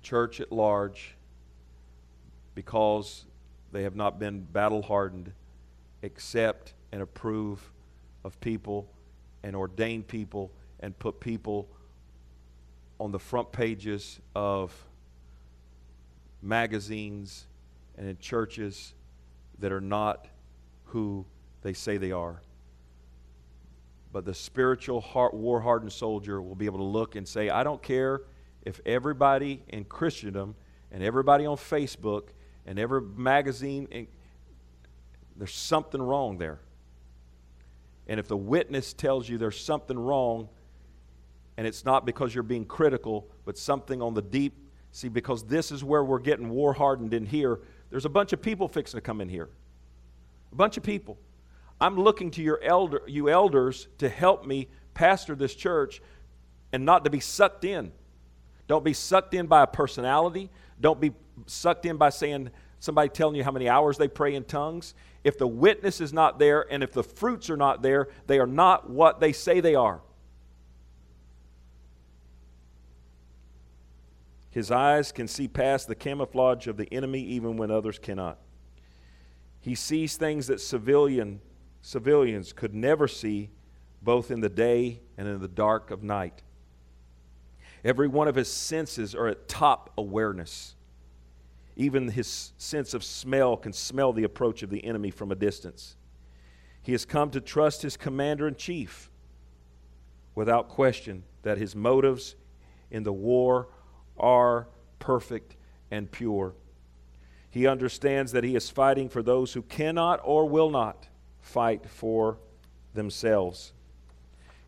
Church 0.08 0.40
at 0.40 0.50
large, 0.50 1.14
because 2.54 3.26
they 3.72 3.82
have 3.82 3.94
not 3.94 4.18
been 4.18 4.40
battle 4.40 4.80
hardened, 4.80 5.30
accept 6.02 6.72
and 6.92 7.02
approve 7.02 7.70
of 8.24 8.40
people 8.40 8.88
and 9.42 9.54
ordain 9.54 10.02
people 10.02 10.50
and 10.80 10.98
put 10.98 11.20
people 11.20 11.68
on 12.98 13.12
the 13.12 13.18
front 13.18 13.52
pages 13.52 14.18
of 14.34 14.72
magazines 16.40 17.46
and 17.98 18.08
in 18.08 18.16
churches 18.16 18.94
that 19.58 19.72
are 19.72 19.80
not 19.80 20.26
who 20.86 21.26
they 21.60 21.74
say 21.74 21.98
they 21.98 22.12
are. 22.12 22.40
But 24.10 24.24
the 24.24 24.32
spiritual 24.32 25.04
war 25.34 25.60
hardened 25.60 25.92
soldier 25.92 26.40
will 26.40 26.54
be 26.54 26.64
able 26.64 26.78
to 26.78 26.84
look 26.84 27.14
and 27.14 27.28
say, 27.28 27.50
I 27.50 27.62
don't 27.62 27.82
care 27.82 28.22
if 28.62 28.80
everybody 28.84 29.62
in 29.68 29.84
Christendom 29.84 30.54
and 30.90 31.02
everybody 31.02 31.46
on 31.46 31.56
Facebook 31.56 32.28
and 32.66 32.78
every 32.78 33.02
magazine, 33.02 33.88
and 33.90 34.06
there's 35.36 35.54
something 35.54 36.00
wrong 36.00 36.38
there. 36.38 36.60
And 38.08 38.18
if 38.18 38.26
the 38.26 38.36
witness 38.36 38.92
tells 38.92 39.28
you 39.28 39.38
there's 39.38 39.60
something 39.60 39.98
wrong, 39.98 40.48
and 41.56 41.66
it's 41.66 41.84
not 41.84 42.06
because 42.06 42.34
you're 42.34 42.42
being 42.42 42.64
critical, 42.64 43.28
but 43.44 43.58
something 43.58 44.00
on 44.00 44.14
the 44.14 44.22
deep, 44.22 44.54
see, 44.92 45.08
because 45.08 45.44
this 45.44 45.70
is 45.70 45.84
where 45.84 46.04
we're 46.04 46.18
getting 46.18 46.50
war 46.50 46.72
hardened 46.72 47.12
in 47.12 47.26
here, 47.26 47.60
there's 47.90 48.04
a 48.04 48.10
bunch 48.10 48.32
of 48.32 48.40
people 48.40 48.68
fixing 48.68 48.98
to 48.98 49.02
come 49.02 49.20
in 49.20 49.28
here. 49.28 49.48
A 50.52 50.54
bunch 50.54 50.76
of 50.76 50.82
people. 50.82 51.18
I'm 51.80 51.98
looking 51.98 52.30
to 52.32 52.42
your 52.42 52.60
elder, 52.62 53.02
you 53.06 53.28
elders 53.28 53.88
to 53.98 54.08
help 54.08 54.46
me 54.46 54.68
pastor 54.94 55.34
this 55.34 55.54
church 55.54 56.00
and 56.72 56.84
not 56.84 57.04
to 57.04 57.10
be 57.10 57.20
sucked 57.20 57.64
in. 57.64 57.92
Don't 58.68 58.84
be 58.84 58.92
sucked 58.92 59.34
in 59.34 59.46
by 59.46 59.62
a 59.62 59.66
personality. 59.66 60.50
Don't 60.80 61.00
be 61.00 61.12
sucked 61.46 61.86
in 61.86 61.96
by 61.96 62.10
saying 62.10 62.50
somebody 62.78 63.08
telling 63.08 63.34
you 63.34 63.42
how 63.42 63.50
many 63.50 63.68
hours 63.68 63.98
they 63.98 64.06
pray 64.06 64.34
in 64.34 64.44
tongues. 64.44 64.94
If 65.24 65.38
the 65.38 65.46
witness 65.46 66.00
is 66.00 66.12
not 66.12 66.38
there 66.38 66.64
and 66.70 66.82
if 66.82 66.92
the 66.92 67.02
fruits 67.02 67.50
are 67.50 67.56
not 67.56 67.82
there, 67.82 68.08
they 68.26 68.38
are 68.38 68.46
not 68.46 68.88
what 68.88 69.18
they 69.18 69.32
say 69.32 69.60
they 69.60 69.74
are. 69.74 70.00
His 74.50 74.70
eyes 74.70 75.12
can 75.12 75.28
see 75.28 75.48
past 75.48 75.88
the 75.88 75.94
camouflage 75.94 76.66
of 76.66 76.76
the 76.76 76.92
enemy 76.92 77.20
even 77.22 77.56
when 77.56 77.70
others 77.70 77.98
cannot. 77.98 78.38
He 79.60 79.74
sees 79.74 80.16
things 80.16 80.46
that 80.46 80.60
civilian, 80.60 81.40
civilians 81.82 82.52
could 82.52 82.74
never 82.74 83.08
see, 83.08 83.50
both 84.02 84.30
in 84.30 84.40
the 84.40 84.48
day 84.48 85.00
and 85.16 85.26
in 85.26 85.40
the 85.40 85.48
dark 85.48 85.90
of 85.90 86.02
night. 86.02 86.42
Every 87.84 88.08
one 88.08 88.28
of 88.28 88.34
his 88.34 88.52
senses 88.52 89.14
are 89.14 89.28
at 89.28 89.48
top 89.48 89.92
awareness. 89.96 90.74
Even 91.76 92.08
his 92.08 92.52
sense 92.58 92.92
of 92.92 93.04
smell 93.04 93.56
can 93.56 93.72
smell 93.72 94.12
the 94.12 94.24
approach 94.24 94.62
of 94.62 94.70
the 94.70 94.84
enemy 94.84 95.10
from 95.10 95.30
a 95.30 95.36
distance. 95.36 95.96
He 96.82 96.92
has 96.92 97.04
come 97.04 97.30
to 97.30 97.40
trust 97.40 97.82
his 97.82 97.96
commander 97.96 98.48
in 98.48 98.56
chief 98.56 99.10
without 100.34 100.68
question 100.68 101.22
that 101.42 101.58
his 101.58 101.76
motives 101.76 102.34
in 102.90 103.02
the 103.02 103.12
war 103.12 103.68
are 104.18 104.68
perfect 104.98 105.56
and 105.90 106.10
pure. 106.10 106.54
He 107.50 107.66
understands 107.66 108.32
that 108.32 108.44
he 108.44 108.56
is 108.56 108.70
fighting 108.70 109.08
for 109.08 109.22
those 109.22 109.52
who 109.52 109.62
cannot 109.62 110.20
or 110.24 110.48
will 110.48 110.70
not 110.70 111.08
fight 111.40 111.88
for 111.88 112.38
themselves. 112.94 113.72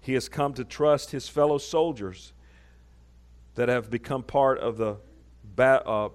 He 0.00 0.14
has 0.14 0.28
come 0.28 0.54
to 0.54 0.64
trust 0.64 1.10
his 1.10 1.28
fellow 1.28 1.58
soldiers 1.58 2.32
that 3.54 3.68
have 3.68 3.90
become 3.90 4.22
part 4.22 4.58
of 4.58 4.76
the 4.76 4.96
ba- 5.56 5.86
uh, 5.86 6.08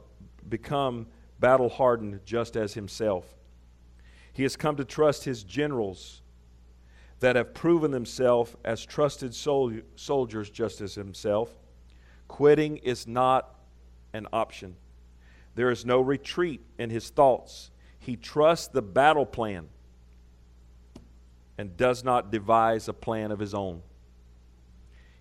become 0.47 1.07
battle 1.39 1.69
hardened 1.69 2.19
just 2.25 2.55
as 2.55 2.73
himself. 2.73 3.35
He 4.33 4.43
has 4.43 4.55
come 4.55 4.75
to 4.77 4.85
trust 4.85 5.23
his 5.23 5.43
generals 5.43 6.21
that 7.19 7.35
have 7.35 7.53
proven 7.53 7.91
themselves 7.91 8.55
as 8.63 8.85
trusted 8.85 9.33
sol- 9.33 9.73
soldiers 9.95 10.49
just 10.49 10.81
as 10.81 10.95
himself. 10.95 11.55
Quitting 12.27 12.77
is 12.77 13.07
not 13.07 13.55
an 14.13 14.27
option. 14.33 14.75
There 15.55 15.71
is 15.71 15.85
no 15.85 16.01
retreat 16.01 16.61
in 16.77 16.89
his 16.89 17.09
thoughts. 17.09 17.71
He 17.99 18.15
trusts 18.15 18.67
the 18.67 18.81
battle 18.81 19.25
plan 19.25 19.69
and 21.57 21.77
does 21.77 22.03
not 22.03 22.31
devise 22.31 22.87
a 22.87 22.93
plan 22.93 23.31
of 23.31 23.39
his 23.39 23.53
own. 23.53 23.81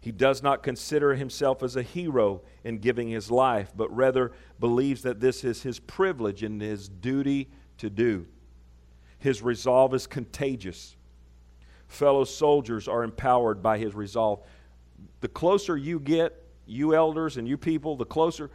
He 0.05 0.13
does 0.13 0.43
not 0.43 0.63
consider 0.63 1.15
himself 1.15 1.63
as 1.63 1.77
a 1.77 1.83
hero 1.83 2.43
in 2.63 2.77
giving 2.77 3.09
his 3.09 3.31
life, 3.31 3.73
but 3.75 3.91
rather 3.91 4.33
believes 4.61 5.01
that 5.01 5.19
this 5.19 5.45
is 5.45 5.63
his 5.63 5.79
privilege 5.81 6.43
and 6.43 6.61
his 6.61 6.91
duty 6.91 7.49
to 7.79 7.89
do. 7.89 8.27
His 9.19 9.41
resolve 9.41 9.95
is 9.95 10.07
contagious. 10.07 10.95
Fellow 11.89 12.25
soldiers 12.25 12.87
are 12.87 13.03
empowered 13.03 13.63
by 13.63 13.79
his 13.79 13.95
resolve. 13.95 14.43
The 15.23 15.29
closer 15.29 15.75
you 15.75 15.99
get, 15.99 16.39
you 16.67 16.95
elders 16.95 17.39
and 17.39 17.49
you 17.49 17.57
people, 17.57 17.97
the 17.97 18.05
closer 18.05 18.51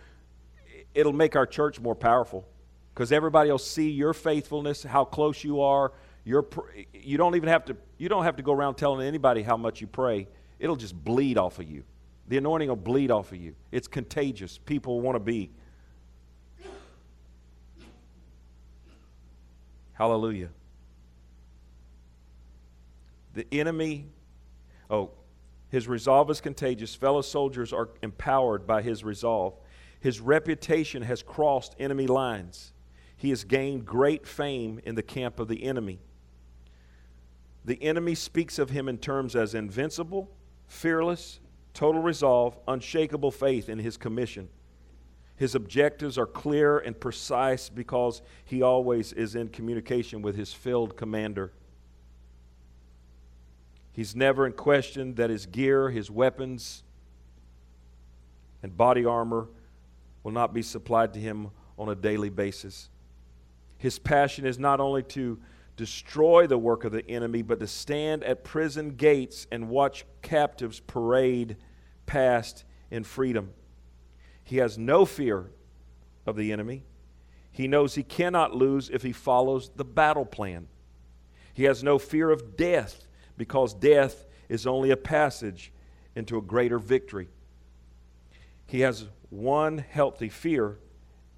it'll 0.93 1.13
make 1.13 1.35
our 1.35 1.47
church 1.47 1.79
more 1.79 1.95
powerful 1.95 2.47
because 2.93 3.11
everybody 3.11 3.49
will 3.49 3.57
see 3.57 3.89
your 3.89 4.13
faithfulness, 4.13 4.83
how 4.83 5.03
close 5.03 5.43
you 5.43 5.61
are. 5.61 5.93
Your, 6.25 6.47
you 6.93 7.17
don't 7.17 7.35
even 7.35 7.49
have 7.49 7.65
to 7.65 7.77
you 7.97 8.07
don't 8.07 8.23
have 8.23 8.35
to 8.35 8.43
go 8.43 8.53
around 8.53 8.75
telling 8.75 9.07
anybody 9.07 9.41
how 9.41 9.57
much 9.57 9.81
you 9.81 9.87
pray 9.87 10.27
it'll 10.59 10.75
just 10.75 10.95
bleed 11.03 11.37
off 11.37 11.59
of 11.59 11.69
you. 11.69 11.83
The 12.27 12.37
anointing 12.37 12.69
will 12.69 12.75
bleed 12.75 13.09
off 13.09 13.31
of 13.31 13.39
you. 13.39 13.55
It's 13.71 13.87
contagious. 13.87 14.57
People 14.57 15.01
want 15.01 15.15
to 15.15 15.19
be. 15.19 15.49
Hallelujah. 19.93 20.49
The 23.33 23.45
enemy, 23.51 24.05
oh, 24.89 25.11
his 25.69 25.87
resolve 25.87 26.29
is 26.29 26.41
contagious. 26.41 26.95
Fellow 26.95 27.21
soldiers 27.21 27.73
are 27.73 27.89
empowered 28.01 28.65
by 28.65 28.81
his 28.81 29.03
resolve. 29.03 29.55
His 29.99 30.19
reputation 30.19 31.01
has 31.03 31.21
crossed 31.21 31.75
enemy 31.79 32.07
lines. 32.07 32.73
He 33.17 33.29
has 33.29 33.43
gained 33.43 33.85
great 33.85 34.25
fame 34.25 34.79
in 34.85 34.95
the 34.95 35.03
camp 35.03 35.39
of 35.39 35.47
the 35.47 35.63
enemy. 35.63 35.99
The 37.65 37.81
enemy 37.83 38.15
speaks 38.15 38.57
of 38.57 38.69
him 38.69 38.87
in 38.87 38.97
terms 38.97 39.35
as 39.35 39.53
invincible, 39.53 40.31
fearless, 40.69 41.41
total 41.73 42.01
resolve, 42.01 42.57
unshakable 42.67 43.31
faith 43.31 43.67
in 43.67 43.79
his 43.79 43.97
commission. 43.97 44.47
His 45.35 45.55
objectives 45.55 46.17
are 46.17 46.25
clear 46.25 46.77
and 46.79 46.97
precise 46.97 47.69
because 47.69 48.21
he 48.45 48.61
always 48.61 49.11
is 49.13 49.35
in 49.35 49.49
communication 49.49 50.21
with 50.21 50.35
his 50.35 50.53
filled 50.53 50.95
commander. 50.95 51.51
He's 53.91 54.15
never 54.15 54.45
in 54.45 54.53
question 54.53 55.15
that 55.15 55.29
his 55.29 55.45
gear, 55.45 55.89
his 55.89 56.11
weapons, 56.11 56.83
and 58.61 58.75
body 58.77 59.05
armor 59.05 59.47
will 60.23 60.31
not 60.31 60.53
be 60.53 60.61
supplied 60.61 61.13
to 61.13 61.19
him 61.19 61.49
on 61.77 61.89
a 61.89 61.95
daily 61.95 62.29
basis. 62.29 62.89
His 63.77 63.97
passion 63.97 64.45
is 64.45 64.59
not 64.59 64.79
only 64.79 65.03
to 65.03 65.39
destroy 65.79 66.45
the 66.45 66.57
work 66.57 66.83
of 66.83 66.91
the 66.91 67.09
enemy, 67.09 67.41
but 67.41 67.61
to 67.61 67.65
stand 67.65 68.21
at 68.25 68.43
prison 68.43 68.89
gates 68.97 69.47
and 69.49 69.69
watch 69.69 70.03
captives 70.21 70.81
parade 70.81 71.55
past 72.05 72.65
in 72.91 73.01
freedom. 73.01 73.53
He 74.43 74.57
has 74.57 74.77
no 74.77 75.05
fear 75.05 75.51
of 76.25 76.35
the 76.35 76.51
enemy. 76.51 76.83
He 77.53 77.65
knows 77.65 77.95
he 77.95 78.03
cannot 78.03 78.53
lose 78.53 78.89
if 78.89 79.03
he 79.03 79.13
follows 79.13 79.71
the 79.73 79.85
battle 79.85 80.25
plan. 80.25 80.67
He 81.53 81.63
has 81.63 81.81
no 81.81 81.97
fear 81.97 82.29
of 82.29 82.57
death 82.57 83.07
because 83.37 83.73
death 83.73 84.25
is 84.49 84.67
only 84.67 84.91
a 84.91 84.97
passage 84.97 85.71
into 86.13 86.37
a 86.37 86.41
greater 86.41 86.77
victory. 86.77 87.29
He 88.67 88.81
has 88.81 89.07
one 89.29 89.77
healthy 89.77 90.27
fear, 90.27 90.77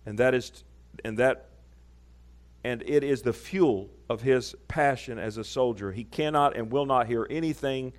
and 0.04 0.18
that 0.18 0.34
is 0.34 0.64
and 1.06 1.20
that 1.20 1.51
and 2.64 2.84
it 2.86 3.04
is 3.04 3.22
the 3.22 3.34
fuel 3.34 3.90
of 4.10 4.22
his 4.22 4.56
passion 4.68 5.18
as 5.18 5.38
a 5.38 5.44
soldier. 5.44 5.92
He 5.92 6.04
cannot 6.04 6.56
and 6.56 6.72
will 6.72 6.86
not 6.86 7.08
hear 7.08 7.26
anything 7.30 7.94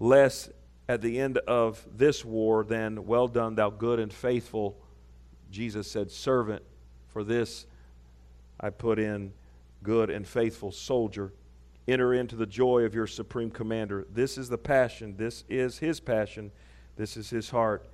less 0.00 0.48
at 0.88 1.00
the 1.00 1.20
end 1.20 1.38
of 1.38 1.86
this 1.96 2.24
war 2.24 2.64
than, 2.64 3.06
Well 3.06 3.28
done, 3.28 3.54
thou 3.54 3.70
good 3.70 4.00
and 4.00 4.12
faithful, 4.12 4.76
Jesus 5.50 5.90
said, 5.90 6.10
servant. 6.10 6.62
For 7.08 7.22
this 7.22 7.66
I 8.58 8.70
put 8.70 8.98
in 8.98 9.32
good 9.82 10.10
and 10.10 10.26
faithful 10.26 10.72
soldier. 10.72 11.32
Enter 11.86 12.14
into 12.14 12.34
the 12.34 12.46
joy 12.46 12.82
of 12.82 12.94
your 12.94 13.06
supreme 13.06 13.50
commander. 13.50 14.06
This 14.12 14.36
is 14.36 14.48
the 14.48 14.58
passion. 14.58 15.16
This 15.16 15.44
is 15.48 15.78
his 15.78 16.00
passion. 16.00 16.50
This 16.96 17.16
is 17.16 17.30
his 17.30 17.50
heart. 17.50 17.86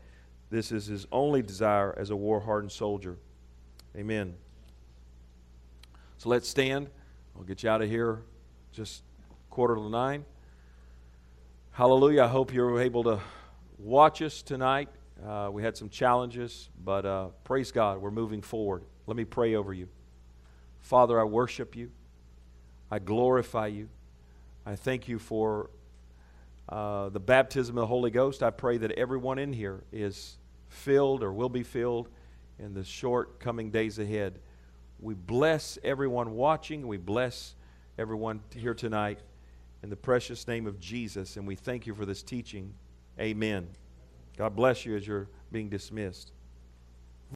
This 0.48 0.72
is 0.72 0.86
his 0.86 1.06
only 1.12 1.42
desire 1.42 1.94
as 1.98 2.10
a 2.10 2.16
war 2.16 2.40
hardened 2.40 2.72
soldier. 2.72 3.18
Amen. 3.96 4.36
So 6.20 6.28
let's 6.28 6.46
stand. 6.46 6.90
I'll 7.34 7.44
get 7.44 7.62
you 7.62 7.70
out 7.70 7.80
of 7.80 7.88
here 7.88 8.20
just 8.72 9.04
quarter 9.48 9.74
to 9.74 9.88
nine. 9.88 10.26
Hallelujah. 11.70 12.24
I 12.24 12.28
hope 12.28 12.52
you 12.52 12.60
were 12.60 12.78
able 12.78 13.02
to 13.04 13.20
watch 13.78 14.20
us 14.20 14.42
tonight. 14.42 14.90
Uh, 15.26 15.48
we 15.50 15.62
had 15.62 15.78
some 15.78 15.88
challenges, 15.88 16.68
but 16.84 17.06
uh, 17.06 17.28
praise 17.42 17.72
God, 17.72 18.02
we're 18.02 18.10
moving 18.10 18.42
forward. 18.42 18.84
Let 19.06 19.16
me 19.16 19.24
pray 19.24 19.54
over 19.54 19.72
you. 19.72 19.88
Father, 20.80 21.18
I 21.18 21.24
worship 21.24 21.74
you. 21.74 21.90
I 22.90 22.98
glorify 22.98 23.68
you. 23.68 23.88
I 24.66 24.76
thank 24.76 25.08
you 25.08 25.18
for 25.18 25.70
uh, 26.68 27.08
the 27.08 27.18
baptism 27.18 27.78
of 27.78 27.80
the 27.80 27.86
Holy 27.86 28.10
Ghost. 28.10 28.42
I 28.42 28.50
pray 28.50 28.76
that 28.76 28.92
everyone 28.92 29.38
in 29.38 29.54
here 29.54 29.84
is 29.90 30.36
filled 30.68 31.22
or 31.22 31.32
will 31.32 31.48
be 31.48 31.62
filled 31.62 32.10
in 32.58 32.74
the 32.74 32.84
short 32.84 33.40
coming 33.40 33.70
days 33.70 33.98
ahead. 33.98 34.38
We 35.00 35.14
bless 35.14 35.78
everyone 35.82 36.32
watching. 36.32 36.86
We 36.86 36.98
bless 36.98 37.54
everyone 37.98 38.40
here 38.54 38.74
tonight 38.74 39.20
in 39.82 39.88
the 39.88 39.96
precious 39.96 40.46
name 40.46 40.66
of 40.66 40.78
Jesus. 40.78 41.36
And 41.36 41.46
we 41.46 41.54
thank 41.54 41.86
you 41.86 41.94
for 41.94 42.04
this 42.04 42.22
teaching. 42.22 42.74
Amen. 43.18 43.68
God 44.36 44.54
bless 44.54 44.84
you 44.84 44.96
as 44.96 45.06
you're 45.06 45.28
being 45.52 45.68
dismissed. 45.68 46.32